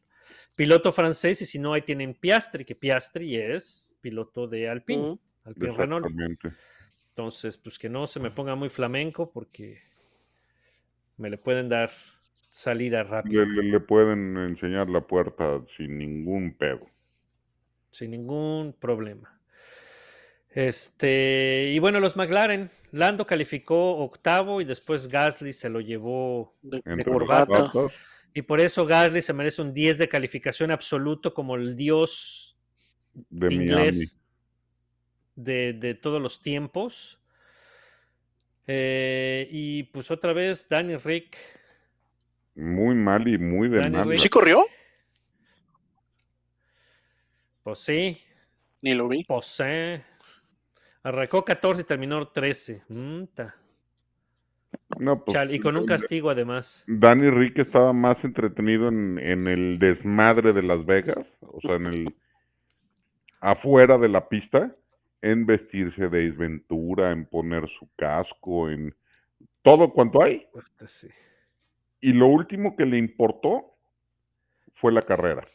piloto 0.57 0.93
francés 0.93 1.43
y 1.43 1.47
si 1.47 1.59
no, 1.59 1.73
ahí 1.73 1.83
tienen 1.83 2.15
Piastri, 2.15 2.65
que 2.65 2.75
Piastri 2.75 3.37
es 3.37 3.95
piloto 4.01 4.47
de 4.47 4.69
Alpine. 4.69 5.19
Alpine 5.45 5.73
Renault. 5.77 6.07
Exactamente. 6.07 6.49
Entonces, 7.11 7.57
pues 7.57 7.79
que 7.79 7.89
no 7.89 8.07
se 8.07 8.19
me 8.21 8.31
ponga 8.31 8.55
muy 8.55 8.69
flamenco 8.69 9.31
porque 9.31 9.79
me 11.17 11.31
le 11.31 11.39
pueden 11.39 11.69
dar 11.69 11.91
salida 12.53 13.03
rápida, 13.03 13.45
Le, 13.45 13.63
le- 13.63 13.71
le 13.73 13.81
pueden 13.81 14.37
enseñar 14.37 14.89
la 14.89 15.01
puerta 15.01 15.61
sin 15.77 15.99
ningún 15.99 16.55
pedo. 16.55 16.87
sin 17.91 18.11
ningún 18.11 18.75
problema. 18.79 19.41
Este, 20.51 21.73
y 21.75 21.79
bueno, 21.81 21.99
los 21.99 22.17
McLaren, 22.17 22.71
Lando 22.93 23.27
calificó 23.27 23.97
octavo 23.99 24.61
y 24.61 24.65
después 24.65 25.09
Gasly 25.09 25.53
se 25.53 25.69
lo 25.69 25.81
llevó 25.81 26.55
De, 26.63 26.81
de 26.85 26.97
los 26.97 27.05
corbata. 27.05 27.73
Y 28.35 28.43
por 28.43 28.61
eso 28.61 28.85
Gasly 28.85 29.23
se 29.23 29.33
merece 29.33 29.63
un 29.63 29.73
10 29.73 29.97
de 29.99 30.09
calificación 30.09 30.71
absoluto 30.73 31.33
como 31.33 31.55
el 31.55 31.77
dios 31.77 32.57
de 33.31 33.55
inglés 33.55 34.19
de, 35.37 35.73
de 35.73 35.95
todos 35.95 36.21
los 36.21 36.43
tiempos. 36.43 37.21
Eh, 38.67 39.47
y 39.51 39.85
pues 39.85 40.11
otra 40.11 40.33
vez, 40.33 40.69
Danny 40.69 40.97
Rick. 40.97 41.37
Muy 42.57 42.95
mal 42.95 43.27
y 43.29 43.39
muy 43.39 43.69
de 43.69 43.79
Dani 43.79 43.97
mal. 43.97 44.09
Rick. 44.09 44.19
¿Sí 44.21 44.29
corrió? 44.29 44.65
Pues 47.63 47.79
sí, 47.79 48.19
Ni 48.83 48.95
lo 48.95 49.09
vi. 49.09 49.25
pues 49.25 49.47
sí. 49.47 49.65
Arrancó 51.03 51.45
14 51.45 51.83
y 51.83 51.85
terminó 51.85 52.29
13. 52.29 52.83
Mm, 52.89 53.25
ta. 53.35 53.55
No, 54.99 55.25
pues, 55.25 55.37
y 55.51 55.59
con 55.59 55.77
un 55.77 55.87
castigo 55.87 56.31
además. 56.31 56.85
Danny 56.87 57.31
Rick 57.31 57.59
estaba 57.59 57.93
más 57.93 58.25
entretenido 58.25 58.89
en, 58.89 59.19
en 59.19 59.49
el 59.49 59.79
desmadre 59.79 60.53
de 60.53 60.63
Las 60.63 60.85
Vegas, 60.85 61.37
o 61.41 61.61
sea, 61.61 61.77
en 61.77 61.87
el 61.87 62.15
afuera 63.41 63.99
de 63.99 64.09
la 64.09 64.29
pista, 64.29 64.75
en 65.21 65.47
vestirse 65.47 66.09
de 66.09 66.19
Ace 66.19 66.37
Ventura, 66.37 67.11
en 67.11 67.27
poner 67.27 67.69
su 67.69 67.89
casco, 67.97 68.71
en 68.71 68.95
todo 69.63 69.93
cuanto 69.93 70.23
hay. 70.23 70.47
Y 72.01 72.13
lo 72.13 72.27
último 72.27 72.77
que 72.77 72.85
le 72.85 72.99
importó 72.99 73.75
fue 74.75 74.93
la 74.93 75.03
carrera. 75.03 75.47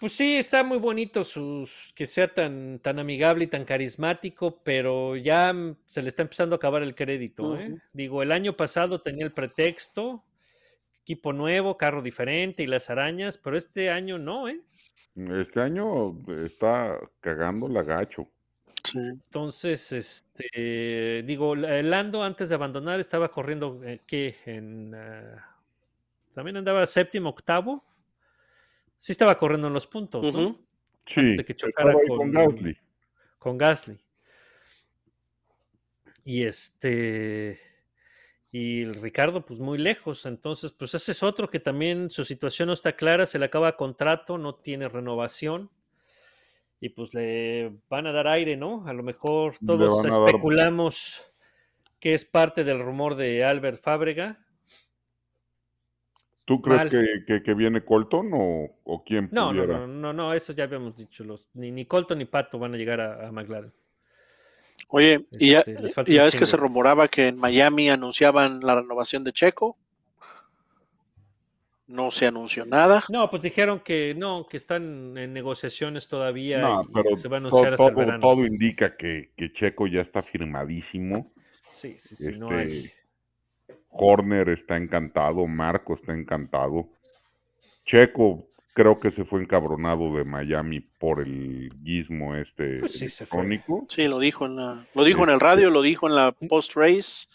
Pues 0.00 0.12
sí, 0.12 0.36
está 0.36 0.62
muy 0.62 0.78
bonito 0.78 1.24
sus, 1.24 1.92
que 1.94 2.06
sea 2.06 2.32
tan, 2.32 2.80
tan 2.80 2.98
amigable 2.98 3.44
y 3.44 3.46
tan 3.46 3.64
carismático, 3.64 4.60
pero 4.62 5.16
ya 5.16 5.52
mm, 5.52 5.76
se 5.86 6.02
le 6.02 6.08
está 6.08 6.22
empezando 6.22 6.54
a 6.54 6.58
acabar 6.58 6.82
el 6.82 6.94
crédito. 6.94 7.56
¿eh? 7.58 7.78
Digo, 7.92 8.22
el 8.22 8.32
año 8.32 8.56
pasado 8.56 9.00
tenía 9.00 9.24
el 9.24 9.32
pretexto, 9.32 10.22
equipo 11.00 11.32
nuevo, 11.32 11.76
carro 11.78 12.02
diferente 12.02 12.62
y 12.62 12.66
las 12.66 12.90
arañas, 12.90 13.38
pero 13.38 13.56
este 13.56 13.90
año 13.90 14.18
no, 14.18 14.48
¿eh? 14.48 14.60
Este 15.14 15.60
año 15.60 16.14
está 16.44 16.98
cagando 17.20 17.68
la 17.68 17.82
gacho. 17.82 18.28
Sí. 18.84 18.98
Entonces, 18.98 19.92
este, 19.92 21.22
digo, 21.24 21.56
la- 21.56 21.82
Lando 21.82 22.22
antes 22.22 22.50
de 22.50 22.54
abandonar 22.54 23.00
estaba 23.00 23.30
corriendo, 23.30 23.82
eh, 23.82 24.00
¿qué? 24.06 24.36
En, 24.44 24.94
ah, 24.94 25.56
también 26.34 26.58
andaba 26.58 26.84
séptimo, 26.84 27.30
octavo. 27.30 27.82
Sí 28.98 29.12
estaba 29.12 29.38
corriendo 29.38 29.68
en 29.68 29.74
los 29.74 29.86
puntos. 29.86 30.22
Sí, 31.06 31.20
Antes 31.20 31.36
de 31.38 31.44
que 31.44 31.54
chocara 31.54 31.92
con- 31.92 32.16
con 32.18 32.32
Gasly. 32.32 32.76
Con 33.38 33.58
Gasly. 33.58 33.98
Y 36.24 36.42
este, 36.44 37.60
Y 38.52 38.82
el 38.82 38.94
Ricardo, 39.02 39.44
pues 39.44 39.60
muy 39.60 39.76
lejos. 39.76 40.24
Entonces, 40.24 40.72
pues 40.72 40.94
ese 40.94 41.12
es 41.12 41.22
otro 41.22 41.50
que 41.50 41.60
también 41.60 42.08
su 42.10 42.24
situación 42.24 42.68
no 42.68 42.72
está 42.72 42.96
clara, 42.96 43.26
se 43.26 43.38
le 43.38 43.44
acaba 43.44 43.76
contrato, 43.76 44.38
no 44.38 44.54
tiene 44.54 44.88
renovación. 44.88 45.68
Y 46.80 46.88
pues 46.90 47.12
le 47.12 47.72
van 47.90 48.06
a 48.06 48.12
dar 48.12 48.28
aire, 48.28 48.56
¿no? 48.56 48.86
A 48.86 48.92
lo 48.94 49.02
mejor 49.02 49.54
todos 49.64 50.02
dar- 50.02 50.12
especulamos 50.26 51.22
que 52.00 52.14
es 52.14 52.24
parte 52.24 52.64
del 52.64 52.80
rumor 52.80 53.14
de 53.16 53.44
Albert 53.44 53.82
Fábrega. 53.82 54.45
¿Tú 56.46 56.62
crees 56.62 56.86
que, 56.86 57.02
que- 57.26 57.42
que 57.42 57.54
viene 57.54 57.84
Colton 57.84 58.30
o, 58.32 58.70
o 58.84 59.04
quién 59.04 59.28
No, 59.30 59.52
no, 59.52 59.64
pudiera? 59.64 59.66
no, 59.66 59.86
no, 59.86 60.12
no, 60.12 60.32
eso 60.34 60.52
ya 60.52 60.64
habíamos 60.64 60.96
dicho. 60.96 61.22
Los, 61.24 61.48
ni, 61.54 61.70
ni 61.70 61.86
Colton 61.86 62.18
ni 62.18 62.24
Pato 62.24 62.58
van 62.58 62.74
a 62.74 62.76
llegar 62.76 63.00
a, 63.00 63.28
a 63.28 63.32
McLaren. 63.32 63.72
Oye, 64.88 65.26
y 65.38 65.50
ya, 65.52 65.62
Este, 65.62 65.76
y 66.06 66.14
ya 66.14 66.24
ves 66.24 66.34
que 66.34 66.44
se 66.44 66.56
rumoraba 66.56 67.06
que 67.06 67.28
en 67.28 67.38
Miami 67.38 67.88
anunciaban 67.88 68.58
la 68.60 68.74
renovación 68.74 69.22
de 69.22 69.32
Checo. 69.32 69.76
No 71.88 72.12
se 72.12 72.26
anunció 72.28 72.64
nada. 72.64 73.02
No, 73.08 73.30
pues 73.30 73.42
dijeron 73.42 73.80
que 73.80 74.14
no, 74.14 74.46
que 74.48 74.56
están 74.56 75.16
en 75.18 75.32
negociaciones 75.32 76.08
todavía 76.08 76.70
No, 76.72 76.82
y 76.88 76.88
pero 76.92 77.10
que 77.10 77.16
se 77.16 77.28
va 77.28 77.36
a 77.36 77.40
anunciar 77.40 77.72
hasta 77.74 77.90
el 77.90 77.94
todo, 77.94 77.96
verano. 77.96 78.24
todo 78.24 78.44
indica 78.46 78.96
que, 78.96 79.30
que 79.36 79.52
Checo 79.52 79.86
ya 79.86 80.00
está 80.00 80.22
firmadísimo. 80.22 81.32
Sí, 81.70 81.96
sí, 81.98 82.16
sí, 82.16 82.34
no 82.36 82.56
hay. 82.56 82.92
Este, 83.96 84.04
Horner 84.04 84.48
está 84.50 84.76
encantado, 84.76 85.46
Marco 85.46 85.94
está 85.94 86.12
encantado. 86.12 86.88
Checo 87.84 88.48
creo 88.74 89.00
que 89.00 89.10
se 89.10 89.24
fue 89.24 89.40
encabronado 89.40 90.14
de 90.16 90.24
Miami 90.24 90.80
por 90.80 91.20
el 91.20 91.70
guismo 91.82 92.34
este 92.36 92.80
Pues 92.80 92.98
sí, 92.98 93.08
se 93.08 93.24
fue. 93.26 93.40
electrónico. 93.44 93.86
Sí, 93.88 94.06
lo 94.08 94.18
dijo 94.18 94.46
en 94.46 94.56
la, 94.56 94.86
lo 94.94 95.04
dijo 95.04 95.24
en 95.24 95.30
el 95.30 95.40
radio, 95.40 95.70
lo 95.70 95.80
dijo 95.82 96.08
en 96.08 96.14
la 96.14 96.32
post 96.32 96.74
race, 96.76 97.26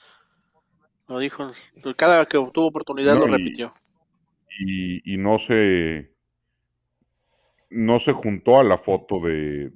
lo 1.08 1.20
dijo 1.20 1.52
cada 1.96 2.26
que 2.28 2.38
tuvo 2.54 2.68
oportunidad 2.68 3.16
No, 3.16 3.22
lo 3.26 3.28
y- 3.36 3.38
repitió. 3.38 3.74
y, 4.60 5.14
y 5.14 5.18
no 5.18 5.40
se 5.40 6.12
no 7.70 8.00
se 8.00 8.12
juntó 8.12 8.60
a 8.60 8.64
la 8.64 8.78
foto 8.78 9.20
de, 9.22 9.72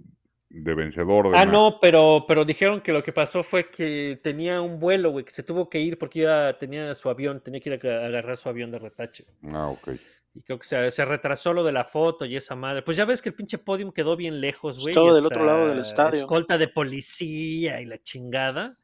de 0.57 0.73
vencedor 0.73 1.31
de 1.31 1.37
Ah, 1.37 1.45
no, 1.45 1.79
pero, 1.81 2.25
pero 2.27 2.45
dijeron 2.45 2.81
que 2.81 2.93
lo 2.93 3.03
que 3.03 3.11
pasó 3.11 3.43
fue 3.43 3.69
que 3.69 4.19
tenía 4.23 4.61
un 4.61 4.79
vuelo, 4.79 5.11
güey, 5.11 5.25
que 5.25 5.31
se 5.31 5.43
tuvo 5.43 5.69
que 5.69 5.79
ir 5.79 5.97
porque 5.97 6.19
iba, 6.19 6.57
tenía 6.57 6.93
su 6.95 7.09
avión, 7.09 7.41
tenía 7.41 7.59
que 7.59 7.69
ir 7.73 7.87
a 7.87 8.05
agarrar 8.05 8.37
su 8.37 8.47
avión 8.47 8.71
de 8.71 8.79
retache. 8.79 9.25
Ah, 9.51 9.67
ok. 9.67 9.89
Y 10.33 10.41
creo 10.41 10.57
que 10.59 10.65
se, 10.65 10.91
se 10.91 11.05
retrasó 11.05 11.53
lo 11.53 11.63
de 11.63 11.71
la 11.71 11.83
foto 11.85 12.25
y 12.25 12.35
esa 12.35 12.55
madre. 12.55 12.81
Pues 12.81 12.97
ya 12.97 13.05
ves 13.05 13.21
que 13.21 13.29
el 13.29 13.35
pinche 13.35 13.57
podium 13.57 13.91
quedó 13.91 14.15
bien 14.15 14.39
lejos, 14.41 14.79
güey. 14.79 14.91
Estaba 14.91 15.11
y 15.11 15.15
del 15.15 15.25
otro 15.25 15.45
lado 15.45 15.67
del 15.67 15.79
estadio. 15.79 16.19
Escolta 16.19 16.57
de 16.57 16.67
policía 16.67 17.79
y 17.81 17.85
la 17.85 17.97
chingada. 18.01 18.77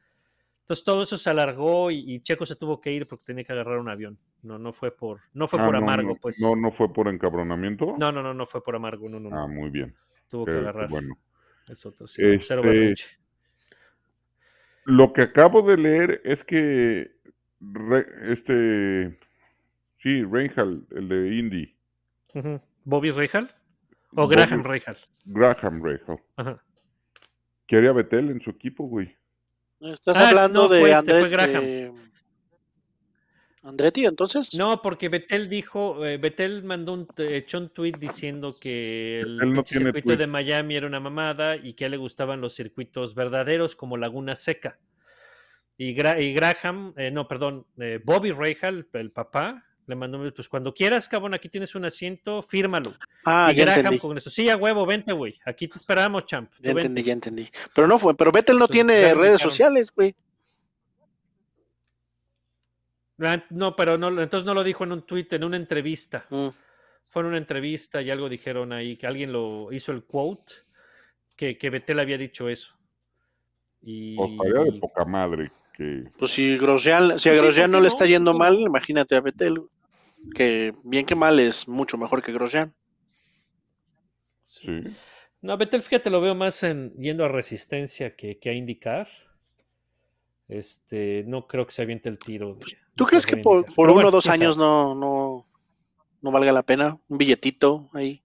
Entonces 0.62 0.84
todo 0.84 1.02
eso 1.02 1.18
se 1.18 1.28
alargó 1.28 1.90
y, 1.90 2.04
y 2.14 2.20
Checo 2.20 2.46
se 2.46 2.56
tuvo 2.56 2.80
que 2.80 2.92
ir 2.92 3.06
porque 3.06 3.24
tenía 3.26 3.44
que 3.44 3.52
agarrar 3.52 3.78
un 3.78 3.88
avión. 3.88 4.18
No, 4.42 4.58
no 4.58 4.72
fue 4.72 4.96
por, 4.96 5.20
no 5.34 5.46
fue 5.46 5.60
Ah, 5.60 5.64
por 5.66 5.72
no, 5.74 5.78
amargo, 5.78 6.08
no, 6.10 6.16
pues. 6.16 6.40
No, 6.40 6.56
no 6.56 6.70
fue 6.72 6.92
por 6.92 7.08
encabronamiento. 7.08 7.96
No, 7.98 8.10
no, 8.12 8.22
no, 8.22 8.32
no 8.32 8.46
fue 8.46 8.62
por 8.62 8.74
amargo, 8.76 9.08
no, 9.08 9.20
no, 9.20 9.28
no. 9.30 9.38
Ah, 9.38 9.46
muy 9.46 9.70
bien. 9.70 9.94
tuvo 10.28 10.46
que 10.46 10.52
qué 10.52 10.58
agarrar. 10.58 10.88
bueno. 10.88 11.16
Es 11.68 11.86
otro, 11.86 12.06
sí, 12.06 12.22
no, 12.22 12.38
cero 12.40 12.62
Este. 12.64 13.04
Lo 14.84 15.12
que 15.12 15.22
acabo 15.22 15.62
de 15.62 15.76
leer 15.76 16.20
es 16.24 16.42
que 16.44 17.12
Re- 17.60 18.32
este 18.32 19.18
sí, 20.02 20.24
Reinhardt, 20.24 20.90
el 20.92 21.08
de 21.08 21.34
Indy. 21.36 21.76
¿Bobby 22.84 23.12
Rahal? 23.12 23.54
¿O 24.14 24.26
Bobby- 24.26 24.34
Graham 24.34 24.64
Rahal? 24.64 24.98
Graham 25.26 25.82
Reinhardt, 25.84 26.22
Ajá. 26.36 26.62
quería 27.68 27.92
Betel 27.92 28.30
en 28.30 28.40
su 28.40 28.50
equipo, 28.50 28.84
güey. 28.88 29.16
¿Estás 29.80 30.16
Ah, 30.16 30.28
hablando 30.30 30.62
no, 30.62 30.68
fue 30.68 30.78
de 30.88 30.92
este, 30.92 31.20
fue? 31.20 31.28
Graham. 31.28 31.62
de- 31.64 31.92
Andretti, 33.64 34.04
entonces? 34.06 34.54
No, 34.54 34.82
porque 34.82 35.08
Betel 35.08 35.48
dijo, 35.48 36.04
eh, 36.04 36.16
Betel 36.18 36.64
mandó 36.64 36.92
un, 36.94 37.06
t- 37.06 37.36
echó 37.36 37.58
un 37.58 37.68
tweet 37.68 37.92
diciendo 37.98 38.56
que 38.60 39.20
el 39.20 39.36
Betel 39.36 39.54
no 39.54 39.62
circuito 39.64 40.00
tweet. 40.02 40.16
de 40.16 40.26
Miami 40.26 40.74
era 40.76 40.86
una 40.86 40.98
mamada 41.00 41.56
y 41.56 41.74
que 41.74 41.84
a 41.84 41.86
él 41.86 41.92
le 41.92 41.96
gustaban 41.98 42.40
los 42.40 42.54
circuitos 42.54 43.14
verdaderos 43.14 43.76
como 43.76 43.96
Laguna 43.96 44.34
Seca. 44.34 44.78
Y, 45.78 45.94
Gra- 45.94 46.20
y 46.22 46.32
Graham, 46.34 46.92
eh, 46.96 47.10
no, 47.10 47.26
perdón, 47.28 47.66
eh, 47.78 48.00
Bobby 48.04 48.32
Rahal, 48.32 48.86
el 48.92 49.10
papá, 49.10 49.64
le 49.86 49.94
mandó, 49.96 50.18
pues 50.34 50.48
cuando 50.48 50.74
quieras, 50.74 51.08
cabrón, 51.08 51.34
aquí 51.34 51.48
tienes 51.48 51.74
un 51.74 51.84
asiento, 51.84 52.42
fírmalo. 52.42 52.92
Ah, 53.24 53.50
y 53.52 53.56
ya 53.56 53.64
Graham 53.64 53.78
entendí. 53.80 53.98
con 54.00 54.16
eso, 54.16 54.28
sí, 54.30 54.48
a 54.48 54.56
huevo, 54.56 54.84
vente, 54.86 55.12
güey, 55.12 55.38
aquí 55.44 55.66
te 55.68 55.76
esperamos, 55.78 56.26
champ. 56.26 56.50
Ya 56.60 56.70
entendí, 56.70 56.94
vente". 56.94 57.02
ya 57.04 57.12
entendí. 57.12 57.48
Pero 57.74 57.86
no 57.88 57.98
fue, 57.98 58.16
pero 58.16 58.30
Vettel 58.32 58.58
no 58.58 58.66
Entonces, 58.66 58.86
tiene 58.86 59.14
redes 59.14 59.40
sociales, 59.40 59.92
güey. 59.94 60.14
No, 63.50 63.76
pero 63.76 63.98
no, 63.98 64.08
entonces 64.20 64.44
no 64.46 64.54
lo 64.54 64.64
dijo 64.64 64.84
en 64.84 64.92
un 64.92 65.02
tweet, 65.06 65.28
en 65.30 65.44
una 65.44 65.56
entrevista. 65.56 66.26
Mm. 66.30 66.48
Fue 67.06 67.22
en 67.22 67.28
una 67.28 67.38
entrevista 67.38 68.00
y 68.02 68.10
algo 68.10 68.28
dijeron 68.28 68.72
ahí, 68.72 68.96
que 68.96 69.06
alguien 69.06 69.32
lo 69.32 69.72
hizo 69.72 69.92
el 69.92 70.04
quote, 70.04 70.52
que, 71.36 71.58
que 71.58 71.70
Betel 71.70 72.00
había 72.00 72.18
dicho 72.18 72.48
eso. 72.48 72.74
Y, 73.82 74.16
O 74.18 74.26
estaría 74.26 74.72
de 74.72 74.78
poca 74.78 75.04
madre 75.04 75.50
que 75.74 76.04
Pues 76.18 76.30
si 76.32 76.56
Grosjean, 76.56 77.18
si 77.18 77.28
a 77.28 77.34
sí, 77.34 77.38
Grosjean 77.38 77.70
¿por 77.70 77.72
no 77.72 77.78
qué 77.78 77.82
le 77.82 77.88
no? 77.88 77.88
está 77.88 78.06
yendo 78.06 78.32
¿Por 78.32 78.46
qué 78.46 78.50
mal, 78.50 78.60
imagínate 78.60 79.16
a 79.16 79.20
Vettel. 79.20 79.60
Que 80.34 80.72
bien 80.84 81.04
que 81.04 81.16
mal 81.16 81.40
es 81.40 81.66
mucho 81.68 81.98
mejor 81.98 82.22
que 82.22 82.32
Grosjean. 82.32 82.72
sí. 84.46 84.82
No, 85.40 85.56
Betel, 85.58 85.82
fíjate, 85.82 86.08
lo 86.08 86.20
veo 86.20 86.36
más 86.36 86.62
en 86.62 86.92
yendo 86.94 87.24
a 87.24 87.28
resistencia 87.28 88.14
que, 88.14 88.38
que 88.38 88.50
a 88.50 88.52
indicar. 88.52 89.08
Este, 90.46 91.24
no 91.26 91.48
creo 91.48 91.66
que 91.66 91.72
se 91.72 91.82
aviente 91.82 92.08
el 92.08 92.18
tiro. 92.18 92.58
¿Tú 92.94 93.06
crees 93.06 93.26
que 93.26 93.40
correr 93.40 93.64
por, 93.74 93.86
uno 93.86 93.92
o 93.92 93.94
bueno, 93.94 94.10
dos 94.10 94.26
años 94.28 94.56
no, 94.56 94.94
no, 94.94 95.46
no 96.20 96.30
valga 96.30 96.52
la 96.52 96.62
pena? 96.62 96.96
Un 97.08 97.18
billetito 97.18 97.88
ahí. 97.94 98.22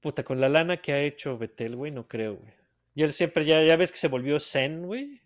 Puta, 0.00 0.22
con 0.22 0.40
la 0.40 0.48
lana 0.48 0.78
que 0.78 0.92
ha 0.92 1.02
hecho 1.02 1.36
Betel, 1.36 1.76
güey, 1.76 1.92
no 1.92 2.08
creo, 2.08 2.36
güey. 2.36 2.52
Y 2.94 3.02
él 3.02 3.12
siempre, 3.12 3.44
ya, 3.44 3.62
ya 3.62 3.76
ves 3.76 3.92
que 3.92 3.98
se 3.98 4.08
volvió 4.08 4.40
zen, 4.40 4.86
güey. 4.86 5.20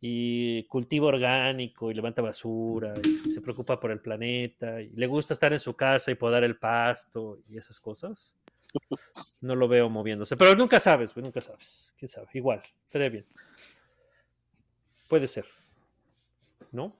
Y 0.00 0.64
cultiva 0.64 1.08
orgánico 1.08 1.90
y 1.90 1.94
levanta 1.94 2.22
basura 2.22 2.94
y 3.04 3.30
se 3.30 3.42
preocupa 3.42 3.78
por 3.78 3.90
el 3.90 4.00
planeta 4.00 4.80
y 4.80 4.88
le 4.90 5.06
gusta 5.06 5.34
estar 5.34 5.52
en 5.52 5.60
su 5.60 5.74
casa 5.76 6.10
y 6.10 6.14
podar 6.14 6.42
el 6.42 6.56
pasto 6.56 7.38
y 7.48 7.58
esas 7.58 7.78
cosas. 7.80 8.36
No 9.40 9.56
lo 9.56 9.68
veo 9.68 9.88
moviéndose. 9.88 10.36
Pero 10.36 10.54
nunca 10.54 10.78
sabes, 10.78 11.14
güey, 11.14 11.24
nunca 11.24 11.40
sabes. 11.40 11.92
¿Quién 11.98 12.08
sabe? 12.08 12.28
Igual, 12.34 12.62
estaría 12.84 13.08
bien. 13.08 13.26
Puede 15.08 15.26
ser. 15.26 15.46
¿No? 16.72 16.96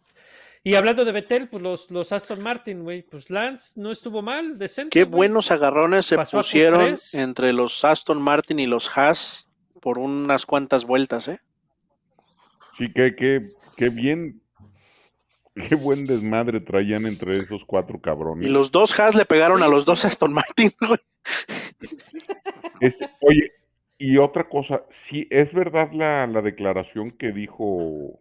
Y 0.63 0.75
hablando 0.75 1.05
de 1.07 1.13
Betel, 1.13 1.49
pues 1.49 1.63
los, 1.63 1.91
los 1.91 2.13
Aston 2.13 2.43
Martin, 2.43 2.83
güey, 2.83 3.03
pues 3.03 3.31
Lance 3.31 3.73
no 3.81 3.91
estuvo 3.91 4.21
mal, 4.21 4.59
decente. 4.59 4.91
Qué 4.91 5.05
güey. 5.05 5.17
buenos 5.17 5.51
agarrones 5.51 6.05
se 6.07 6.17
Pasó 6.17 6.39
pusieron 6.39 6.81
Q3. 6.97 7.19
entre 7.21 7.53
los 7.55 7.83
Aston 7.85 8.21
Martin 8.21 8.59
y 8.59 8.67
los 8.67 8.91
Haas 8.97 9.49
por 9.81 9.99
unas 9.99 10.45
cuantas 10.45 10.85
vueltas, 10.85 11.29
¿eh? 11.29 11.39
Sí, 12.77 12.93
que, 12.93 13.15
que, 13.17 13.49
que 13.77 13.89
bien, 13.89 14.43
qué 15.55 15.75
buen 15.77 16.05
desmadre 16.05 16.61
traían 16.61 17.07
entre 17.07 17.39
esos 17.39 17.65
cuatro 17.65 17.99
cabrones. 18.01 18.47
Y 18.47 18.51
los 18.51 18.71
dos 18.71 18.99
Haas 19.01 19.15
le 19.15 19.25
pegaron 19.25 19.59
Sí, 19.59 19.65
a 19.65 19.69
los 19.69 19.85
sí. 19.85 19.87
dos 19.87 20.05
Aston 20.05 20.33
Martin, 20.35 20.73
güey. 20.81 21.01
Este, 22.81 23.11
oye, 23.21 23.53
y 23.99 24.19
otra 24.19 24.49
cosa, 24.49 24.85
sí, 24.91 25.27
es 25.31 25.53
verdad 25.53 25.91
la, 25.93 26.27
la 26.27 26.43
declaración 26.43 27.11
que 27.13 27.33
dijo 27.33 28.21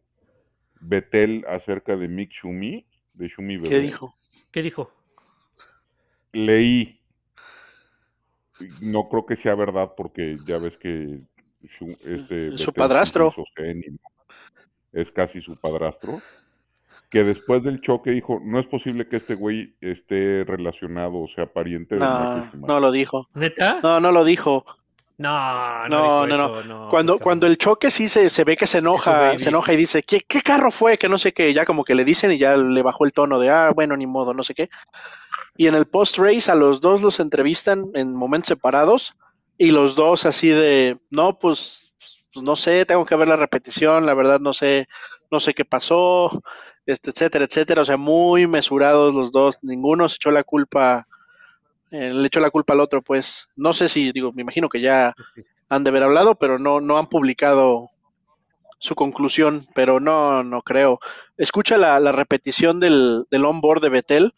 Betel 0.81 1.45
acerca 1.47 1.95
de 1.95 2.07
Mick 2.07 2.31
Schumi, 2.31 2.85
de 3.13 3.27
Schumi 3.29 3.57
Bebé. 3.57 3.69
¿Qué 3.69 3.79
dijo? 3.79 4.15
¿Qué 4.51 4.61
dijo? 4.61 4.91
Leí, 6.31 6.99
no 8.81 9.09
creo 9.09 9.25
que 9.25 9.35
sea 9.35 9.55
verdad 9.55 9.93
porque 9.95 10.37
ya 10.45 10.57
ves 10.57 10.77
que 10.77 11.21
este 12.05 12.47
Es 12.55 12.61
su 12.61 12.73
padrastro. 12.73 13.33
es 14.93 15.11
casi 15.11 15.41
su 15.41 15.55
padrastro. 15.55 16.21
Que 17.09 17.23
después 17.23 17.63
del 17.63 17.81
choque 17.81 18.11
dijo, 18.11 18.39
no 18.43 18.59
es 18.59 18.67
posible 18.67 19.07
que 19.07 19.17
este 19.17 19.33
güey 19.33 19.73
esté 19.81 20.43
relacionado 20.43 21.15
o 21.17 21.27
sea 21.29 21.51
pariente 21.51 21.95
de 21.95 22.01
No, 22.01 22.05
Michael 22.11 22.49
Schumacher". 22.49 22.67
no 22.67 22.79
lo 22.79 22.91
dijo. 22.91 23.29
¿Neta? 23.33 23.79
No, 23.81 23.99
no 23.99 24.11
lo 24.11 24.23
dijo. 24.23 24.63
No, 25.19 25.87
no, 25.89 26.25
No, 26.25 26.25
no, 26.25 26.37
no. 26.37 26.59
eso, 26.59 26.63
no, 26.63 26.89
Cuando, 26.89 27.19
cuando 27.19 27.45
el 27.45 27.57
choque 27.57 27.91
sí 27.91 28.07
se, 28.07 28.29
se 28.29 28.43
ve 28.45 28.55
que 28.55 28.65
se 28.65 28.77
enoja, 28.77 29.37
se 29.37 29.49
enoja 29.49 29.73
y 29.73 29.77
dice, 29.77 30.01
¿qué, 30.01 30.21
qué 30.25 30.41
carro 30.41 30.71
fue? 30.71 30.97
Que 30.97 31.09
no 31.09 31.17
sé 31.17 31.33
qué, 31.33 31.53
ya 31.53 31.65
como 31.65 31.83
que 31.83 31.93
le 31.93 32.05
dicen 32.05 32.31
y 32.31 32.37
ya 32.37 32.55
le 32.55 32.81
bajó 32.81 33.05
el 33.05 33.11
tono 33.11 33.37
de, 33.37 33.49
ah, 33.49 33.71
bueno, 33.75 33.97
ni 33.97 34.07
modo, 34.07 34.33
no 34.33 34.43
sé 34.43 34.53
qué. 34.55 34.69
Y 35.57 35.67
en 35.67 35.75
el 35.75 35.87
post-race 35.87 36.49
a 36.49 36.55
los 36.55 36.79
dos 36.79 37.01
los 37.01 37.19
entrevistan 37.19 37.87
en 37.95 38.15
momentos 38.15 38.47
separados 38.47 39.13
y 39.57 39.71
los 39.71 39.95
dos 39.95 40.25
así 40.25 40.47
de, 40.47 40.97
no, 41.09 41.37
pues, 41.37 41.93
pues, 42.33 42.43
no 42.43 42.55
sé, 42.55 42.85
tengo 42.85 43.05
que 43.05 43.15
ver 43.17 43.27
la 43.27 43.35
repetición, 43.35 44.05
la 44.05 44.13
verdad 44.13 44.39
no 44.39 44.53
sé, 44.53 44.87
no 45.29 45.41
sé 45.41 45.53
qué 45.53 45.65
pasó, 45.65 46.41
este, 46.85 47.11
etcétera, 47.11 47.43
etcétera. 47.43 47.81
O 47.81 47.85
sea, 47.85 47.97
muy 47.97 48.47
mesurados 48.47 49.13
los 49.13 49.33
dos, 49.33 49.57
ninguno 49.63 50.07
se 50.07 50.15
echó 50.15 50.31
la 50.31 50.45
culpa, 50.45 51.07
eh, 51.91 52.13
le 52.13 52.27
echó 52.27 52.39
la 52.39 52.51
culpa 52.51 52.73
al 52.73 52.79
otro, 52.81 53.01
pues, 53.01 53.47
no 53.55 53.73
sé 53.73 53.89
si, 53.89 54.11
digo, 54.11 54.31
me 54.33 54.41
imagino 54.43 54.69
que 54.69 54.81
ya 54.81 55.13
han 55.69 55.83
de 55.83 55.89
haber 55.89 56.03
hablado, 56.03 56.35
pero 56.35 56.59
no, 56.59 56.81
no 56.81 56.97
han 56.97 57.07
publicado 57.07 57.89
su 58.79 58.95
conclusión, 58.95 59.65
pero 59.75 59.99
no, 59.99 60.43
no 60.43 60.61
creo. 60.61 60.99
Escucha 61.37 61.77
la, 61.77 61.99
la 61.99 62.11
repetición 62.11 62.79
del, 62.79 63.25
del 63.29 63.45
on-board 63.45 63.81
de 63.81 63.89
Betel, 63.89 64.33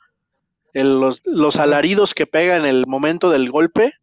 el- 0.74 1.00
los, 1.00 1.22
los 1.26 1.58
alaridos 1.58 2.14
que 2.16 2.28
pega 2.28 2.58
en 2.58 2.66
el 2.66 2.86
momento 2.88 3.30
del 3.30 3.52
golpe, 3.52 3.94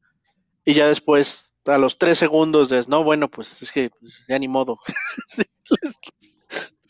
y 0.64 0.74
ya 0.74 0.86
después, 0.88 1.54
a 1.66 1.78
los 1.78 1.98
tres 1.98 2.18
segundos, 2.18 2.68
de 2.70 2.84
no, 2.88 3.04
bueno, 3.04 3.28
pues 3.28 3.62
es 3.62 3.72
que 3.72 3.90
pues, 4.00 4.24
ya 4.28 4.38
ni 4.38 4.48
modo. 4.48 4.78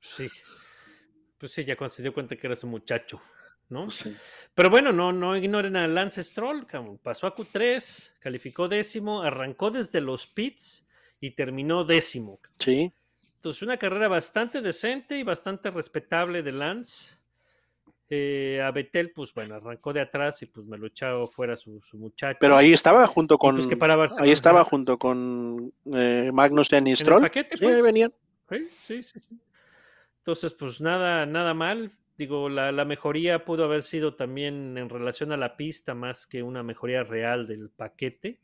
Sí. 0.00 0.28
Pues 1.38 1.52
sí, 1.52 1.64
ya 1.64 1.76
cuando 1.76 1.94
se 1.94 2.02
dio 2.02 2.12
cuenta 2.12 2.36
que 2.36 2.46
era 2.46 2.56
su 2.56 2.66
muchacho, 2.66 3.20
¿no? 3.68 3.84
Pues 3.84 3.94
sí. 3.96 4.16
Pero 4.54 4.70
bueno, 4.70 4.92
no, 4.92 5.12
no 5.12 5.36
ignoren 5.36 5.76
a 5.76 5.86
Lance 5.86 6.22
Stroll, 6.22 6.66
cabrón. 6.66 6.98
pasó 7.02 7.26
a 7.26 7.34
Q3, 7.34 8.14
calificó 8.18 8.68
décimo, 8.68 9.22
arrancó 9.22 9.70
desde 9.70 10.00
los 10.00 10.26
pits 10.26 10.86
y 11.20 11.32
terminó 11.32 11.84
décimo. 11.84 12.40
Sí, 12.58 12.92
Entonces, 13.36 13.62
una 13.62 13.76
carrera 13.76 14.08
bastante 14.08 14.60
decente 14.62 15.18
y 15.18 15.22
bastante 15.22 15.70
respetable 15.70 16.42
de 16.42 16.52
Lance. 16.52 17.16
Eh, 18.10 18.58
a 18.64 18.70
Betel, 18.70 19.12
pues 19.12 19.34
bueno, 19.34 19.56
arrancó 19.56 19.92
de 19.92 20.00
atrás 20.00 20.40
y 20.42 20.46
pues 20.46 20.64
me 20.66 20.78
lo 20.78 20.86
echó 20.86 21.26
fuera 21.26 21.54
su, 21.56 21.78
su 21.82 21.98
muchacho. 21.98 22.38
pero 22.40 22.56
ahí 22.56 22.72
estaba 22.72 23.06
junto 23.06 23.36
con, 23.36 23.56
pues 23.56 23.66
que 23.66 23.76
para 23.76 24.02
ahí 24.20 24.30
estaba 24.30 24.64
junto 24.64 24.96
con 24.96 25.70
eh, 25.92 26.30
Magnussen 26.32 26.86
y 26.86 26.90
En 26.90 26.92
el 26.92 26.96
Stroll. 26.96 27.20
paquete, 27.20 27.58
Sí, 27.58 27.66
ahí 27.66 27.72
pues. 27.72 27.84
venían. 27.84 28.12
Sí, 28.48 28.58
sí, 28.86 29.02
sí, 29.02 29.20
sí. 29.20 29.38
Entonces, 30.20 30.54
pues 30.54 30.80
nada, 30.80 31.26
nada 31.26 31.52
mal. 31.52 31.92
Digo, 32.18 32.48
la, 32.48 32.72
la 32.72 32.84
mejoría 32.84 33.44
pudo 33.44 33.64
haber 33.64 33.82
sido 33.84 34.16
también 34.16 34.76
en 34.76 34.88
relación 34.88 35.30
a 35.32 35.36
la 35.36 35.56
pista 35.56 35.94
más 35.94 36.26
que 36.26 36.42
una 36.42 36.62
mejoría 36.64 37.04
real 37.04 37.46
del 37.46 37.70
paquete. 37.70 38.40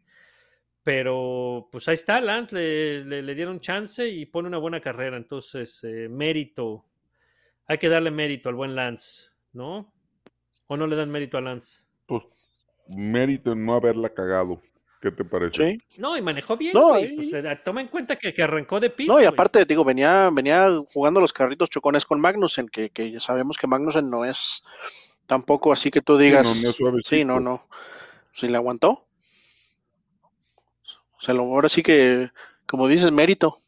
Pero 0.85 1.68
pues 1.72 1.89
ahí 1.89 1.95
está, 1.95 2.20
Lance, 2.20 2.55
le, 2.57 3.22
le- 3.22 3.35
dieron 3.35 3.59
chance 3.59 4.07
y 4.09 4.27
pone 4.27 4.49
una 4.49 4.59
buena 4.59 4.81
carrera. 4.81 5.16
Entonces, 5.16 5.83
eh, 5.85 6.09
mérito. 6.09 6.85
Hay 7.66 7.79
que 7.79 7.89
darle 7.89 8.11
mérito 8.11 8.49
al 8.49 8.55
buen 8.55 8.75
Lance, 8.77 9.31
¿no? 9.55 9.93
¿O 10.66 10.77
no 10.77 10.87
le 10.87 10.95
dan 10.97 11.11
mérito 11.11 11.39
a 11.39 11.41
Lance? 11.41 11.83
Pues 12.07 12.22
mérito 12.87 13.53
en 13.53 13.64
no 13.64 13.75
haberla 13.75 14.11
cagado. 14.11 14.61
¿Qué 15.05 15.11
te 15.11 15.23
parece? 15.23 15.73
Sí. 15.73 16.01
No, 16.01 16.17
y 16.17 16.23
manejó 16.23 16.57
bien, 16.57 16.73
No, 16.73 16.89
güey. 16.93 17.13
y- 17.13 17.17
Pues, 17.17 17.33
eh, 17.35 17.61
toma 17.63 17.83
en 17.83 17.89
cuenta 17.89 18.17
que, 18.17 18.33
que 18.33 18.43
arrancó 18.43 18.81
de 18.81 18.89
pits, 18.89 19.07
No, 19.07 19.17
y 19.21 19.25
güey. 19.25 19.27
aparte, 19.27 19.67
digo, 19.67 19.85
venía, 19.85 20.31
venía 20.33 20.67
jugando 20.95 21.21
los 21.21 21.31
carritos 21.35 21.69
chocones 21.69 22.07
con 22.07 22.23
Magnussen, 22.23 22.69
que, 22.71 22.89
que 22.89 23.11
ya 23.11 23.21
sabemos 23.21 23.59
que 23.59 23.67
Magnussen 23.67 24.09
no 24.09 24.25
es 24.25 24.65
tampoco 25.27 25.75
así 25.75 25.91
que 25.91 26.01
tú 26.01 26.17
digas. 26.17 26.45
no, 26.47 26.55
no 26.63 26.71
es 26.71 26.77
suavecito. 26.77 27.17
sí, 27.17 27.25
no, 27.27 27.39
no. 27.39 27.69
Si 28.33 28.49
le 28.49 28.57
aguantó. 28.57 29.07
O 31.19 31.21
sea, 31.21 31.35
lo- 31.35 31.43
ahora 31.43 31.69
sí 31.69 31.83
que, 31.83 32.31
como 32.67 32.89
dices, 32.89 33.13
mérito. 33.13 33.59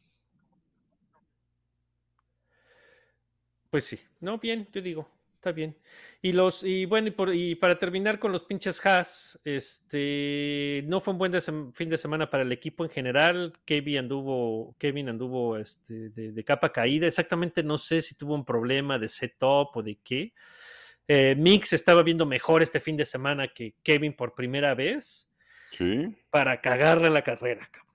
Pues 3.69 3.83
sí, 3.85 3.99
no, 4.21 4.37
bien, 4.39 4.67
yo 4.71 4.81
digo, 4.81 5.07
está 5.37 5.51
bien. 5.51 5.77
Y 6.21 6.31
los, 6.33 6.63
y 6.63 6.85
bueno, 6.85 7.07
y, 7.09 7.11
por- 7.11 7.33
y 7.33 7.53
para 7.55 7.77
terminar 7.77 8.17
con 8.19 8.31
los 8.31 8.43
pinches 8.43 8.83
Haas, 8.85 9.39
este, 9.45 10.83
no 10.87 10.99
fue 10.99 11.13
un 11.13 11.19
buen 11.19 11.31
de 11.31 11.39
fin 11.73 11.89
de 11.89 11.97
semana 11.97 12.29
para 12.29 12.43
el 12.43 12.51
equipo 12.51 12.83
en 12.83 12.89
general. 12.89 13.53
Kevin 13.63 13.99
anduvo, 13.99 14.75
Kevin 14.79 15.09
anduvo 15.09 15.57
este, 15.57 16.09
de, 16.09 16.31
de 16.31 16.43
capa 16.43 16.71
caída. 16.71 17.05
Exactamente 17.07 17.61
no 17.63 17.77
sé 17.77 18.01
si 18.01 18.17
tuvo 18.17 18.33
un 18.33 18.43
problema 18.45 18.97
de 18.97 19.07
setup 19.07 19.75
o 19.77 19.83
de 19.83 19.97
qué. 20.03 20.33
Eh, 21.07 21.35
Mix 21.37 21.71
estaba 21.73 22.01
viendo 22.03 22.25
mejor 22.25 22.61
este 22.63 22.79
fin 22.79 22.97
de 22.97 23.05
semana 23.05 23.47
que 23.47 23.75
Kevin 23.83 24.13
por 24.13 24.33
primera 24.33 24.73
vez 24.75 25.29
Sí. 25.77 26.07
para 26.31 26.59
cagarle 26.59 27.09
la 27.11 27.21
carrera. 27.21 27.69
cabrón. 27.71 27.86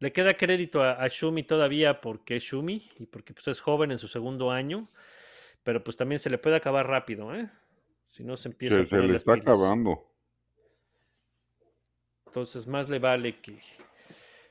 Le 0.00 0.12
queda 0.12 0.34
crédito 0.36 0.82
a, 0.82 0.92
a 0.94 1.08
Shumi 1.08 1.44
todavía 1.44 2.00
porque 2.00 2.36
es 2.36 2.42
Shumi 2.42 2.90
y 2.98 3.06
porque 3.06 3.34
pues, 3.34 3.48
es 3.48 3.60
joven 3.60 3.92
en 3.92 3.98
su 3.98 4.08
segundo 4.08 4.50
año, 4.50 4.88
pero 5.62 5.84
pues 5.84 5.96
también 5.96 6.18
se 6.20 6.30
le 6.30 6.38
puede 6.38 6.56
acabar 6.56 6.88
rápido, 6.88 7.34
¿eh? 7.34 7.50
Si 8.06 8.24
no 8.24 8.36
se 8.36 8.48
empieza 8.48 8.76
Se, 8.76 8.82
a 8.82 8.86
se 8.86 8.96
le 9.02 9.16
está 9.16 9.34
pilas. 9.34 9.38
acabando. 9.38 10.06
Entonces 12.26 12.66
más 12.66 12.88
le 12.88 12.98
vale 12.98 13.40
que, 13.40 13.56
que 13.56 13.62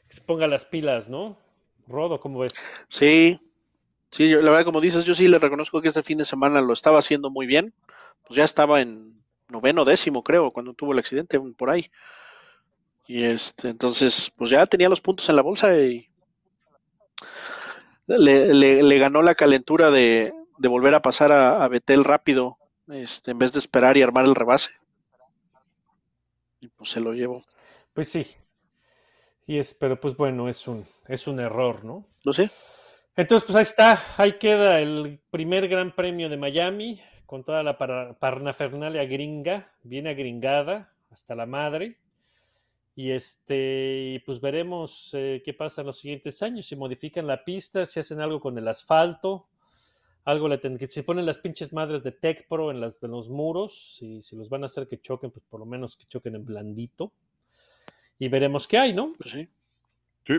se 0.10 0.22
ponga 0.22 0.48
las 0.48 0.66
pilas, 0.66 1.10
¿no? 1.10 1.38
Rodo, 1.88 2.20
¿cómo 2.20 2.40
ves? 2.40 2.72
Sí, 2.88 3.40
sí, 4.12 4.30
yo, 4.30 4.42
la 4.42 4.52
verdad, 4.52 4.66
como 4.66 4.82
dices, 4.82 5.06
yo 5.06 5.14
sí 5.16 5.28
le 5.28 5.40
reconozco 5.40 5.82
que 5.82 5.90
este 5.90 6.04
fin 6.04 6.18
de 6.18 6.26
semana 6.26 6.62
lo 6.62 6.74
estaba 6.74 7.00
haciendo 7.00 7.30
muy 7.30 7.48
bien. 7.48 7.74
Pues 8.28 8.38
ya 8.38 8.44
estaba 8.44 8.82
en 8.82 9.24
noveno, 9.50 9.86
décimo, 9.86 10.24
creo, 10.24 10.52
cuando 10.52 10.74
tuvo 10.74 10.94
el 10.94 11.00
accidente 11.00 11.40
por 11.58 11.70
ahí. 11.70 11.92
Y 13.10 13.26
este, 13.26 13.68
entonces, 13.68 14.32
pues 14.38 14.52
ya 14.52 14.66
tenía 14.66 14.88
los 14.88 15.02
puntos 15.02 15.28
en 15.28 15.36
la 15.36 15.42
bolsa 15.42 15.76
y 15.78 16.08
le, 18.08 18.54
le- 18.54 18.84
le 18.84 18.98
ganó 18.98 19.22
la 19.22 19.36
calentura 19.36 19.92
de, 19.92 20.34
de 20.58 20.68
volver 20.68 20.96
a 20.96 21.02
pasar 21.02 21.32
a, 21.32 21.64
a 21.64 21.68
Betel 21.68 22.04
rápido, 22.04 22.58
este, 22.88 23.32
en 23.32 23.40
vez 23.40 23.54
de 23.54 23.60
esperar 23.60 23.98
y 23.98 24.02
armar 24.02 24.26
el 24.26 24.36
rebase. 24.36 24.72
Y 26.62 26.68
pues 26.70 26.90
se 26.92 27.00
lo 27.02 27.14
llevó. 27.14 27.42
Pues 27.94 28.10
sí. 28.10 28.26
Y 29.48 29.58
es, 29.58 29.74
pero 29.74 30.00
pues 30.00 30.16
bueno, 30.16 30.48
es 30.48 30.68
un, 30.68 30.86
es 31.08 31.28
un 31.28 31.40
error, 31.40 31.84
¿no? 31.84 32.06
No 32.26 32.34
sé. 32.34 32.50
Entonces, 33.16 33.46
pues 33.46 33.56
ahí 33.56 33.62
está, 33.64 34.02
ahí 34.18 34.38
queda 34.40 34.80
el 34.80 35.20
primer 35.30 35.68
Gran 35.68 35.94
Premio 35.96 36.30
de 36.30 36.38
Miami, 36.38 37.02
con 37.26 37.44
toda 37.44 37.64
la 37.64 37.78
para- 37.78 38.14
parnafernalia 38.14 39.06
gringa, 39.06 39.72
bien 39.84 40.08
agringada, 40.08 40.94
hasta 41.12 41.36
la 41.36 41.46
madre. 41.46 41.99
Y 43.00 43.12
este, 43.12 44.16
y 44.16 44.20
pues 44.20 44.42
veremos 44.42 45.12
eh, 45.14 45.42
qué 45.46 45.54
pasa 45.54 45.80
en 45.80 45.88
los 45.88 46.00
siguientes 46.00 46.44
años, 46.44 46.66
si 46.66 46.76
modifican 46.76 47.26
la 47.28 47.46
pista, 47.46 47.86
si 47.86 48.02
hacen 48.02 48.20
algo 48.20 48.42
con 48.42 48.58
el 48.58 48.68
asfalto, 48.68 49.48
algo 50.26 50.50
le 50.50 50.58
ten- 50.58 50.78
que 50.78 50.86
si 50.90 51.02
ponen 51.04 51.26
las 51.26 51.38
pinches 51.38 51.72
madres 51.72 52.04
de 52.04 52.12
Tech 52.12 52.46
Pro 52.50 52.72
en, 52.72 52.82
las, 52.82 53.02
en 53.02 53.12
los 53.12 53.30
muros, 53.30 53.96
si, 53.96 54.22
si 54.22 54.36
los 54.36 54.50
van 54.50 54.64
a 54.64 54.66
hacer 54.66 54.86
que 54.86 55.00
choquen, 55.00 55.32
pues 55.32 55.46
por 55.50 55.62
lo 55.62 55.66
menos 55.66 55.96
que 55.96 56.08
choquen 56.08 56.36
en 56.36 56.44
blandito. 56.44 57.14
Y 58.20 58.28
veremos 58.28 58.68
qué 58.68 58.78
hay, 58.78 58.92
¿no? 58.92 59.14
Pues 59.18 59.32
sí. 59.32 59.48
Sí. 60.28 60.34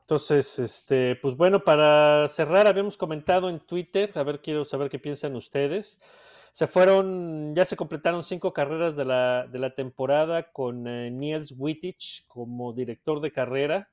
Entonces, 0.00 0.58
este, 0.58 1.14
pues 1.22 1.36
bueno, 1.36 1.62
para 1.62 2.26
cerrar, 2.26 2.66
habíamos 2.66 2.96
comentado 2.96 3.48
en 3.48 3.60
Twitter, 3.60 4.10
a 4.16 4.24
ver, 4.24 4.40
quiero 4.40 4.64
saber 4.64 4.90
qué 4.90 4.98
piensan 4.98 5.36
ustedes. 5.36 6.00
Se 6.52 6.66
fueron, 6.66 7.54
ya 7.54 7.64
se 7.64 7.76
completaron 7.76 8.24
cinco 8.24 8.52
carreras 8.52 8.96
de 8.96 9.04
la, 9.04 9.46
de 9.46 9.58
la 9.58 9.74
temporada 9.74 10.50
con 10.52 10.86
eh, 10.88 11.10
Niels 11.10 11.54
Wittich 11.56 12.26
como 12.26 12.72
director 12.72 13.20
de 13.20 13.30
carrera. 13.30 13.90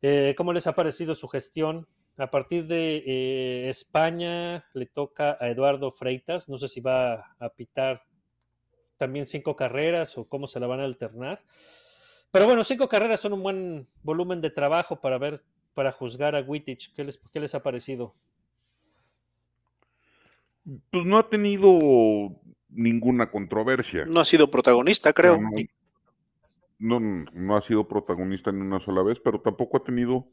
Eh, 0.00 0.34
¿Cómo 0.36 0.52
les 0.52 0.66
ha 0.66 0.74
parecido 0.74 1.14
su 1.14 1.26
gestión? 1.28 1.88
A 2.18 2.30
partir 2.30 2.66
de 2.66 3.02
eh, 3.06 3.68
España 3.68 4.64
le 4.74 4.86
toca 4.86 5.36
a 5.40 5.48
Eduardo 5.48 5.90
Freitas. 5.90 6.48
No 6.48 6.56
sé 6.56 6.68
si 6.68 6.80
va 6.80 7.34
a 7.38 7.48
pitar 7.50 8.04
también 8.96 9.26
cinco 9.26 9.56
carreras 9.56 10.16
o 10.16 10.28
cómo 10.28 10.46
se 10.46 10.60
la 10.60 10.66
van 10.66 10.80
a 10.80 10.84
alternar. 10.84 11.42
Pero 12.30 12.46
bueno, 12.46 12.64
cinco 12.64 12.88
carreras 12.88 13.20
son 13.20 13.32
un 13.32 13.42
buen 13.42 13.88
volumen 14.02 14.40
de 14.40 14.50
trabajo 14.50 15.00
para 15.00 15.18
ver, 15.18 15.42
para 15.74 15.92
juzgar 15.92 16.36
a 16.36 16.40
Wittich. 16.40 16.94
¿Qué 16.94 17.04
les, 17.04 17.18
qué 17.32 17.40
les 17.40 17.54
ha 17.54 17.62
parecido? 17.62 18.14
Pues 20.90 21.04
no 21.06 21.18
ha 21.18 21.28
tenido 21.28 21.78
ninguna 22.68 23.30
controversia. 23.30 24.04
No 24.04 24.20
ha 24.20 24.24
sido 24.24 24.50
protagonista, 24.50 25.12
creo. 25.12 25.38
No, 26.78 27.00
no, 27.00 27.24
no- 27.32 27.56
ha 27.56 27.62
sido 27.62 27.86
protagonista 27.88 28.52
ni 28.52 28.60
una 28.60 28.80
sola 28.80 29.02
vez, 29.02 29.18
pero 29.20 29.40
tampoco 29.40 29.78
ha 29.78 29.84
tenido. 29.84 30.26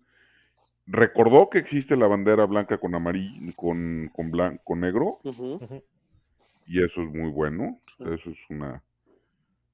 Recordó 0.86 1.50
que 1.50 1.60
existe 1.60 1.96
la 1.96 2.08
bandera 2.08 2.46
blanca 2.46 2.78
con 2.78 2.94
amarillo, 2.96 3.54
con, 3.56 4.10
con, 4.14 4.32
blan- 4.32 4.60
con 4.64 4.82
negro, 4.82 5.20
y 6.68 6.84
eso 6.84 7.02
es 7.04 7.10
muy 7.14 7.30
bueno. 7.30 7.80
Sí. 7.98 8.04
Eso 8.04 8.30
es 8.32 8.38
una, 8.50 8.84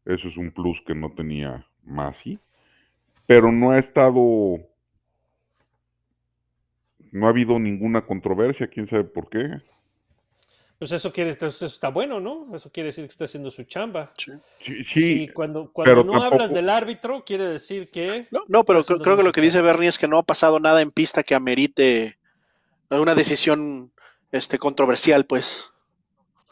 eso 0.06 0.28
es 0.28 0.38
un 0.38 0.52
plus 0.52 0.80
que 0.86 0.94
no 0.94 1.12
tenía 1.14 1.66
Masi. 1.84 2.38
Pero 3.26 3.52
no 3.52 3.72
ha 3.72 3.80
estado, 3.80 4.60
no 7.12 7.26
ha 7.26 7.30
habido 7.30 7.58
ninguna 7.60 8.06
controversia, 8.06 8.68
quién 8.68 8.88
sabe 8.88 9.04
por 9.06 9.30
qué. 9.30 9.62
Pues 10.80 10.94
eso 10.94 11.12
quiere, 11.12 11.32
eso 11.32 11.66
está 11.66 11.90
bueno, 11.90 12.22
¿no? 12.22 12.56
Eso 12.56 12.72
quiere 12.72 12.88
decir 12.88 13.04
que 13.04 13.10
está 13.10 13.26
haciendo 13.26 13.52
su 13.52 13.64
chamba. 13.66 14.12
Sí. 14.18 14.32
Sí, 14.66 14.84
Sí, 14.86 15.02
sí, 15.02 15.28
cuando, 15.28 15.70
cuando 15.74 15.92
pero 15.92 16.04
no 16.06 16.14
tampoco- 16.14 16.34
hablas 16.36 16.54
del 16.54 16.70
árbitro, 16.70 17.24
quiere 17.26 17.48
decir 17.48 17.90
que 17.92 18.28
No, 18.32 18.44
no, 18.48 18.64
pero 18.64 18.82
creo, 18.84 19.18
que 19.18 19.24
lo 19.24 19.34
que 19.34 19.42
dice. 19.42 19.62
Bernie 19.62 19.90
es 19.90 19.98
que 20.00 20.08
no 20.08 20.18
ha 20.18 20.24
pasado 20.24 20.58
nada 20.62 20.82
en 20.82 20.92
pista 20.92 21.22
que 21.24 21.36
amerite 21.36 22.18
una 22.90 23.14
decisión 23.14 23.92
este, 24.32 24.58
controversial, 24.58 25.26
pues. 25.26 25.72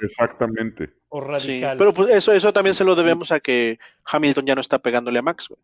exactamente. 0.01 0.89
o 1.09 1.21
Sí, 1.21 1.27
radical. 1.29 1.77
pero 1.77 1.93
pues 1.93 2.09
eso, 2.13 2.33
eso 2.33 2.51
también 2.51 2.73
se 2.73 2.83
lo 2.83 2.95
debemos 2.95 3.31
a 3.31 3.39
que 3.39 3.79
Hamilton 4.03 4.45
ya 4.45 4.55
no 4.55 4.61
está 4.61 4.77
pegándole 4.79 5.19
a 5.19 5.21
Max. 5.21 5.47
güey. 5.47 5.59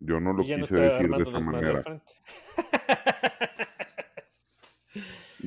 Yo 0.00 0.20
no 0.20 0.34
lo 0.34 0.42
y 0.42 0.48
ya 0.48 0.58
no 0.58 0.66
quise 0.66 0.84
está 0.84 0.98
decir 0.98 1.10
de 1.10 1.22
esa 1.22 1.40
manera. 1.40 1.82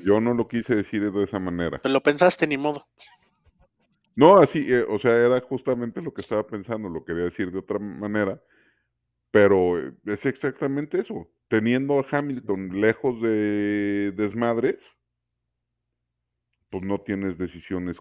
Yo 0.08 0.22
no 0.22 0.34
lo 0.34 0.48
quise 0.48 0.74
decir 0.74 1.12
de 1.12 1.24
esa 1.26 1.38
manera. 1.38 1.80
Pero 1.84 1.92
lo 1.92 2.02
pensaste, 2.02 2.48
ni 2.48 2.56
modo. 2.56 2.88
No, 4.16 4.38
así, 4.40 4.66
eh, 4.70 4.86
o 4.88 4.98
sea, 5.00 5.12
era 5.12 5.42
justamente 5.42 6.02
lo 6.02 6.14
que 6.14 6.22
estaba 6.22 6.48
pensando, 6.48 6.88
lo 6.88 7.04
quería 7.04 7.26
decir 7.26 7.52
de 7.52 7.60
otra 7.60 7.78
manera, 7.78 8.42
Pero 9.32 9.78
eh, 9.78 9.92
es 10.06 10.26
exactamente 10.26 11.02
eso. 11.02 11.28
Teniendo 11.50 12.00
a 12.00 12.06
Hamilton 12.10 12.80
lejos 12.80 13.22
de 13.22 14.14
desmadres, 14.16 14.96
pues 16.70 16.84
no 16.84 17.02
tienes 17.02 17.38
decisiones 17.38 17.98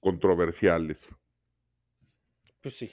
controversiales. 0.00 0.98
Pues 2.60 2.76
sí. 2.76 2.92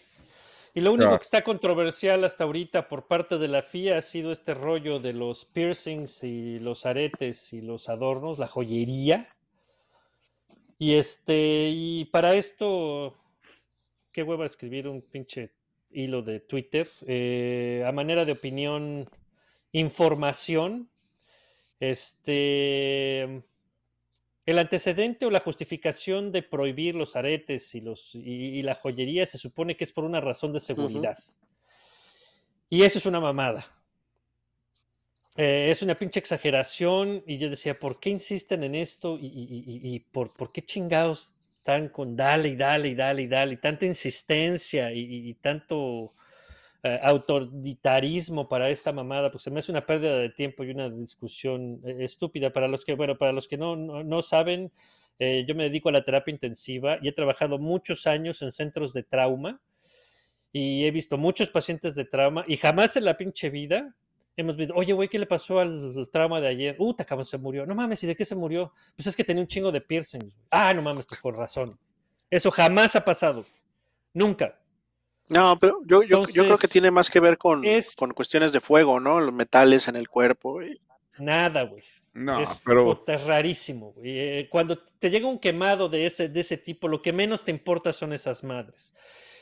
Y 0.75 0.81
lo 0.81 0.91
único 0.91 1.09
sea- 1.09 1.17
que 1.17 1.23
está 1.23 1.43
controversial 1.43 2.23
hasta 2.25 2.43
ahorita 2.43 2.87
por 2.89 3.07
parte 3.07 3.37
de 3.37 3.47
la 3.47 3.63
FIA 3.63 3.97
ha 3.97 4.01
sido 4.01 4.31
este 4.31 4.53
rollo 4.53 4.99
de 4.99 5.13
los 5.13 5.45
piercings 5.45 6.23
y 6.23 6.59
los 6.59 6.85
aretes 6.85 7.53
y 7.53 7.61
los 7.61 7.87
adornos, 7.89 8.37
la 8.39 8.47
joyería. 8.47 9.27
Y 10.77 10.95
este, 10.95 11.69
y 11.73 12.05
para 12.05 12.35
esto, 12.35 13.15
qué 14.11 14.21
hueva 14.23 14.45
escribir 14.45 14.87
un 14.89 15.01
pinche 15.01 15.53
hilo 15.91 16.21
de 16.21 16.41
Twitter. 16.41 16.89
eh, 17.07 17.83
a 17.87 17.91
manera 17.93 18.25
de 18.25 18.33
opinión, 18.33 19.09
información. 19.71 20.89
Este. 21.79 23.41
El 24.45 24.59
antecedente 24.59 25.25
o 25.25 25.31
la 25.31 25.39
justificación 25.39 26.31
de 26.31 26.43
prohibir 26.43 26.93
los 26.95 27.15
aretes 27.15 27.73
y, 27.73 27.81
los, 27.81 28.13
y, 28.13 28.19
y 28.59 28.61
la 28.61 28.75
joyería 28.75 29.25
se 29.25 29.37
supone 29.39 29.75
que 29.75 29.83
es 29.83 29.91
por 29.91 30.03
una 30.03 30.21
razón 30.21 30.53
de 30.53 30.59
seguridad. 30.59 31.17
Y 32.69 32.83
eso 32.83 32.99
es 32.99 33.05
una 33.05 33.19
mamada. 33.19 33.65
Eh, 35.35 35.67
es 35.71 35.81
una 35.81 35.97
pinche 35.97 36.19
exageración. 36.19 37.23
Y 37.25 37.37
yo 37.37 37.49
decía, 37.49 37.73
¿por 37.73 37.99
qué 37.99 38.09
insisten 38.11 38.63
en 38.63 38.75
esto? 38.75 39.17
¿Y, 39.17 39.25
y- 39.25 39.63
y- 39.89 39.95
y 39.95 39.99
por, 39.99 40.31
por 40.33 40.51
qué 40.51 40.61
chingados 40.63 41.33
están 41.57 41.89
con 41.89 42.15
dale 42.15 42.49
y 42.49 42.55
dale 42.55 42.89
y 42.89 42.95
dale 42.95 43.21
y 43.23 43.27
dale? 43.27 43.53
Y 43.53 43.57
tanta 43.57 43.85
insistencia 43.85 44.91
y 44.93 45.33
tanto 45.41 46.11
eh, 46.87 46.99
autoritarismo 47.01 48.47
para 48.47 48.69
esta 48.69 48.91
mamada, 48.91 49.31
pues 49.31 49.41
se 49.41 49.49
me 49.49 49.57
hace 49.57 49.71
una 49.71 49.87
pérdida 49.87 50.19
de 50.19 50.29
tiempo 50.29 50.63
y 50.63 50.69
una 50.69 50.87
discusión 50.87 51.81
eh, 51.83 51.95
estúpida. 52.01 52.53
Para 52.53 52.67
los 52.67 52.85
que, 52.85 52.93
bueno, 52.93 53.17
para 53.17 53.31
los 53.31 53.47
que 53.47 53.57
no, 53.57 53.75
no, 53.75 54.03
no 54.03 54.21
saben, 54.21 54.71
eh, 55.17 55.45
yo 55.47 55.55
me 55.55 55.63
dedico 55.63 55.89
a 55.89 55.93
la 55.93 56.05
terapia 56.05 56.31
intensiva 56.31 56.99
y 57.01 57.07
he 57.07 57.11
trabajado 57.11 57.57
muchos 57.57 58.05
años 58.05 58.43
en 58.43 58.51
centros 58.51 58.93
de 58.93 59.01
trauma 59.01 59.59
y 60.51 60.85
he 60.85 60.91
visto 60.91 61.17
muchos 61.17 61.49
pacientes 61.49 61.95
de 61.95 62.05
trauma 62.05 62.45
y 62.47 62.55
jamás 62.55 62.95
en 62.97 63.05
la 63.05 63.17
pinche 63.17 63.49
vida 63.49 63.95
hemos 64.37 64.55
visto, 64.55 64.75
oye, 64.75 64.93
güey, 64.93 65.09
¿qué 65.09 65.17
le 65.17 65.25
pasó 65.25 65.59
al 65.59 65.91
trauma 66.11 66.39
de 66.39 66.49
ayer? 66.49 66.75
Uh, 66.77 66.95
cabrón, 66.97 67.25
se 67.25 67.39
murió. 67.39 67.65
No 67.65 67.73
mames, 67.73 68.03
¿y 68.03 68.07
de 68.07 68.15
qué 68.15 68.25
se 68.25 68.35
murió? 68.35 68.71
Pues 68.95 69.07
es 69.07 69.15
que 69.15 69.23
tenía 69.23 69.41
un 69.41 69.47
chingo 69.47 69.71
de 69.71 69.81
piercings. 69.81 70.37
Ah, 70.51 70.71
no 70.71 70.83
mames, 70.83 71.07
pues 71.07 71.19
con 71.19 71.33
razón. 71.33 71.79
Eso 72.29 72.51
jamás 72.51 72.95
ha 72.95 73.03
pasado. 73.03 73.43
Nunca. 74.13 74.59
No, 75.27 75.57
pero 75.59 75.81
yo, 75.85 76.03
yo, 76.03 76.23
yo 76.27 76.43
creo 76.43 76.57
que 76.57 76.67
tiene 76.67 76.91
más 76.91 77.09
que 77.09 77.19
ver 77.19 77.37
con, 77.37 77.65
es- 77.65 77.95
con 77.95 78.11
cuestiones 78.13 78.51
de 78.53 78.61
fuego, 78.61 78.99
¿no? 78.99 79.19
Los 79.19 79.33
metales 79.33 79.87
en 79.87 79.95
el 79.95 80.07
cuerpo. 80.07 80.59
Nada, 81.17 81.63
güey. 81.63 81.83
No, 82.13 82.39
es, 82.39 82.61
pero 82.65 82.85
puta, 82.85 83.15
es 83.15 83.23
rarísimo. 83.25 83.91
güey. 83.93 84.11
Eh, 84.19 84.47
cuando 84.49 84.77
te 84.77 85.09
llega 85.09 85.27
un 85.27 85.39
quemado 85.39 85.89
de 85.89 86.05
ese, 86.05 86.29
de 86.29 86.39
ese 86.39 86.57
tipo, 86.57 86.87
lo 86.87 87.01
que 87.01 87.11
menos 87.11 87.43
te 87.43 87.51
importa 87.51 87.91
son 87.91 88.13
esas 88.13 88.43
madres. 88.43 88.93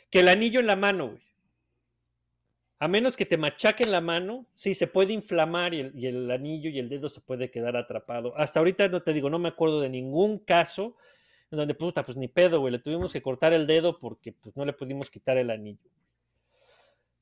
Que 0.10 0.22
el 0.22 0.28
anillo 0.28 0.60
en 0.60 0.68
la 0.68 0.76
mano, 0.76 1.10
güey. 1.10 1.22
A 2.80 2.88
menos 2.88 3.16
que 3.16 3.26
te 3.26 3.38
machaquen 3.38 3.92
la 3.92 4.02
mano, 4.02 4.46
sí, 4.56 4.74
se 4.76 4.88
puede 4.88 5.14
inflamar 5.14 5.74
y 5.74 5.80
el, 5.82 5.92
y 5.98 6.08
el 6.08 6.30
anillo 6.32 6.70
y 6.70 6.80
el 6.80 6.90
dedo 6.90 7.08
se 7.08 7.22
puede 7.22 7.50
quedar 7.50 7.78
atrapado. 7.78 8.34
Hasta 8.38 8.60
ahorita 8.60 8.88
no 8.90 9.02
te 9.02 9.14
digo, 9.14 9.30
no 9.30 9.40
me 9.40 9.50
acuerdo 9.50 9.80
de 9.80 9.90
ningún 9.90 10.40
caso 10.40 10.98
en 11.54 11.58
donde, 11.58 11.76
puta, 11.76 12.04
pues 12.04 12.18
ni 12.18 12.28
pedo, 12.28 12.60
güey, 12.62 12.72
le 12.72 12.80
tuvimos 12.80 13.14
que 13.14 13.22
cortar 13.22 13.54
el 13.54 13.68
dedo 13.68 14.00
porque 14.00 14.32
pues, 14.32 14.58
no 14.58 14.66
le 14.66 14.74
pudimos 14.74 15.12
quitar 15.12 15.38
el 15.38 15.52
anillo. 15.52 15.88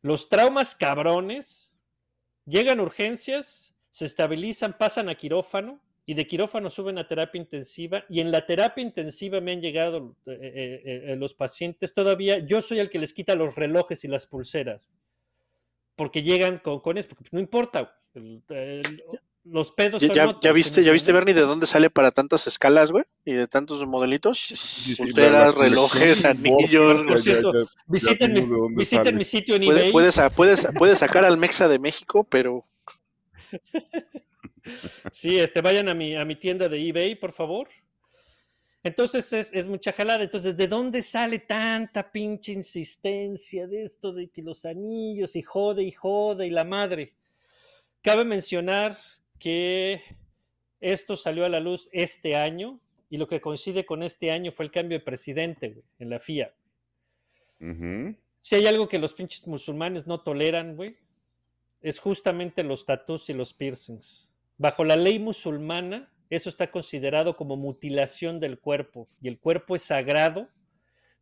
Los 0.01 0.29
traumas 0.29 0.73
cabrones 0.73 1.73
llegan 2.45 2.79
urgencias, 2.79 3.75
se 3.89 4.05
estabilizan, 4.05 4.77
pasan 4.77 5.09
a 5.09 5.15
quirófano 5.15 5.81
y 6.05 6.13
de 6.13 6.27
quirófano 6.27 6.69
suben 6.69 6.97
a 6.97 7.09
terapia 7.09 7.41
intensiva 7.41 8.05
y 8.07 8.21
en 8.21 8.31
la 8.31 8.45
terapia 8.45 8.81
intensiva 8.81 9.41
me 9.41 9.51
han 9.51 9.59
llegado 9.59 10.15
eh, 10.25 10.31
eh, 10.41 11.03
eh, 11.07 11.15
los 11.17 11.33
pacientes 11.33 11.93
todavía, 11.93 12.39
yo 12.39 12.61
soy 12.61 12.79
el 12.79 12.89
que 12.89 12.99
les 12.99 13.13
quita 13.13 13.35
los 13.35 13.57
relojes 13.57 14.05
y 14.05 14.07
las 14.07 14.27
pulseras 14.27 14.89
porque 15.97 16.23
llegan 16.23 16.59
con, 16.59 16.79
con 16.79 16.95
porque 16.95 17.29
no 17.33 17.39
importa, 17.41 17.99
los 19.43 19.71
pedos 19.71 20.01
¿Ya, 20.01 20.07
son 20.07 20.15
ya, 20.15 20.27
otros, 20.27 20.43
ya 20.43 20.49
¿sí 20.51 20.55
viste, 20.55 20.83
ya 20.83 20.91
viste? 20.91 21.11
Bernie, 21.11 21.33
de 21.33 21.41
dónde 21.41 21.65
sale 21.65 21.89
para 21.89 22.11
tantas 22.11 22.45
escalas, 22.47 22.91
güey? 22.91 23.03
Y 23.25 23.33
de 23.33 23.47
tantos 23.47 23.85
modelitos. 23.87 24.39
sí, 24.39 24.95
Pulseras, 24.95 25.55
la 25.57 25.63
relojes, 25.63 26.25
anillos, 26.25 26.99
ya- 27.01 27.05
Por 27.07 27.17
ya- 27.17 27.21
cierto, 27.23 27.51
Visiten, 27.87 28.33
mi, 28.33 28.41
visiten 28.75 29.15
mi 29.17 29.25
sitio 29.25 29.55
en 29.55 29.63
eBay. 29.63 29.91
puedes, 29.91 30.19
puedes, 30.35 30.67
puedes 30.75 30.99
sacar 30.99 31.25
al 31.25 31.37
Mexa 31.37 31.67
de 31.67 31.79
México, 31.79 32.25
pero 32.29 32.65
Sí, 35.11 35.39
este, 35.39 35.61
vayan 35.61 35.89
a 35.89 35.93
mi, 35.93 36.15
a 36.15 36.23
mi 36.23 36.35
tienda 36.35 36.69
de 36.69 36.87
eBay, 36.89 37.15
por 37.15 37.33
favor. 37.33 37.67
Entonces 38.83 39.31
es, 39.33 39.51
es 39.53 39.67
mucha 39.67 39.91
jalada. 39.91 40.23
Entonces, 40.23 40.55
¿de 40.55 40.67
dónde 40.67 41.01
sale 41.01 41.39
tanta 41.39 42.11
pinche 42.11 42.51
insistencia 42.53 43.67
de 43.67 43.83
esto 43.83 44.13
de 44.13 44.29
que 44.29 44.41
los 44.41 44.65
anillos 44.65 45.35
y 45.35 45.41
jode 45.41 45.83
y 45.83 45.91
jode 45.91 46.47
y 46.47 46.51
la 46.51 46.63
madre? 46.63 47.13
Cabe 48.01 48.23
mencionar 48.25 48.97
que 49.41 50.03
esto 50.79 51.15
salió 51.15 51.43
a 51.45 51.49
la 51.49 51.59
luz 51.59 51.89
este 51.91 52.35
año 52.35 52.79
y 53.09 53.17
lo 53.17 53.27
que 53.27 53.41
coincide 53.41 53.85
con 53.85 54.03
este 54.03 54.31
año 54.31 54.51
fue 54.51 54.65
el 54.65 54.71
cambio 54.71 54.99
de 54.99 55.03
presidente 55.03 55.69
güey, 55.69 55.83
en 55.99 56.09
la 56.09 56.19
FIA. 56.19 56.53
Si 58.39 58.55
hay 58.55 58.65
algo 58.65 58.87
que 58.87 58.97
los 58.97 59.13
pinches 59.13 59.45
musulmanes 59.47 60.07
no 60.07 60.21
toleran, 60.21 60.75
güey, 60.75 60.95
es 61.81 61.99
justamente 61.99 62.63
los 62.63 62.85
tatús 62.85 63.29
y 63.29 63.33
los 63.33 63.53
piercings. 63.53 64.31
Bajo 64.57 64.83
la 64.85 64.95
ley 64.95 65.19
musulmana, 65.19 66.11
eso 66.29 66.49
está 66.49 66.71
considerado 66.71 67.35
como 67.35 67.57
mutilación 67.57 68.39
del 68.39 68.59
cuerpo 68.59 69.07
y 69.21 69.27
el 69.27 69.39
cuerpo 69.39 69.75
es 69.75 69.81
sagrado. 69.81 70.49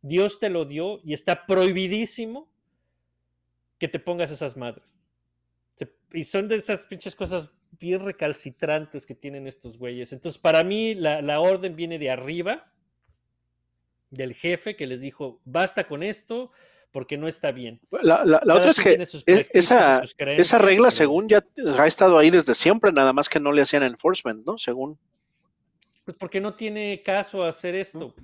Dios 0.02 0.38
te 0.38 0.48
lo 0.48 0.64
dio 0.64 1.00
y 1.04 1.12
está 1.12 1.46
prohibidísimo 1.46 2.48
que 3.78 3.88
te 3.88 3.98
pongas 3.98 4.30
esas 4.30 4.56
madres. 4.56 4.94
Y 6.12 6.24
son 6.24 6.48
de 6.48 6.56
esas 6.56 6.86
pinches 6.86 7.14
cosas 7.14 7.48
bien 7.80 8.04
recalcitrantes 8.04 9.06
que 9.06 9.14
tienen 9.14 9.46
estos 9.46 9.78
güeyes. 9.78 10.12
Entonces, 10.12 10.40
para 10.40 10.62
mí, 10.62 10.94
la, 10.94 11.22
la 11.22 11.40
orden 11.40 11.74
viene 11.74 11.98
de 11.98 12.10
arriba, 12.10 12.70
del 14.10 14.34
jefe 14.34 14.76
que 14.76 14.86
les 14.86 15.00
dijo, 15.00 15.40
basta 15.44 15.86
con 15.86 16.02
esto 16.02 16.50
porque 16.92 17.16
no 17.16 17.28
está 17.28 17.52
bien. 17.52 17.80
la, 18.02 18.24
la- 18.24 18.24
la 18.24 18.40
Cada 18.40 18.54
otra 18.58 18.70
es 18.72 18.80
que 18.80 18.92
esa, 19.58 20.02
creencias, 20.16 20.16
esa 20.38 20.58
regla, 20.58 20.88
pero- 20.88 20.90
según 20.90 21.28
ya 21.28 21.44
ha 21.78 21.86
estado 21.86 22.18
ahí 22.18 22.30
desde 22.30 22.54
siempre, 22.54 22.92
nada 22.92 23.12
más 23.12 23.28
que 23.28 23.38
no 23.40 23.52
le 23.52 23.62
hacían 23.62 23.82
enforcement, 23.84 24.44
¿no? 24.44 24.58
Según. 24.58 24.98
Pues 26.04 26.16
porque 26.18 26.40
no 26.40 26.54
tiene 26.54 27.02
caso 27.04 27.44
hacer 27.44 27.76
esto. 27.76 28.14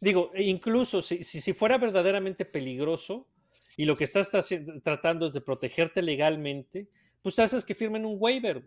Digo, 0.00 0.30
e 0.34 0.42
incluso 0.44 1.00
si, 1.00 1.22
si, 1.22 1.40
si 1.40 1.52
fuera 1.54 1.78
verdaderamente 1.78 2.44
peligroso 2.44 3.26
y 3.76 3.84
lo 3.86 3.96
que 3.96 4.04
estás 4.04 4.30
tratando 4.84 5.26
es 5.26 5.32
de 5.32 5.40
protegerte 5.40 6.02
legalmente, 6.02 6.88
pues 7.22 7.38
haces 7.38 7.64
que 7.64 7.74
firmen 7.74 8.04
un 8.04 8.16
waiver. 8.18 8.62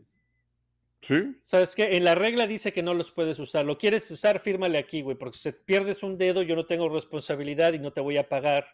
Sí, 1.01 1.15
¿Sabes 1.43 1.75
qué? 1.75 1.97
En 1.97 2.03
la 2.03 2.15
regla 2.15 2.47
dice 2.47 2.73
que 2.73 2.81
no 2.81 2.93
los 2.93 3.11
puedes 3.11 3.37
usar. 3.37 3.63
Lo 3.63 3.77
quieres 3.77 4.09
usar, 4.09 4.39
fírmale 4.39 4.79
aquí, 4.79 5.01
güey, 5.01 5.15
porque 5.15 5.37
si 5.37 5.51
pierdes 5.51 6.01
un 6.01 6.17
dedo, 6.17 6.41
yo 6.41 6.55
no 6.55 6.65
tengo 6.65 6.89
responsabilidad 6.89 7.73
y 7.73 7.79
no 7.79 7.93
te 7.93 8.01
voy 8.01 8.17
a 8.17 8.27
pagar 8.27 8.65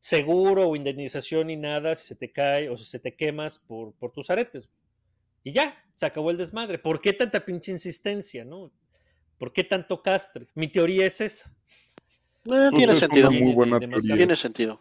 seguro 0.00 0.68
o 0.68 0.74
indemnización 0.76 1.46
ni 1.46 1.56
nada 1.56 1.94
si 1.94 2.08
se 2.08 2.14
te 2.16 2.32
cae 2.32 2.68
o 2.70 2.76
si 2.76 2.84
se 2.84 2.98
te 2.98 3.14
quemas 3.14 3.58
por, 3.58 3.92
por 3.94 4.10
tus 4.10 4.30
aretes. 4.30 4.68
Y 5.44 5.52
ya, 5.52 5.82
se 5.94 6.06
acabó 6.06 6.30
el 6.30 6.36
desmadre. 6.36 6.78
¿Por 6.78 7.00
qué 7.00 7.12
tanta 7.12 7.44
pinche 7.44 7.70
insistencia, 7.70 8.44
no? 8.44 8.72
¿Por 9.38 9.52
qué 9.52 9.64
tanto 9.64 10.02
castre? 10.02 10.48
Mi 10.54 10.68
teoría 10.68 11.06
es 11.06 11.20
esa. 11.20 11.54
Eh, 12.44 12.70
tiene 12.74 12.94
sentido. 12.94 13.30
muy 13.30 13.54
buena 13.54 13.78
teoría. 13.78 14.16
Tiene 14.16 14.36
sentido. 14.36 14.80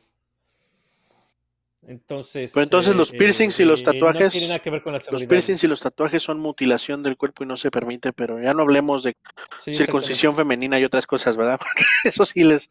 Entonces. 1.90 2.52
Pero 2.54 2.64
entonces 2.66 2.96
los 2.96 3.12
piercings 3.12 3.60
y 3.60 3.66
los 3.66 3.84
No 3.84 3.92
tatuajes- 3.92 4.32
tiene 4.32 4.48
nada 4.48 4.60
que 4.60 4.70
ver 4.70 4.84
con 4.84 4.94
la 4.94 5.00
Los 5.12 5.26
piercings 5.26 5.64
y 5.64 5.68
los 5.68 5.82
tatuajes 5.82 6.22
son 6.22 6.40
mutilación 6.40 7.02
del 7.02 7.18
cuerpo 7.18 7.44
y 7.44 7.48
no 7.48 7.58
se 7.58 7.72
permite, 7.72 8.14
pero 8.14 8.40
ya 8.40 8.54
no 8.54 8.62
hablemos 8.62 9.02
de 9.04 9.16
Sí, 9.62 9.74
circuncisión 9.74 10.36
femenina 10.36 10.80
y 10.80 10.84
otras 10.86 11.08
cosas, 11.08 11.36
¿verdad? 11.36 11.58
Porque 11.60 11.84
eso 12.04 12.26
sí 12.26 12.44
les. 12.44 12.70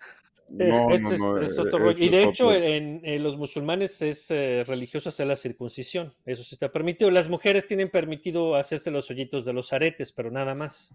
no, 0.49 0.91
Ese 0.91 1.03
no, 1.03 1.11
es, 1.11 1.21
no, 1.21 1.39
es 1.43 1.59
eh, 1.59 1.63
otro 1.63 1.79
rollo. 1.81 1.99
ese 1.99 2.05
Y 2.05 2.09
de 2.11 2.23
hecho, 2.23 2.53
en, 2.55 3.01
en 3.05 3.23
los 3.25 3.37
musulmanes 3.37 4.01
es 4.03 4.31
eh, 4.31 4.63
religioso 4.65 5.09
hacer 5.09 5.27
la 5.27 5.35
circuncisión. 5.35 6.15
Eso 6.25 6.45
sí 6.45 6.55
está 6.55 6.71
permitido. 6.71 7.11
Las 7.11 7.29
mujeres 7.29 7.67
tienen 7.67 7.91
permitido 7.91 8.55
hacerse 8.55 8.93
los 8.93 9.11
hoyitos 9.11 9.45
de 9.45 9.53
los 9.53 9.73
aretes, 9.73 10.13
pero 10.13 10.31
nada 10.31 10.55
más. 10.55 10.95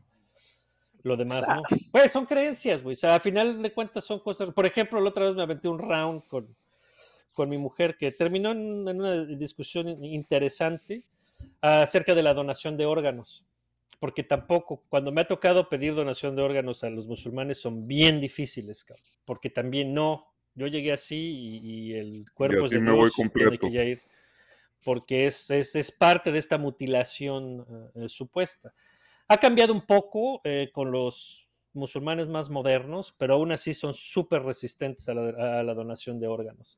Lo 1.04 1.18
demás 1.18 1.42
no. 1.46 1.62
Pues 1.92 2.10
son 2.14 2.26
creencias, 2.26 2.82
güey. 2.82 2.94
O 2.94 2.96
sea, 2.96 3.16
al 3.16 3.22
final 3.22 3.62
de 3.62 3.74
cuentas 3.74 4.06
son 4.06 4.22
cosas. 4.22 4.50
Por 4.54 4.66
ejemplo, 4.66 5.02
la 5.02 5.10
otra 5.10 5.26
vez 5.26 5.36
me 5.36 5.44
aventé 5.44 5.68
un 5.68 5.78
round 5.80 6.24
con, 6.30 6.56
con 7.34 7.50
mi 7.50 7.58
mujer 7.58 7.98
que 7.98 8.12
terminó 8.12 8.52
en, 8.52 8.88
en 8.88 9.02
una 9.02 9.26
discusión 9.26 9.88
in- 9.90 10.06
interesante 10.06 11.04
acerca 11.62 12.16
de 12.16 12.24
la 12.24 12.34
donación 12.34 12.78
de 12.78 12.86
órganos. 12.86 13.44
Porque 14.00 14.24
tampoco, 14.24 14.84
cuando 14.90 15.12
me 15.12 15.22
ha 15.22 15.28
tocado 15.28 15.70
pedir 15.70 15.96
donación 15.96 16.36
de 16.36 16.42
órganos 16.42 16.84
a 16.84 16.90
los 16.90 17.08
musulmanes, 17.08 17.60
son 17.62 17.88
bien 17.88 18.20
difíciles. 18.20 18.86
Porque 19.26 19.50
también 19.50 19.94
no. 19.94 20.28
Yo 20.56 20.68
llegué 20.68 20.92
así 20.92 21.16
y, 21.16 21.58
y 21.58 21.94
el 21.94 22.26
cuerpo 22.34 22.66
es 22.66 22.72
así 22.72 22.76
de 22.76 22.82
me 22.82 22.92
voy 22.92 23.10
Dios, 23.16 23.20
y 23.20 23.30
tiene 23.30 23.58
que 23.58 23.72
ya 23.72 23.84
ir 23.84 24.02
porque 24.84 25.26
es, 25.28 25.50
es, 25.50 25.76
es 25.76 25.92
parte 25.92 26.32
de 26.32 26.40
esta 26.40 26.58
mutilación 26.58 27.66
eh, 27.96 28.04
eh, 28.06 28.10
supuesta. 28.10 28.74
Ha 29.28 29.38
cambiado 29.38 29.74
un 29.74 29.86
poco 29.86 30.42
eh, 30.44 30.70
con 30.74 30.92
los 30.92 31.48
musulmanes 31.74 32.28
más 32.28 32.50
modernos, 32.50 33.14
pero 33.18 33.36
aún 33.36 33.52
así 33.52 33.74
son 33.74 33.94
súper 33.94 34.44
resistentes 34.44 35.08
a 35.10 35.14
la, 35.14 35.60
a 35.60 35.64
la 35.64 35.74
donación 35.74 36.20
de 36.20 36.28
órganos. 36.28 36.78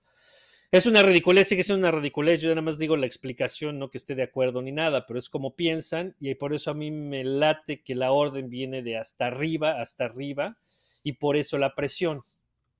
Es 0.75 0.85
una 0.85 1.03
ridiculez, 1.03 1.47
sigue 1.47 1.63
siendo 1.63 1.87
una 1.87 1.97
ridiculez. 1.97 2.41
Yo 2.41 2.49
nada 2.49 2.61
más 2.61 2.77
digo 2.77 2.97
la 2.97 3.05
explicación, 3.05 3.79
no 3.79 3.89
que 3.89 3.97
esté 3.97 4.13
de 4.13 4.23
acuerdo 4.23 4.61
ni 4.61 4.73
nada, 4.73 5.05
pero 5.05 5.17
es 5.17 5.29
como 5.29 5.55
piensan 5.55 6.17
y 6.19 6.35
por 6.35 6.53
eso 6.53 6.69
a 6.69 6.73
mí 6.73 6.91
me 6.91 7.23
late 7.23 7.81
que 7.81 7.95
la 7.95 8.11
orden 8.11 8.49
viene 8.49 8.83
de 8.83 8.97
hasta 8.97 9.27
arriba, 9.27 9.79
hasta 9.79 10.03
arriba, 10.03 10.57
y 11.01 11.13
por 11.13 11.37
eso 11.37 11.57
la 11.57 11.75
presión. 11.75 12.25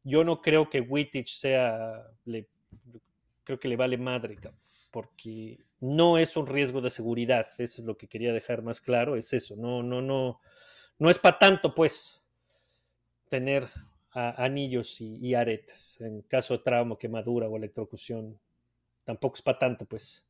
Yo 0.04 0.26
no 0.26 0.42
creo 0.42 0.70
que 0.70 0.82
Wittich 0.82 1.30
sea, 1.30 2.06
creo 3.46 3.60
que 3.62 3.70
le 3.70 3.78
vale 3.78 3.98
madre, 3.98 4.40
porque 4.92 5.62
no 5.80 6.18
es 6.18 6.36
un 6.36 6.48
riesgo 6.48 6.82
de 6.82 6.90
seguridad. 6.90 7.48
Eso 7.58 7.82
es 7.82 7.86
lo 7.86 7.96
que 7.96 8.10
quería 8.10 8.34
dejar 8.34 8.62
más 8.62 8.82
claro, 8.82 9.16
es 9.16 9.32
eso. 9.32 9.56
No, 9.56 9.84
no, 9.84 10.02
no, 10.02 10.42
no 11.00 11.10
es 11.10 11.18
para 11.18 11.40
tanto, 11.40 11.74
pues, 11.74 12.22
tener 13.30 13.70
anillos 14.16 15.00
y, 15.02 15.18
y 15.18 15.36
aretes. 15.36 16.00
En 16.02 16.22
caso 16.24 16.58
de 16.58 16.64
trauma, 16.64 16.98
quemadura 16.98 17.48
o 17.48 17.58
electrocución, 17.58 18.40
tampoco 19.04 19.36
es 19.36 19.42
para 19.42 19.60
tanto, 19.60 19.86
pues. 19.86 20.26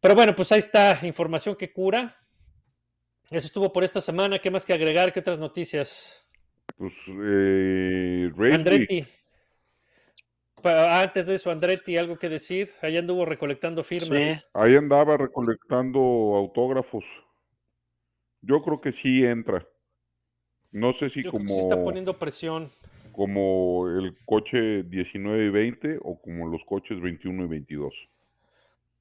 Pero 0.00 0.14
bueno, 0.14 0.34
pues 0.34 0.52
ahí 0.52 0.58
está, 0.58 0.98
información 1.02 1.56
que 1.56 1.72
cura. 1.72 2.16
Eso 3.30 3.46
estuvo 3.46 3.72
por 3.72 3.84
esta 3.84 4.00
semana. 4.00 4.38
¿Qué 4.38 4.50
más 4.50 4.66
que 4.66 4.74
agregar? 4.74 5.12
¿Qué 5.12 5.20
otras 5.20 5.38
noticias? 5.38 6.28
Pues, 6.76 6.92
eh. 7.08 8.30
Andretti. 8.52 9.04
Antes 10.62 11.26
de 11.26 11.34
eso, 11.34 11.50
Andretti, 11.50 11.96
¿algo 11.96 12.18
que 12.18 12.28
decir? 12.28 12.70
Allá 12.80 13.00
anduvo 13.00 13.24
recolectando 13.24 13.82
firmas. 13.82 14.08
Sí. 14.08 14.40
Ahí 14.54 14.76
andaba 14.76 15.16
recolectando 15.16 16.00
autógrafos. 16.00 17.04
Yo 18.40 18.62
creo 18.62 18.80
que 18.80 18.92
sí 18.92 19.24
entra. 19.24 19.66
No 20.74 20.92
sé 20.92 21.08
si 21.08 21.22
Yo 21.22 21.30
como, 21.30 21.48
sí 21.48 21.58
está 21.60 21.82
poniendo 21.82 22.18
presión. 22.18 22.68
como 23.12 23.88
el 23.88 24.16
coche 24.26 24.82
19 24.82 25.46
y 25.46 25.48
20 25.50 25.98
o 26.02 26.20
como 26.20 26.48
los 26.48 26.60
coches 26.66 27.00
21 27.00 27.44
y 27.44 27.46
22. 27.46 27.94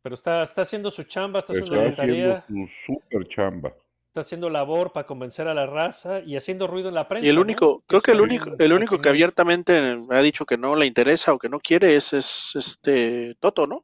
Pero 0.04 0.14
está, 0.16 0.44
está 0.44 0.62
haciendo 0.62 0.92
su 0.92 1.04
chamba, 1.04 1.40
está 1.40 1.54
haciendo 1.54 1.76
Está 1.76 1.96
su 1.96 2.02
haciendo 2.02 2.24
tarea, 2.28 2.46
su 2.48 2.68
super 2.86 3.28
chamba. 3.28 3.74
está 4.10 4.20
haciendo 4.20 4.50
labor 4.52 4.92
para 4.94 5.08
convencer 5.08 5.48
a 5.48 5.56
la 5.56 5.66
raza 5.66 6.20
y 6.20 6.36
haciendo 6.36 6.68
ruido 6.68 6.90
en 6.90 6.96
la 6.96 7.08
prensa. 7.08 7.26
Y 7.26 7.30
el 7.30 7.36
¿no? 7.38 7.42
único, 7.42 7.84
creo 7.88 8.02
que 8.02 8.12
el 8.12 8.22
único, 8.22 8.52
el 8.60 8.72
único 8.74 9.00
que 9.00 9.10
abiertamente 9.10 9.98
ha 10.12 10.22
dicho 10.22 10.46
que 10.46 10.58
no 10.58 10.76
le 10.76 10.86
interesa 10.86 11.34
o 11.34 11.40
que 11.40 11.50
no 11.50 11.60
quiere 11.60 11.96
es, 11.96 12.14
es 12.14 12.54
este 12.56 13.36
Toto, 13.40 13.66
¿no? 13.66 13.84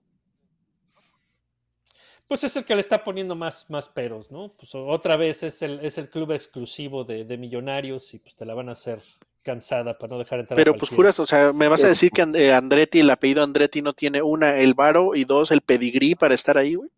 Pues 2.30 2.44
es 2.44 2.56
el 2.56 2.64
que 2.64 2.76
le 2.76 2.82
está 2.82 3.04
poniendo 3.04 3.36
más, 3.36 3.70
más 3.70 3.90
peros, 3.90 4.32
¿no? 4.32 4.54
Pues 4.56 4.74
otra 4.76 5.18
vez 5.18 5.44
es 5.44 5.62
el, 5.64 5.80
es 5.84 5.98
el 5.98 6.10
club 6.10 6.32
exclusivo 6.32 7.04
de, 7.04 7.26
de 7.26 7.38
millonarios 7.38 8.14
y 8.14 8.20
pues 8.20 8.36
te 8.36 8.46
la 8.46 8.54
van 8.54 8.70
a 8.70 8.74
hacer 8.74 9.02
cansada 9.44 9.98
para 9.98 10.12
no 10.12 10.20
dejar 10.20 10.40
entrar 10.40 10.56
a 10.56 10.58
Pero 10.64 10.76
pues 10.76 10.92
juras, 10.92 11.20
o 11.20 11.26
sea, 11.26 11.52
me 11.54 11.68
vas 11.68 11.82
a 11.82 11.84
Pero, 11.84 11.90
decir 11.90 12.12
que 12.12 12.22
And- 12.22 12.36
eh, 12.36 12.54
Andretti, 12.54 13.00
el 13.00 13.10
apellido 13.10 13.44
Andretti 13.44 13.82
no 13.82 13.94
tiene 13.94 14.22
una, 14.22 14.58
el 14.58 14.76
varo 14.76 15.16
y 15.16 15.26
dos, 15.26 15.50
el 15.52 15.62
pedigrí 15.62 16.14
para 16.16 16.36
estar 16.36 16.58
ahí, 16.58 16.76
güey. 16.76 16.90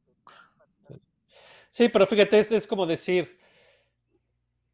Sí, 1.69 1.87
pero 1.87 2.05
fíjate, 2.05 2.37
es, 2.37 2.51
es 2.51 2.67
como 2.67 2.85
decir, 2.85 3.39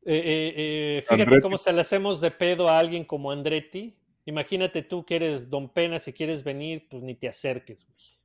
eh, 0.05 0.15
eh, 0.15 0.53
eh, 0.97 1.01
fíjate 1.03 1.23
Andretti. 1.23 1.41
cómo 1.41 1.57
se 1.57 1.71
le 1.71 1.81
hacemos 1.81 2.19
de 2.19 2.31
pedo 2.31 2.67
a 2.67 2.79
alguien 2.79 3.05
como 3.05 3.31
Andretti. 3.31 3.95
Imagínate 4.25 4.81
tú 4.81 5.05
que 5.05 5.17
eres 5.17 5.49
Don 5.49 5.69
Pena, 5.69 5.99
si 5.99 6.13
quieres 6.13 6.43
venir, 6.43 6.87
pues 6.89 7.03
ni 7.03 7.13
te 7.15 7.27
acerques, 7.27 7.85
güey. 7.85 8.16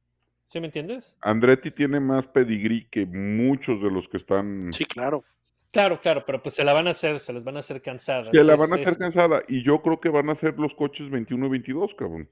¿Sí 0.46 0.60
me 0.60 0.66
entiendes? 0.66 1.16
Andretti 1.22 1.70
tiene 1.70 1.98
más 2.00 2.26
pedigrí 2.26 2.86
que 2.90 3.06
muchos 3.06 3.80
de 3.82 3.90
los 3.90 4.06
que 4.08 4.18
están. 4.18 4.72
Sí, 4.72 4.84
claro. 4.84 5.24
Claro, 5.70 5.98
claro, 6.02 6.22
pero 6.26 6.42
pues 6.42 6.54
se 6.54 6.64
la 6.64 6.74
van 6.74 6.86
a 6.86 6.90
hacer, 6.90 7.18
se 7.18 7.32
las 7.32 7.42
van 7.44 7.56
a 7.56 7.60
hacer 7.60 7.80
cansadas. 7.80 8.28
que 8.30 8.44
la 8.44 8.56
van 8.56 8.70
a 8.72 8.74
hacer 8.74 8.88
es- 8.88 8.98
cansada. 8.98 9.42
Y 9.48 9.64
yo 9.64 9.80
creo 9.80 9.98
que 10.00 10.10
van 10.10 10.28
a 10.28 10.34
ser 10.34 10.58
los 10.58 10.74
coches 10.74 11.08
21 11.10 11.46
y 11.46 11.48
22, 11.48 11.94
cabrón. 11.96 12.28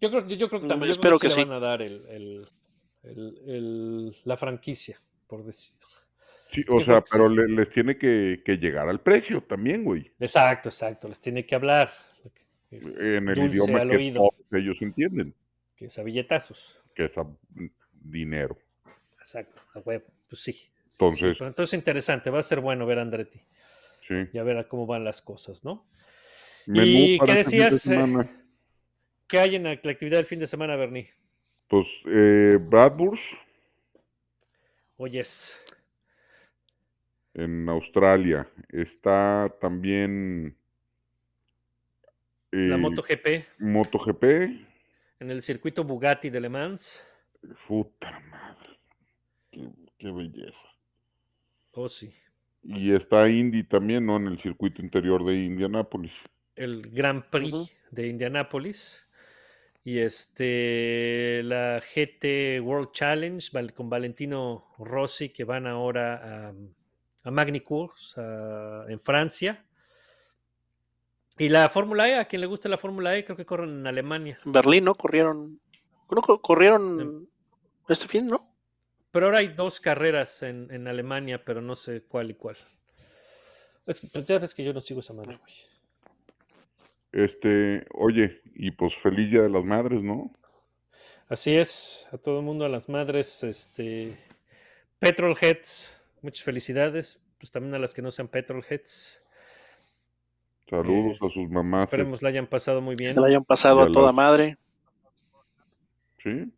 Yo 0.00 0.10
creo, 0.10 0.28
yo, 0.28 0.36
yo 0.36 0.48
creo 0.48 0.60
que 0.60 0.66
Mm, 0.66 0.68
también 0.68 0.92
yo 0.92 1.00
creo 1.00 1.14
espero 1.16 1.18
que 1.18 1.30
sí 1.30 1.40
le 1.40 1.44
sí. 1.46 1.50
van 1.50 1.56
a 1.62 1.66
dar 1.66 1.82
el, 1.82 2.00
el- 2.10 2.46
el- 3.02 3.38
el- 3.48 4.16
la 4.24 4.36
franquicia, 4.36 5.00
por 5.26 5.44
decirlo. 5.44 5.88
Sí, 6.52 6.64
o 6.68 6.78
sea, 6.80 7.02
pero 7.10 7.28
sí. 7.28 7.34
le- 7.34 7.48
les 7.48 7.70
tiene 7.70 7.98
que, 7.98 8.42
que 8.44 8.58
llegar 8.58 8.88
al 8.88 9.00
precio 9.00 9.42
también, 9.42 9.82
güey. 9.82 10.12
Exacto, 10.20 10.68
exacto, 10.68 11.08
les 11.08 11.18
tiene 11.18 11.44
que 11.44 11.56
hablar. 11.56 11.90
En 12.70 13.28
el 13.28 13.38
idioma 13.38 13.88
que 13.88 13.96
oído. 13.96 14.16
todos 14.20 14.34
ellos 14.62 14.76
entienden, 14.80 15.34
Que 15.76 15.86
es 15.86 15.98
a 15.98 16.02
billetazos. 16.04 16.80
Que 16.94 17.06
es 17.06 17.18
a- 17.18 17.26
dinero. 17.92 18.56
Exacto, 19.18 19.62
a 19.74 19.78
huevo. 19.80 20.04
Pues 20.28 20.42
sí. 20.42 20.52
Sí, 20.52 20.70
Entonces, 20.92 21.36
pero 21.38 21.48
entonces 21.48 21.74
interesante, 21.78 22.30
va 22.30 22.38
a 22.38 22.42
ser 22.42 22.60
bueno 22.60 22.86
ver 22.86 22.98
a 22.98 23.02
Andretti 23.02 23.40
sí. 24.06 24.28
y 24.32 24.38
a 24.38 24.42
ver 24.44 24.58
a 24.58 24.68
cómo 24.68 24.86
van 24.86 25.04
las 25.04 25.20
cosas, 25.22 25.64
¿no? 25.64 25.86
Menú 26.66 26.86
¿Y 26.86 27.18
qué 27.18 27.32
de 27.32 27.34
decías, 27.38 27.86
eh? 27.88 27.98
¿Qué 29.26 29.38
hay 29.38 29.56
en 29.56 29.64
la, 29.64 29.78
la 29.82 29.90
actividad 29.90 30.18
del 30.18 30.26
fin 30.26 30.38
de 30.38 30.46
semana, 30.46 30.76
Bernie? 30.76 31.10
Pues 31.68 31.86
eh, 32.06 32.58
Bradburst 32.60 33.24
Oyes, 34.96 35.58
en 37.34 37.68
Australia. 37.68 38.48
Está 38.70 39.52
también 39.60 40.56
la 42.52 42.76
eh, 42.76 42.78
MotoGP 42.78 43.44
MotoGP. 43.58 44.24
En 45.24 45.30
el 45.30 45.42
circuito 45.42 45.84
Bugatti 45.84 46.28
de 46.30 46.40
Le 46.40 46.48
Mans. 46.50 47.02
Puta 47.66 48.10
madre. 48.30 48.78
Qué, 49.50 49.68
qué 49.98 50.10
belleza. 50.12 50.58
Oh, 51.72 51.88
sí. 51.88 52.12
Y 52.62 52.92
está 52.94 53.28
Indy 53.28 53.64
también, 53.64 54.06
¿no? 54.06 54.16
En 54.16 54.26
el 54.28 54.40
circuito 54.40 54.80
interior 54.82 55.24
de 55.24 55.34
Indianápolis. 55.34 56.12
el 56.56 56.82
Grand 56.90 57.24
Prix 57.30 57.52
de 57.90 58.06
Indianápolis 58.08 59.00
y 59.84 59.98
este 59.98 61.42
la 61.44 61.80
GT 61.80 62.60
World 62.62 62.92
Challenge 62.92 63.72
con 63.74 63.90
Valentino 63.90 64.66
Rossi 64.78 65.28
que 65.30 65.44
van 65.44 65.66
ahora 65.66 66.48
a, 66.48 66.54
a 67.24 67.30
Magny-Cours 67.30 68.16
a- 68.18 68.86
en 68.88 69.00
Francia 69.00 69.64
y 71.38 71.48
la 71.48 71.68
Fórmula 71.68 72.08
E 72.08 72.16
a 72.16 72.24
quien 72.26 72.40
le 72.40 72.46
gusta 72.46 72.68
la 72.68 72.78
Fórmula 72.78 73.16
E 73.16 73.24
creo 73.24 73.36
que 73.36 73.44
corren 73.46 73.70
en 73.70 73.86
Alemania 73.86 74.38
En 74.44 74.52
Berlín, 74.52 74.84
¿no? 74.84 74.94
Corrieron, 74.94 75.60
¿no? 76.10 76.22
Co- 76.22 76.40
corrieron 76.40 77.28
este 77.88 78.06
fin, 78.08 78.28
¿no? 78.28 78.40
pero 79.10 79.26
ahora 79.26 79.38
hay 79.38 79.48
dos 79.48 79.78
carreras 79.78 80.42
en, 80.42 80.68
en 80.72 80.88
Alemania 80.88 81.44
pero 81.44 81.60
no 81.60 81.76
sé 81.76 82.02
cuál 82.02 82.30
y 82.30 82.34
cuál 82.34 82.56
es 83.86 84.00
que, 84.00 84.06
pues 84.08 84.24
ya 84.26 84.38
ves 84.38 84.54
que 84.54 84.64
yo 84.64 84.72
no 84.72 84.80
sigo 84.80 85.00
esa 85.00 85.12
madre 85.12 85.36
güey. 85.36 85.54
Este, 87.12 87.86
oye, 87.92 88.40
y 88.56 88.72
pues 88.72 88.92
feliz 88.96 89.30
Día 89.30 89.42
de 89.42 89.48
las 89.48 89.64
Madres, 89.64 90.02
¿no? 90.02 90.32
Así 91.28 91.54
es, 91.56 92.08
a 92.12 92.18
todo 92.18 92.40
el 92.40 92.44
mundo, 92.44 92.64
a 92.64 92.68
las 92.68 92.88
madres, 92.88 93.44
este, 93.44 94.18
Petrolheads, 94.98 95.96
muchas 96.22 96.42
felicidades, 96.42 97.20
pues 97.38 97.52
también 97.52 97.74
a 97.74 97.78
las 97.78 97.94
que 97.94 98.02
no 98.02 98.10
sean 98.10 98.26
Petrolheads, 98.28 99.22
Saludos 100.68 101.18
Eh, 101.20 101.26
a 101.26 101.30
sus 101.30 101.50
mamás. 101.50 101.84
esperemos 101.84 102.22
la 102.22 102.28
hayan 102.30 102.46
pasado 102.46 102.80
muy 102.80 102.94
bien. 102.96 103.12
Se 103.14 103.20
la 103.20 103.26
hayan 103.26 103.44
pasado 103.44 103.80
a 103.80 103.84
a 103.84 103.92
toda 103.92 104.06
las- 104.06 104.14
madre. 104.14 104.56
Sí. 106.22 106.52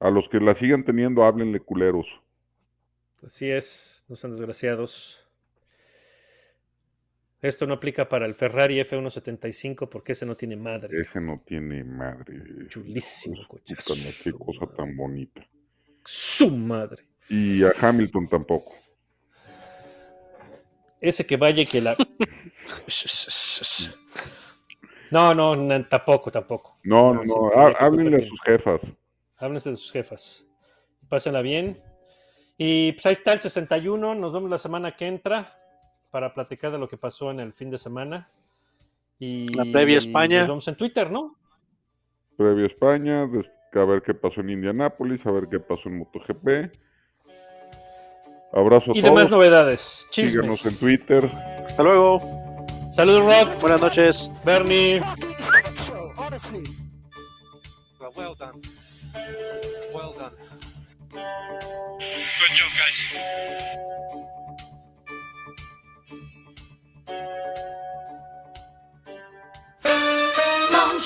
A 0.00 0.10
los 0.10 0.28
que 0.28 0.38
la 0.38 0.54
sigan 0.54 0.84
teniendo, 0.84 1.24
háblenle 1.24 1.58
culeros. 1.60 2.06
Así 3.24 3.50
es, 3.50 4.04
no 4.08 4.14
sean 4.14 4.32
desgraciados. 4.32 5.24
Esto 7.40 7.66
no 7.66 7.74
aplica 7.74 8.08
para 8.08 8.26
el 8.26 8.34
Ferrari 8.34 8.80
F175 8.80 9.88
porque 9.88 10.12
ese 10.12 10.26
no 10.26 10.34
tiene 10.34 10.56
madre. 10.56 11.00
Ese 11.00 11.20
no 11.20 11.40
tiene 11.46 11.84
madre. 11.84 12.66
Chulísimo 12.68 13.36
coche. 13.48 13.74
qué 14.24 14.32
cosa 14.32 14.60
madre. 14.66 14.76
tan 14.76 14.96
bonita. 14.96 15.46
Su 16.04 16.50
madre. 16.50 17.04
Y 17.28 17.62
a 17.62 17.72
Hamilton 17.80 18.28
tampoco. 18.28 18.72
Ese 21.00 21.26
que 21.26 21.36
vaya 21.36 21.62
y 21.62 21.66
que 21.66 21.80
la... 21.80 21.96
No, 25.10 25.32
no, 25.34 25.56
no, 25.56 25.86
tampoco, 25.86 26.30
tampoco. 26.30 26.78
No, 26.84 27.14
no, 27.14 27.22
no. 27.24 27.50
Háblenle 27.78 28.24
a 28.24 28.28
sus 28.28 28.40
jefas. 28.42 28.80
Háblense 29.38 29.70
de 29.70 29.76
sus 29.76 29.90
jefas. 29.92 30.44
Pásenla 31.08 31.40
bien. 31.40 31.80
Y 32.58 32.92
pues 32.92 33.06
ahí 33.06 33.12
está 33.12 33.32
el 33.32 33.40
61. 33.40 34.14
Nos 34.14 34.32
vemos 34.32 34.50
la 34.50 34.58
semana 34.58 34.94
que 34.94 35.06
entra 35.06 35.56
para 36.10 36.34
platicar 36.34 36.72
de 36.72 36.78
lo 36.78 36.88
que 36.88 36.96
pasó 36.98 37.30
en 37.30 37.40
el 37.40 37.52
fin 37.52 37.70
de 37.70 37.78
semana. 37.78 38.28
Y 39.18 39.48
La 39.56 39.64
previa 39.64 39.98
España. 39.98 40.40
Nos 40.40 40.48
vemos 40.48 40.68
en 40.68 40.76
Twitter, 40.76 41.10
¿no? 41.10 41.36
Previa 42.36 42.66
España, 42.66 43.26
des- 43.26 43.50
a 43.72 43.84
ver 43.84 44.02
qué 44.02 44.14
pasó 44.14 44.40
en 44.40 44.50
Indianápolis, 44.50 45.24
a 45.26 45.30
ver 45.30 45.48
qué 45.48 45.58
pasó 45.60 45.88
en 45.88 45.98
MotoGP. 45.98 46.70
Abrazo 48.52 48.92
a 48.92 48.96
Y 48.96 49.02
todos. 49.02 49.14
demás 49.14 49.30
novedades. 49.30 50.06
Síganos 50.10 50.64
en 50.64 50.72
Chismes. 50.72 50.80
Twitter. 50.80 51.30
Hasta 51.66 51.82
luego. 51.82 52.20
Saludos, 52.90 53.22
Rock. 53.24 53.60
Buenas 53.60 53.80
noches. 53.80 54.30
Bernie. 54.44 55.00
Well, 58.00 58.12
well 58.16 58.34
done. 58.34 58.60
Well 59.94 60.12
done. 60.18 60.32
Good 61.10 62.52
job, 62.54 62.70
guys. 62.78 62.98